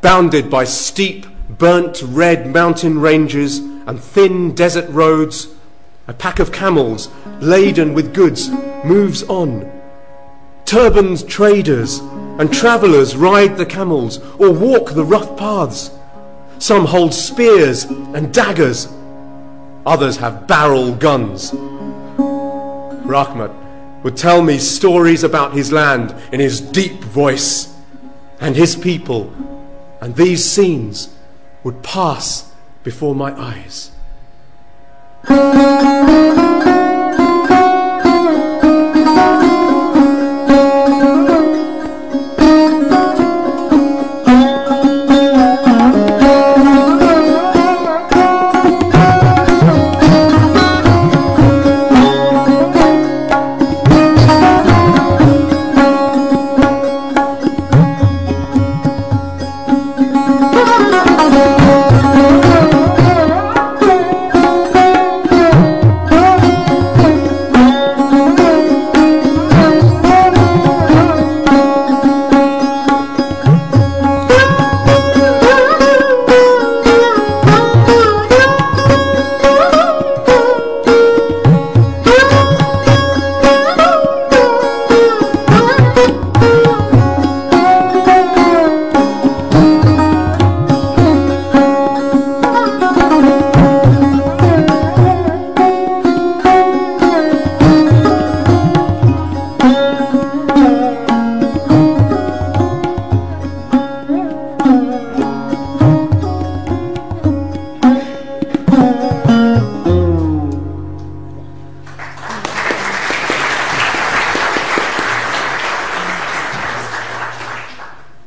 bounded 0.00 0.50
by 0.50 0.64
steep, 0.64 1.26
burnt 1.48 2.02
red 2.02 2.46
mountain 2.46 3.00
ranges 3.00 3.58
and 3.58 3.98
thin 3.98 4.54
desert 4.54 4.88
roads, 4.90 5.48
a 6.06 6.12
pack 6.12 6.38
of 6.38 6.52
camels 6.52 7.08
laden 7.40 7.94
with 7.94 8.14
goods 8.14 8.50
moves 8.84 9.22
on. 9.24 9.70
Turbaned 10.64 11.26
traders 11.28 11.98
and 12.38 12.52
travellers 12.52 13.16
ride 13.16 13.56
the 13.56 13.66
camels 13.66 14.18
or 14.38 14.52
walk 14.52 14.90
the 14.90 15.04
rough 15.04 15.36
paths. 15.36 15.90
Some 16.58 16.84
hold 16.84 17.14
spears 17.14 17.84
and 17.84 18.32
daggers. 18.34 18.88
Others 19.86 20.18
have 20.18 20.46
barrel 20.46 20.94
guns. 20.94 21.52
Rahmat 23.08 23.67
would 24.02 24.16
tell 24.16 24.42
me 24.42 24.58
stories 24.58 25.24
about 25.24 25.54
his 25.54 25.72
land 25.72 26.14
in 26.32 26.40
his 26.40 26.60
deep 26.60 27.02
voice 27.04 27.74
and 28.40 28.54
his 28.54 28.76
people, 28.76 29.32
and 30.00 30.14
these 30.14 30.44
scenes 30.44 31.14
would 31.64 31.82
pass 31.82 32.52
before 32.84 33.14
my 33.14 33.32
eyes. 33.38 33.90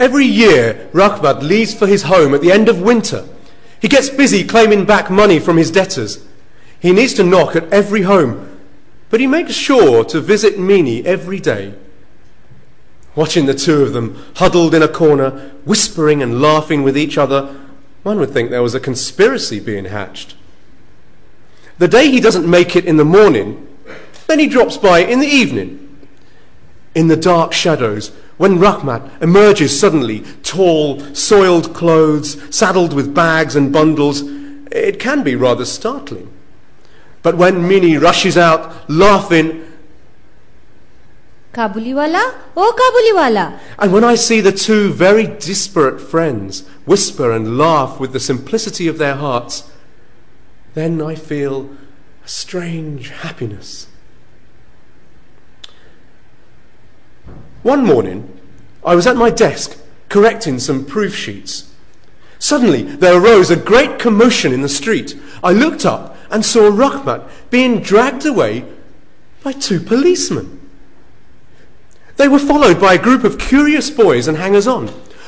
Every 0.02 0.26
year, 0.26 0.89
Rahmat 0.93 1.43
leaves 1.43 1.76
for 1.76 1.86
his 1.86 2.02
home 2.02 2.34
at 2.34 2.41
the 2.41 2.52
end 2.52 2.68
of 2.68 2.82
winter. 2.82 3.24
He 3.80 3.88
gets 3.88 4.10
busy 4.10 4.43
claiming 4.43 4.84
back 4.84 5.12
money 5.12 5.38
from 5.38 5.58
his 5.58 5.70
debtors. 5.70 6.26
He 6.80 6.91
needs 6.91 7.14
to 7.14 7.24
knock 7.24 7.56
at 7.56 7.72
every 7.72 8.02
home, 8.02 8.60
but 9.12 9.20
he 9.20 9.28
makes 9.28 9.54
sure 9.54 10.04
to 10.06 10.20
visit 10.20 10.58
Mini 10.58 11.06
every 11.06 11.39
day. 11.39 11.76
Watching 13.14 13.45
the 13.45 13.54
two 13.54 13.84
of 13.84 13.93
them 13.93 14.18
huddled 14.38 14.74
in 14.74 14.82
a 14.82 14.88
corner, 14.88 15.52
whispering 15.66 16.24
and 16.24 16.41
laughing 16.41 16.82
with 16.82 16.97
each 16.97 17.16
other, 17.16 17.56
one 18.02 18.18
would 18.18 18.32
think 18.32 18.49
there 18.49 18.64
was 18.64 18.74
a 18.74 18.80
conspiracy 18.80 19.60
being 19.60 19.86
hatched. 19.86 20.34
The 21.78 21.88
day 21.88 22.10
he 22.10 22.20
doesn't 22.20 22.49
make 22.49 22.76
it 22.76 22.86
in 22.86 22.97
the 22.97 23.06
morning, 23.06 23.68
then 24.26 24.39
he 24.39 24.47
drops 24.47 24.78
by 24.78 25.02
in 25.02 25.20
the 25.20 25.28
evening. 25.28 25.78
In 26.95 27.08
the 27.08 27.16
dark 27.16 27.54
shadows, 27.54 28.12
when 28.42 28.58
Rahmat 28.58 29.22
emerges 29.22 29.80
suddenly, 29.80 30.22
tall, 30.42 31.00
soiled 31.14 31.76
clothes, 31.76 32.42
saddled 32.50 32.92
with 32.92 33.14
bags 33.14 33.56
and 33.56 33.72
bundles, 33.72 34.24
it 34.72 35.00
can 35.00 35.22
be 35.22 35.36
rather 35.36 35.64
startling. 35.64 36.28
But 37.22 37.38
when 37.38 37.68
Mini 37.68 37.98
rushes 37.98 38.38
out, 38.39 38.89
laughing, 38.89 39.64
Kabuliwala? 41.54 42.34
Oh, 42.58 42.74
Kabuliwala! 42.74 43.60
and 43.78 43.94
when 43.94 44.04
I 44.04 44.16
see 44.16 44.42
the 44.42 44.52
two 44.52 44.92
very 44.92 45.28
disparate 45.28 46.02
friends 46.02 46.68
whisper 46.86 47.32
and 47.32 47.60
laugh 47.60 48.00
with 48.00 48.12
the 48.12 48.20
simplicity 48.20 48.88
of 48.88 48.98
their 48.98 49.18
hearts, 49.18 49.70
then 50.74 51.00
I 51.00 51.14
feel 51.14 51.70
a 52.26 52.28
strange 52.28 53.10
happiness. 53.10 53.86
One 57.64 57.86
morning, 57.86 58.39
I 58.84 58.95
was 58.95 59.05
at 59.05 59.16
my 59.16 59.30
desk 59.30 59.78
correcting 60.09 60.59
some 60.59 60.86
proof 60.86 61.16
sheets. 61.16 61.72
Suddenly, 62.39 62.82
there 62.82 63.22
arose 63.22 63.51
a 63.51 63.55
great 63.55 63.99
commotion 63.99 64.51
in 64.51 64.62
the 64.62 64.70
street. 64.70 65.16
I 65.43 65.53
looked 65.53 65.86
up 65.86 66.18
and 66.32 66.43
saw 66.43 66.72
Rahmat 66.72 67.30
being 67.51 67.82
dragged 67.82 68.26
away 68.26 68.66
by 69.43 69.51
two 69.51 69.80
policemen. 69.80 70.59
They 72.18 72.28
were 72.28 72.39
followed 72.39 72.82
by 72.82 72.95
a 72.95 73.01
group 73.01 73.24
of 73.24 73.38
curious 73.38 73.89
boys 73.89 74.28
and 74.28 74.38
hangers 74.38 74.68
on. 74.68 74.88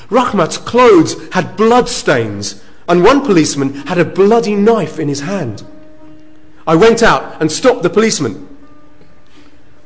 Rahmat's 0.10 0.58
clothes 0.58 1.16
had 1.34 1.56
blood 1.56 1.88
stains, 1.88 2.64
and 2.88 3.04
one 3.04 3.22
policeman 3.22 3.74
had 3.88 4.00
a 4.00 4.06
bloody 4.06 4.56
knife 4.56 5.00
in 5.00 5.08
his 5.08 5.22
hand. 5.22 5.64
I 6.66 6.76
went 6.76 7.04
out 7.04 7.40
and 7.42 7.52
stopped 7.52 7.84
the 7.84 7.90
policeman. 7.90 8.53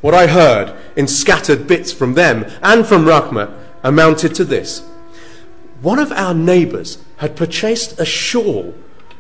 What 0.08 0.16
I 0.16 0.28
heard 0.28 0.74
in 0.96 1.06
scattered 1.06 1.68
bits 1.68 1.92
from 1.92 2.14
them 2.14 2.46
and 2.64 2.88
from 2.88 3.04
Rahmat 3.04 3.52
amounted 3.84 4.34
to 4.36 4.46
this. 4.46 4.80
One 5.82 6.00
of 6.00 6.14
our 6.14 6.34
neighbours 6.34 7.00
had 7.18 7.36
purchased 7.36 8.00
a 8.00 8.06
shawl 8.06 8.74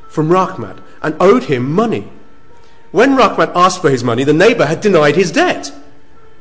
from 0.07 0.29
Rahmat 0.29 0.81
and 1.01 1.17
owed 1.19 1.43
him 1.43 1.69
money. 1.69 2.09
When 2.91 3.17
Rahmat 3.17 3.51
asked 3.53 3.81
for 3.81 3.89
his 3.89 4.01
money, 4.01 4.23
the 4.23 4.31
neighbour 4.31 4.65
had 4.65 4.79
denied 4.79 5.17
his 5.17 5.29
debt. 5.29 5.73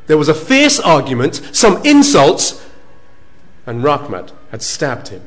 There 0.06 0.16
was 0.16 0.28
a 0.28 0.32
fierce 0.32 0.78
argument, 0.78 1.40
some 1.50 1.84
insults, 1.84 2.64
and 3.66 3.82
Rahmat 3.82 4.30
had 4.52 4.62
stabbed 4.62 5.08
him. 5.08 5.22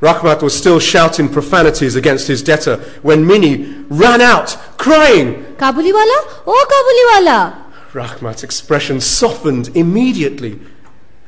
Rahmat 0.00 0.42
was 0.42 0.56
still 0.56 0.80
shouting 0.80 1.28
profanities 1.28 1.94
against 1.94 2.26
his 2.26 2.42
debtor 2.42 2.78
when 3.02 3.24
Mini 3.24 3.84
ran 3.88 4.20
out, 4.20 4.58
crying. 4.76 5.44
Kabuliwala? 5.56 6.18
Oh, 6.44 6.66
Kabuliwala! 6.72 7.62
Rahmat's 7.92 8.42
expression 8.42 9.00
softened 9.00 9.68
immediately, 9.76 10.58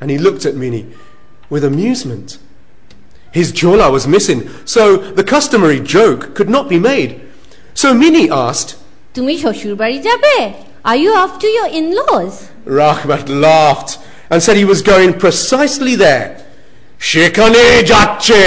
and 0.00 0.11
he 0.11 0.18
looked 0.18 0.44
at 0.44 0.57
Mini 0.57 0.92
with 1.48 1.62
amusement. 1.62 2.38
His 3.30 3.52
jola 3.52 3.92
was 3.92 4.09
missing, 4.09 4.48
so 4.64 4.96
the 4.96 5.24
customary 5.24 5.78
joke 5.78 6.34
could 6.34 6.48
not 6.48 6.68
be 6.68 6.78
made. 6.78 7.20
So 7.74 7.94
Mini 7.94 8.28
asked, 8.30 8.76
তুমি 9.14 9.34
শ্বশুর 9.42 9.74
বাড়ি 9.82 9.98
যাবে 10.09 10.34
Are 10.90 11.00
you 11.05 11.11
off 11.22 11.34
to 11.42 11.48
your 11.59 11.68
in-laws? 11.78 12.34
Rahmat 12.80 13.26
laughed 13.46 13.92
and 14.30 14.38
said 14.44 14.57
he 14.57 14.68
was 14.74 14.80
going 14.92 15.11
precisely 15.24 15.94
there. 16.07 16.26
সেখানে 16.98 17.62
যাচ্ছে 17.90 18.42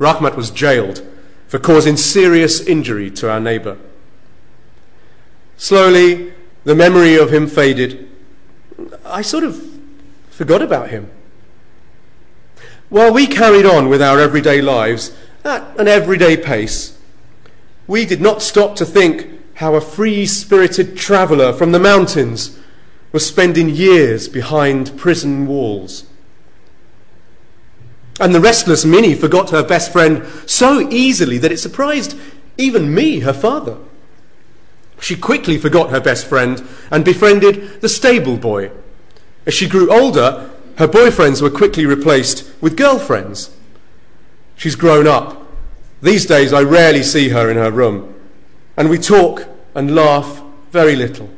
Rahmat 0.00 0.34
was 0.34 0.50
jailed 0.50 0.98
for 1.46 1.58
causing 1.58 1.96
serious 1.96 2.54
injury 2.74 3.10
to 3.18 3.30
our 3.30 3.38
neighbour. 3.38 3.76
Slowly, 5.58 6.32
the 6.64 6.74
memory 6.74 7.16
of 7.16 7.30
him 7.30 7.46
faded. 7.46 8.08
I 9.04 9.20
sort 9.20 9.44
of 9.44 9.62
forgot 10.30 10.62
about 10.62 10.88
him. 10.88 11.10
While 12.88 13.12
we 13.12 13.26
carried 13.26 13.66
on 13.66 13.90
with 13.90 14.00
our 14.00 14.18
everyday 14.18 14.62
lives 14.62 15.14
at 15.44 15.78
an 15.78 15.86
everyday 15.86 16.36
pace, 16.36 16.98
we 17.86 18.06
did 18.06 18.22
not 18.22 18.40
stop 18.40 18.74
to 18.76 18.86
think 18.86 19.28
how 19.54 19.74
a 19.74 19.80
free 19.80 20.24
spirited 20.24 20.96
traveller 20.96 21.52
from 21.52 21.72
the 21.72 21.78
mountains 21.78 22.58
was 23.15 23.25
spending 23.25 23.69
years 23.69 24.27
behind 24.27 24.97
prison 24.97 25.47
walls. 25.47 26.03
And 28.19 28.35
the 28.35 28.41
restless 28.41 28.83
Minnie 28.83 29.15
forgot 29.15 29.51
her 29.51 29.63
best 29.63 29.93
friend 29.93 30.25
so 30.45 30.81
easily 30.91 31.37
that 31.37 31.49
it 31.53 31.59
surprised 31.59 32.19
even 32.57 32.93
me, 32.93 33.21
her 33.21 33.31
father. 33.31 33.77
She 34.99 35.15
quickly 35.15 35.57
forgot 35.57 35.91
her 35.91 36.01
best 36.01 36.27
friend 36.27 36.61
and 36.91 37.05
befriended 37.05 37.79
the 37.79 37.87
stable 37.87 38.35
boy. 38.35 38.69
As 39.45 39.53
she 39.53 39.69
grew 39.69 39.89
older, 39.93 40.51
her 40.77 40.87
boyfriends 40.89 41.41
were 41.41 41.49
quickly 41.49 41.85
replaced 41.85 42.45
with 42.59 42.75
girlfriends. 42.75 43.49
She's 44.57 44.75
grown 44.75 45.07
up. 45.07 45.41
These 46.01 46.25
days, 46.25 46.51
I 46.51 46.63
rarely 46.63 47.01
see 47.01 47.29
her 47.29 47.49
in 47.49 47.55
her 47.55 47.71
room, 47.71 48.13
and 48.75 48.89
we 48.89 48.97
talk 48.97 49.47
and 49.73 49.95
laugh 49.95 50.43
very 50.73 50.97
little. 50.97 51.29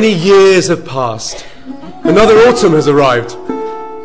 Many 0.00 0.12
years 0.12 0.66
have 0.66 0.84
passed. 0.84 1.46
Another 2.02 2.34
autumn 2.48 2.72
has 2.72 2.88
arrived. 2.88 3.38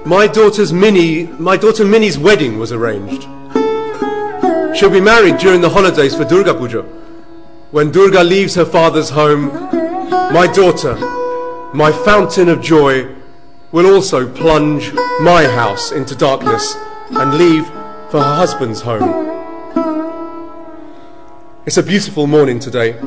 My 0.05 0.27
daughter's 0.27 0.71
Minnie, 0.71 1.23
my 1.23 1.57
daughter 1.57 1.83
Minnie's 1.83 2.15
wedding 2.15 2.59
was 2.59 2.71
arranged. 2.71 3.23
She'll 4.77 4.91
be 4.91 5.01
married 5.01 5.39
during 5.39 5.61
the 5.61 5.71
holidays 5.71 6.13
for 6.15 6.25
Durga 6.25 6.53
Puja. 6.53 6.83
When 7.71 7.89
Durga 7.89 8.23
leaves 8.23 8.53
her 8.53 8.65
father's 8.65 9.09
home, 9.09 9.47
my 10.31 10.45
daughter, 10.53 10.93
my 11.73 11.91
fountain 11.91 12.49
of 12.49 12.61
joy, 12.61 13.07
will 13.71 13.87
also 13.91 14.31
plunge 14.31 14.93
my 15.21 15.45
house 15.45 15.91
into 15.91 16.15
darkness 16.15 16.75
and 17.09 17.33
leave 17.33 17.65
for 18.11 18.19
her 18.21 18.35
husband's 18.35 18.81
home. 18.81 19.09
It's 21.65 21.77
a 21.77 21.83
beautiful 21.83 22.27
morning 22.27 22.59
today. 22.59 22.99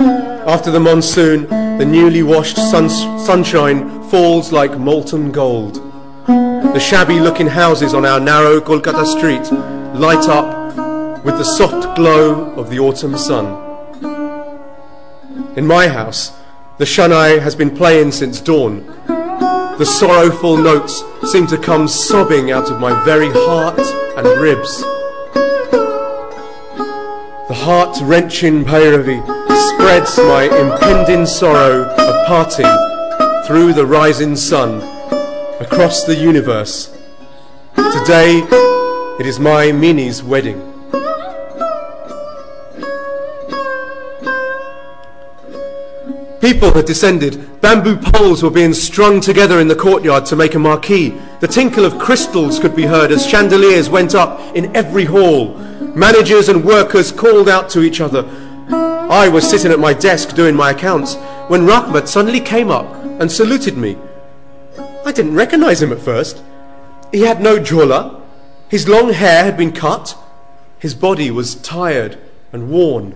After 0.00 0.72
the 0.72 0.80
monsoon, 0.80 1.63
the 1.78 1.84
newly 1.84 2.22
washed 2.22 2.56
sun- 2.56 2.88
sunshine 3.18 4.02
falls 4.04 4.52
like 4.52 4.78
molten 4.78 5.32
gold. 5.32 5.74
The 6.26 6.78
shabby 6.78 7.18
looking 7.20 7.48
houses 7.48 7.94
on 7.94 8.06
our 8.06 8.20
narrow 8.20 8.60
Kolkata 8.60 9.04
street 9.06 9.50
light 9.98 10.28
up 10.28 11.24
with 11.24 11.36
the 11.38 11.44
soft 11.44 11.96
glow 11.96 12.52
of 12.52 12.70
the 12.70 12.78
autumn 12.78 13.16
sun. 13.18 13.46
In 15.56 15.66
my 15.66 15.88
house, 15.88 16.32
the 16.78 16.84
Shanai 16.84 17.40
has 17.40 17.56
been 17.56 17.74
playing 17.74 18.12
since 18.12 18.40
dawn. 18.40 18.86
The 19.06 19.84
sorrowful 19.84 20.56
notes 20.56 21.02
seem 21.32 21.46
to 21.48 21.58
come 21.58 21.88
sobbing 21.88 22.52
out 22.52 22.70
of 22.70 22.78
my 22.78 23.02
very 23.04 23.30
heart 23.30 23.78
and 24.16 24.26
ribs. 24.40 24.82
The 27.48 27.54
heart 27.54 27.98
wrenching 28.02 28.64
Bhairavi 28.64 29.33
spreads 29.54 30.18
my 30.18 30.44
impending 30.44 31.26
sorrow 31.26 31.84
of 31.84 32.26
parting 32.26 32.66
through 33.46 33.72
the 33.72 33.86
rising 33.86 34.36
sun 34.36 34.82
across 35.60 36.04
the 36.04 36.14
universe. 36.14 36.96
Today 37.76 38.42
it 39.20 39.26
is 39.26 39.38
my 39.38 39.70
Minnie's 39.70 40.22
wedding. 40.22 40.60
People 46.40 46.72
had 46.74 46.84
descended. 46.84 47.60
Bamboo 47.62 47.96
poles 47.96 48.42
were 48.42 48.50
being 48.50 48.74
strung 48.74 49.20
together 49.20 49.60
in 49.60 49.68
the 49.68 49.74
courtyard 49.74 50.26
to 50.26 50.36
make 50.36 50.54
a 50.54 50.58
marquee. 50.58 51.18
The 51.40 51.48
tinkle 51.48 51.86
of 51.86 51.98
crystals 51.98 52.58
could 52.58 52.76
be 52.76 52.82
heard 52.82 53.10
as 53.10 53.26
chandeliers 53.26 53.88
went 53.88 54.14
up 54.14 54.38
in 54.54 54.74
every 54.76 55.04
hall. 55.04 55.54
Managers 55.94 56.50
and 56.50 56.62
workers 56.62 57.12
called 57.12 57.48
out 57.48 57.70
to 57.70 57.82
each 57.82 58.02
other. 58.02 58.28
I 59.10 59.28
was 59.28 59.48
sitting 59.48 59.70
at 59.70 59.78
my 59.78 59.92
desk 59.92 60.34
doing 60.34 60.56
my 60.56 60.70
accounts 60.70 61.16
when 61.48 61.66
Rahmat 61.66 62.08
suddenly 62.08 62.40
came 62.40 62.70
up 62.70 62.86
and 63.20 63.30
saluted 63.30 63.76
me. 63.76 63.98
I 65.04 65.12
didn't 65.12 65.34
recognize 65.34 65.82
him 65.82 65.92
at 65.92 66.00
first. 66.00 66.42
He 67.12 67.20
had 67.20 67.42
no 67.42 67.58
jhola. 67.58 68.22
His 68.68 68.88
long 68.88 69.12
hair 69.12 69.44
had 69.44 69.58
been 69.58 69.72
cut. 69.72 70.16
His 70.78 70.94
body 70.94 71.30
was 71.30 71.56
tired 71.56 72.18
and 72.50 72.70
worn. 72.70 73.14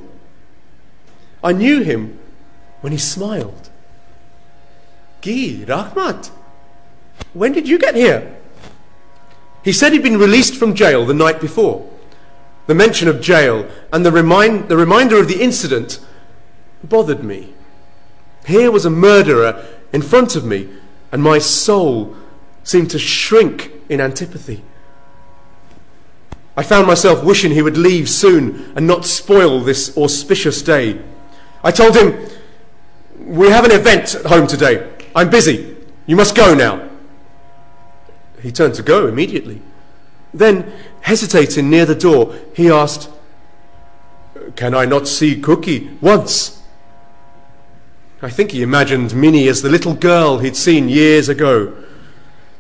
I 1.43 1.53
knew 1.53 1.83
him 1.83 2.19
when 2.83 2.93
he 2.93 2.99
smiled. 2.99 3.71
Gi, 5.23 5.65
Rahmat, 5.65 6.31
when 7.33 7.53
did 7.53 7.67
you 7.67 7.79
get 7.79 7.95
here? 7.95 8.37
He 9.65 9.73
said 9.73 9.95
he'd 9.95 10.03
been 10.03 10.19
released 10.19 10.55
from 10.55 10.75
jail 10.75 11.07
the 11.07 11.15
night 11.15 11.41
before. 11.41 11.88
The 12.69 12.75
mention 12.75 13.09
of 13.09 13.23
jail 13.23 13.67
and 13.95 14.05
the, 14.05 14.13
remind, 14.13 14.69
the 14.69 14.77
reminder 14.77 15.19
of 15.19 15.27
the 15.27 15.41
incident 15.41 16.01
bothered 16.85 17.25
me. 17.25 17.55
Here 18.45 18.71
was 18.71 18.85
a 18.85 18.91
murderer 18.91 19.65
in 19.91 20.03
front 20.03 20.37
of 20.37 20.45
me, 20.45 20.69
and 21.11 21.23
my 21.23 21.39
soul 21.39 22.15
seemed 22.65 22.91
to 22.91 22.99
shrink 22.99 23.73
in 23.89 24.03
antipathy. 24.03 24.63
I 26.59 26.63
found 26.63 26.87
myself 26.87 27.25
wishing 27.25 27.53
he 27.53 27.63
would 27.63 27.79
leave 27.79 28.07
soon 28.07 28.71
and 28.77 28.87
not 28.87 29.07
spoil 29.07 29.61
this 29.61 29.97
auspicious 29.97 30.61
day. 30.61 31.01
I 31.65 31.71
told 31.71 31.97
him, 31.97 32.29
We 33.19 33.49
have 33.49 33.65
an 33.65 33.73
event 33.73 34.15
at 34.15 34.27
home 34.27 34.47
today. 34.47 34.93
I'm 35.17 35.31
busy. 35.31 35.75
You 36.05 36.17
must 36.17 36.35
go 36.35 36.53
now. 36.53 36.87
He 38.43 38.53
turned 38.53 38.75
to 38.75 38.83
go 38.83 39.07
immediately. 39.07 39.63
Then, 40.35 40.71
hesitating 41.03 41.71
near 41.71 41.87
the 41.87 41.95
door, 41.95 42.35
he 42.55 42.71
asked, 42.71 43.11
Can 44.57 44.75
I 44.75 44.85
not 44.85 45.09
see 45.09 45.41
Khuki 45.41 46.01
once? 46.01 46.63
I 48.21 48.31
think 48.31 48.51
he 48.51 48.63
imagined 48.63 49.15
Minnie 49.15 49.49
as 49.49 49.63
the 49.63 49.69
little 49.69 49.95
girl 49.95 50.39
he'd 50.39 50.57
seen 50.57 50.89
years 50.89 51.29
ago. 51.29 51.73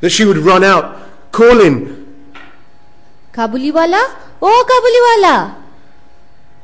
That 0.00 0.10
she 0.10 0.24
would 0.24 0.36
run 0.38 0.62
out, 0.62 1.32
calling, 1.32 1.98
Kabuliwala? 3.32 4.16
Oh, 4.42 4.64
Kabuliwala! 4.68 5.54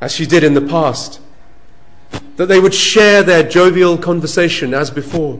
as 0.01 0.13
she 0.13 0.25
did 0.25 0.43
in 0.43 0.53
the 0.53 0.61
past. 0.61 1.21
That 2.35 2.47
they 2.47 2.59
would 2.59 2.73
share 2.73 3.23
their 3.23 3.43
jovial 3.43 3.97
conversation 3.97 4.73
as 4.73 4.91
before. 4.91 5.39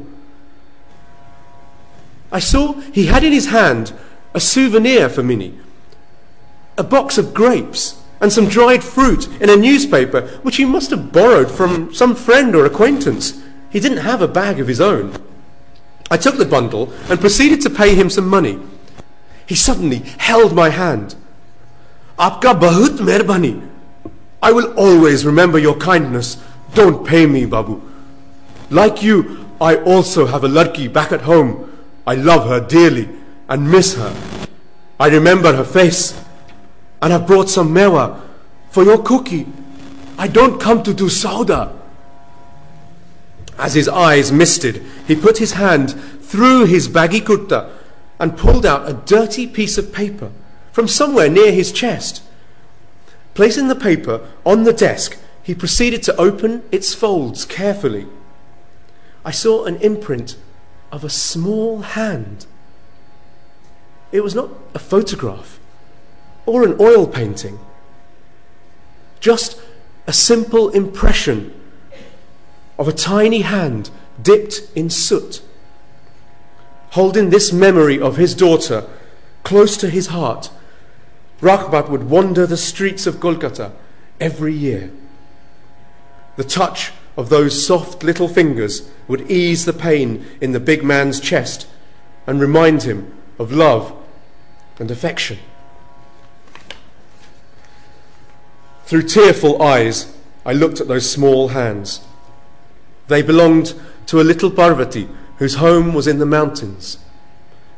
I 2.31 2.39
saw 2.39 2.73
he 2.93 3.07
had 3.07 3.23
in 3.23 3.33
his 3.33 3.47
hand 3.47 3.93
a 4.33 4.39
souvenir 4.39 5.09
for 5.09 5.23
Minnie 5.23 5.59
a 6.77 6.83
box 6.83 7.17
of 7.17 7.33
grapes 7.33 8.01
and 8.21 8.31
some 8.31 8.47
dried 8.47 8.83
fruit 8.83 9.27
in 9.41 9.49
a 9.49 9.55
newspaper 9.55 10.21
which 10.41 10.57
he 10.57 10.65
must 10.65 10.89
have 10.89 11.11
borrowed 11.11 11.51
from 11.51 11.93
some 11.93 12.15
friend 12.15 12.55
or 12.55 12.65
acquaintance. 12.65 13.41
He 13.69 13.79
didn't 13.79 13.99
have 13.99 14.21
a 14.21 14.27
bag 14.27 14.59
of 14.59 14.67
his 14.67 14.81
own. 14.81 15.13
I 16.09 16.17
took 16.17 16.37
the 16.37 16.45
bundle 16.45 16.93
and 17.09 17.19
proceeded 17.19 17.61
to 17.61 17.69
pay 17.69 17.95
him 17.95 18.09
some 18.09 18.27
money. 18.27 18.59
He 19.45 19.55
suddenly 19.55 19.99
held 20.17 20.55
my 20.55 20.69
hand. 20.69 21.15
Aapka 22.17 22.59
bahut 22.59 22.97
mehrbani. 22.97 23.67
I 24.41 24.51
will 24.51 24.73
always 24.73 25.25
remember 25.25 25.57
your 25.57 25.75
kindness. 25.75 26.37
Don't 26.73 27.05
pay 27.05 27.25
me, 27.25 27.45
Babu. 27.45 27.81
Like 28.69 29.01
you, 29.01 29.45
I 29.59 29.77
also 29.77 30.25
have 30.25 30.43
a 30.43 30.47
ladki 30.47 30.91
back 30.91 31.11
at 31.11 31.21
home. 31.21 31.71
I 32.07 32.15
love 32.15 32.47
her 32.47 32.59
dearly 32.59 33.09
and 33.49 33.69
miss 33.69 33.95
her. 33.95 34.15
I 34.99 35.07
remember 35.09 35.53
her 35.55 35.63
face 35.63 36.19
and 37.05 37.13
I 37.13 37.19
brought 37.19 37.49
some 37.49 37.71
mewa 37.71 38.19
for 38.71 38.83
your 38.83 38.97
khuki. 38.97 39.47
I 40.17 40.27
don't 40.27 40.59
come 40.59 40.81
to 40.81 40.91
do 40.91 41.05
sauda. 41.05 41.71
As 43.59 43.75
his 43.75 43.87
eyes 43.87 44.31
misted, 44.31 44.83
he 45.07 45.15
put 45.15 45.37
his 45.37 45.51
hand 45.51 45.93
through 46.23 46.65
his 46.65 46.87
baggy 46.87 47.21
kurta 47.21 47.69
and 48.19 48.35
pulled 48.35 48.65
out 48.65 48.89
a 48.89 48.93
dirty 48.93 49.45
piece 49.45 49.77
of 49.77 49.93
paper 49.93 50.31
from 50.71 50.87
somewhere 50.87 51.29
near 51.29 51.51
his 51.51 51.71
chest. 51.71 52.23
Placing 53.35 53.67
the 53.67 53.75
paper 53.75 54.27
on 54.43 54.63
the 54.63 54.73
desk, 54.73 55.15
he 55.43 55.53
proceeded 55.53 56.01
to 56.03 56.15
open 56.15 56.63
its 56.71 56.95
folds 56.95 57.45
carefully. 57.45 58.07
I 59.23 59.29
saw 59.29 59.65
an 59.65 59.75
imprint 59.75 60.37
of 60.91 61.03
a 61.03 61.11
small 61.11 61.81
hand. 61.81 62.47
It 64.11 64.21
was 64.21 64.33
not 64.33 64.49
a 64.73 64.79
photograph 64.79 65.59
or 66.45 66.63
an 66.63 66.75
oil 66.79 67.07
painting, 67.07 67.59
just 69.19 69.59
a 70.07 70.13
simple 70.13 70.69
impression 70.69 71.53
of 72.77 72.87
a 72.87 72.93
tiny 72.93 73.41
hand 73.41 73.89
dipped 74.21 74.61
in 74.75 74.89
soot. 74.89 75.41
Holding 76.91 77.29
this 77.29 77.51
memory 77.51 77.99
of 77.99 78.17
his 78.17 78.35
daughter 78.35 78.87
close 79.43 79.77
to 79.77 79.89
his 79.89 80.07
heart, 80.07 80.49
Rahmat 81.41 81.89
would 81.89 82.09
wander 82.09 82.45
the 82.45 82.57
streets 82.57 83.05
of 83.05 83.15
Kolkata 83.15 83.71
every 84.19 84.53
year. 84.53 84.91
The 86.37 86.43
touch 86.43 86.91
of 87.17 87.29
those 87.29 87.65
soft 87.65 88.03
little 88.03 88.27
fingers 88.27 88.89
would 89.07 89.29
ease 89.29 89.65
the 89.65 89.73
pain 89.73 90.25
in 90.41 90.51
the 90.51 90.59
big 90.59 90.83
man's 90.83 91.19
chest 91.19 91.67
and 92.27 92.39
remind 92.39 92.83
him 92.83 93.13
of 93.39 93.51
love 93.51 93.93
and 94.79 94.91
affection. 94.91 95.39
Through 98.85 99.03
tearful 99.03 99.61
eyes, 99.61 100.15
I 100.45 100.53
looked 100.53 100.79
at 100.79 100.87
those 100.87 101.09
small 101.09 101.49
hands. 101.49 102.01
They 103.07 103.21
belonged 103.21 103.73
to 104.07 104.21
a 104.21 104.23
little 104.23 104.51
Parvati 104.51 105.09
whose 105.37 105.55
home 105.55 105.93
was 105.93 106.07
in 106.07 106.19
the 106.19 106.25
mountains. 106.25 106.99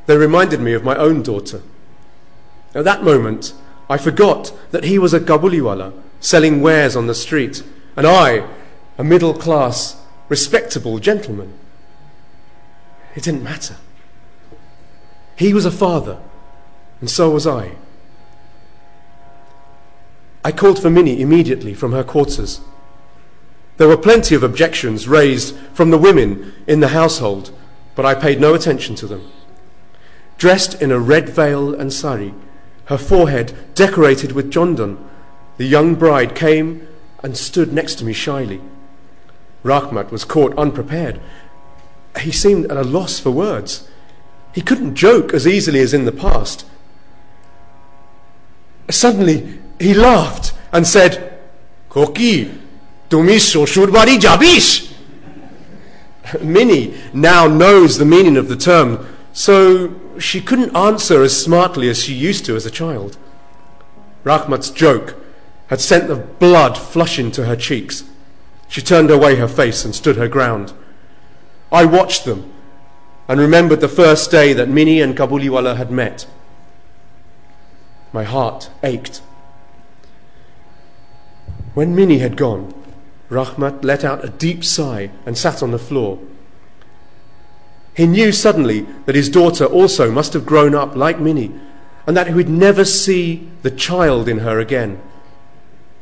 They 0.06 0.18
reminded 0.18 0.60
me 0.60 0.74
of 0.74 0.84
my 0.84 0.96
own 0.96 1.24
daughter. 1.24 1.62
At 2.76 2.84
that 2.84 3.04
moment, 3.04 3.54
I 3.90 3.98
forgot 3.98 4.54
that 4.72 4.84
he 4.84 5.00
was 5.00 5.14
a 5.14 5.20
Kabuliwala 5.20 5.94
selling 6.20 6.62
wares 6.62 6.96
on 6.96 7.08
the 7.08 7.16
street, 7.16 7.64
and 7.96 8.06
I, 8.06 8.48
a 8.98 9.04
middle 9.04 9.34
class, 9.34 10.02
respectable 10.28 11.00
gentleman. 11.00 11.54
It 13.16 13.24
didn't 13.24 13.44
matter. 13.44 13.78
He 15.38 15.54
was 15.54 15.66
a 15.66 15.72
father, 15.72 16.20
and 17.00 17.10
so 17.10 17.30
was 17.30 17.48
I. 17.48 17.76
I 20.44 20.52
called 20.52 20.82
for 20.82 20.90
Minnie 20.90 21.22
immediately 21.22 21.74
from 21.74 21.92
her 21.92 22.04
quarters. 22.04 22.62
There 23.78 23.88
were 23.88 23.98
plenty 23.98 24.34
of 24.34 24.44
objections 24.44 25.08
raised 25.08 25.56
from 25.74 25.92
the 25.92 25.98
women 25.98 26.54
in 26.66 26.80
the 26.80 26.90
household, 26.90 27.52
but 27.96 28.06
I 28.06 28.16
paid 28.16 28.40
no 28.40 28.54
attention 28.54 28.96
to 28.96 29.08
them. 29.08 29.30
Dressed 30.38 30.82
in 30.82 30.92
a 30.92 31.00
red 31.00 31.30
veil 31.30 31.74
and 31.74 31.92
sari, 31.92 32.34
her 32.86 32.98
forehead 32.98 33.54
decorated 33.76 34.32
with 34.32 34.52
jondan, 34.52 34.98
the 35.58 35.66
young 35.66 35.96
bride 35.96 36.36
came 36.36 36.88
and 37.24 37.36
stood 37.36 37.74
next 37.74 37.96
to 37.96 38.06
me 38.06 38.14
shyly. 38.14 38.62
Rahmat 39.64 40.12
was 40.12 40.24
caught 40.24 40.58
unprepared. 40.58 41.20
He 42.22 42.32
seemed 42.32 42.72
at 42.72 42.78
a 42.78 42.84
loss 42.84 43.20
for 43.20 43.32
words. 43.32 43.88
He 44.54 44.62
couldn't 44.62 44.96
joke 44.96 45.34
as 45.34 45.48
easily 45.48 45.80
as 45.80 45.94
in 45.94 46.06
the 46.06 46.12
past. 46.12 46.66
Suddenly, 48.90 49.60
he 49.80 49.94
laughed 49.94 50.54
and 50.72 50.86
said, 50.86 51.40
Khuki, 51.90 52.58
tumi 53.10 53.38
shoshur 53.38 53.88
jabish. 54.20 54.94
Minnie 56.42 56.96
now 57.14 57.48
knows 57.48 57.98
the 57.98 58.06
meaning 58.06 58.38
of 58.38 58.50
the 58.50 58.58
term, 58.58 59.08
so 59.34 59.96
she 60.20 60.42
couldn't 60.42 60.76
answer 60.76 61.24
as 61.24 61.42
smartly 61.42 61.90
as 61.90 62.04
she 62.04 62.14
used 62.14 62.46
to 62.46 62.56
as 62.56 62.66
a 62.66 62.72
child. 62.72 63.18
Rahmat's 64.24 64.72
joke 64.72 65.16
had 65.68 65.80
sent 65.80 66.08
the 66.08 66.16
blood 66.16 66.78
flushing 66.78 67.32
to 67.32 67.46
her 67.46 67.56
cheeks. 67.56 68.04
She 68.68 68.82
turned 68.82 69.10
away 69.10 69.36
her 69.36 69.48
face 69.48 69.86
and 69.86 69.96
stood 69.96 70.18
her 70.18 70.28
ground. 70.28 70.74
I 71.72 71.86
watched 71.86 72.26
them 72.26 72.52
and 73.28 73.40
remembered 73.40 73.82
the 73.82 73.88
first 73.88 74.32
day 74.32 74.54
that 74.54 74.70
Minnie 74.70 75.02
and 75.02 75.16
Kabuliwala 75.16 75.78
had 75.78 75.92
met. 75.92 76.26
My 78.14 78.24
heart 78.24 78.70
ached. 78.84 79.22
When 81.78 81.94
Minnie 81.96 82.18
had 82.18 82.38
gone, 82.38 82.74
Rahmat 83.30 83.84
let 83.84 84.04
out 84.04 84.26
a 84.26 84.30
deep 84.30 84.66
sigh 84.66 85.12
and 85.28 85.38
sat 85.38 85.62
on 85.62 85.70
the 85.70 85.78
floor. 85.78 86.18
He 87.94 88.08
knew 88.08 88.32
suddenly 88.32 88.88
that 89.06 89.14
his 89.14 89.30
daughter 89.30 89.66
also 89.66 90.10
must 90.10 90.34
have 90.34 90.44
grown 90.44 90.74
up 90.74 90.96
like 90.96 91.20
Minnie 91.20 91.52
and 92.08 92.18
that 92.18 92.26
he 92.26 92.34
would 92.34 92.50
never 92.50 92.84
see 92.84 93.48
the 93.62 93.70
child 93.70 94.28
in 94.28 94.40
her 94.40 94.60
again. 94.60 95.00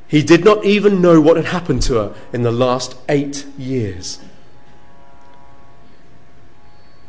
He 0.07 0.23
did 0.23 0.45
not 0.45 0.63
even 0.63 1.01
know 1.01 1.19
what 1.19 1.35
had 1.35 1.47
happened 1.47 1.81
to 1.81 1.95
her 1.95 2.15
in 2.31 2.43
the 2.43 2.53
last 2.53 2.95
eight 3.09 3.45
years. 3.57 4.19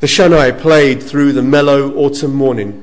The 0.01 0.09
Shanai 0.09 0.59
played 0.59 1.05
through 1.05 1.35
the 1.35 1.41
mellow 1.41 1.95
autumn 1.95 2.35
morning. 2.35 2.83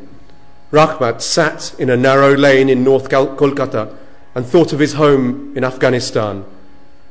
Rahmat 0.72 1.22
sat 1.22 1.76
in 1.78 1.90
a 1.90 1.98
narrow 1.98 2.38
lane 2.38 2.70
in 2.70 2.86
North 2.86 3.10
Kolkata 3.10 3.98
and 4.36 4.46
thought 4.46 4.74
of 4.74 4.80
his 4.80 4.94
home 4.94 5.56
in 5.56 5.64
Afghanistan, 5.64 6.46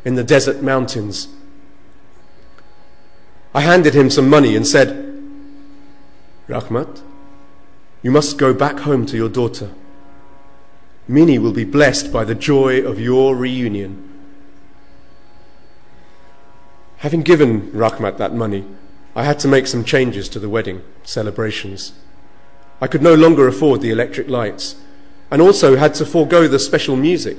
in 0.04 0.14
the 0.14 0.24
desert 0.24 0.62
mountains. 0.62 1.28
I 3.54 3.60
handed 3.60 3.94
him 3.94 4.10
some 4.10 4.28
money 4.28 4.56
and 4.56 4.66
said, 4.66 5.12
Rahmat, 6.48 7.02
you 8.02 8.10
must 8.10 8.38
go 8.38 8.52
back 8.52 8.80
home 8.80 9.06
to 9.06 9.16
your 9.16 9.28
daughter. 9.28 9.70
Minnie 11.06 11.38
will 11.38 11.52
be 11.52 11.64
blessed 11.64 12.12
by 12.12 12.24
the 12.24 12.34
joy 12.34 12.80
of 12.80 13.00
your 13.00 13.36
reunion. 13.36 14.08
Having 16.98 17.22
given 17.22 17.70
Rahmat 17.72 18.16
that 18.18 18.34
money, 18.34 18.64
I 19.14 19.24
had 19.24 19.38
to 19.40 19.48
make 19.48 19.66
some 19.66 19.84
changes 19.84 20.28
to 20.30 20.38
the 20.38 20.48
wedding 20.48 20.82
celebrations. 21.04 21.92
I 22.80 22.86
could 22.86 23.02
no 23.02 23.14
longer 23.14 23.46
afford 23.46 23.80
the 23.80 23.90
electric 23.90 24.28
lights 24.28 24.76
and 25.33 25.41
also 25.41 25.76
had 25.76 25.95
to 25.95 26.05
forego 26.05 26.47
the 26.47 26.59
special 26.59 26.95
music. 26.95 27.39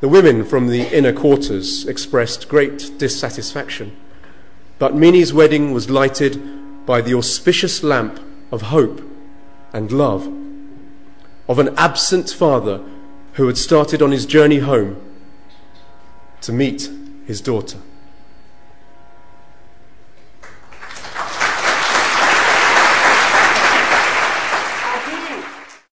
The 0.00 0.08
women 0.08 0.44
from 0.44 0.68
the 0.68 0.82
inner 0.96 1.12
quarters 1.12 1.84
expressed 1.84 2.48
great 2.48 2.96
dissatisfaction. 2.96 3.90
But 4.78 4.94
Minnie's 4.94 5.32
wedding 5.32 5.72
was 5.72 5.90
lighted 5.90 6.86
by 6.86 7.00
the 7.00 7.14
auspicious 7.14 7.82
lamp 7.82 8.20
of 8.52 8.62
hope 8.62 9.02
and 9.72 9.90
love, 9.90 10.32
of 11.48 11.58
an 11.58 11.74
absent 11.76 12.30
father 12.30 12.80
who 13.32 13.48
had 13.48 13.58
started 13.58 14.00
on 14.00 14.12
his 14.12 14.24
journey 14.24 14.60
home 14.60 15.02
to 16.40 16.52
meet 16.52 16.88
his 17.26 17.40
daughter. 17.40 17.78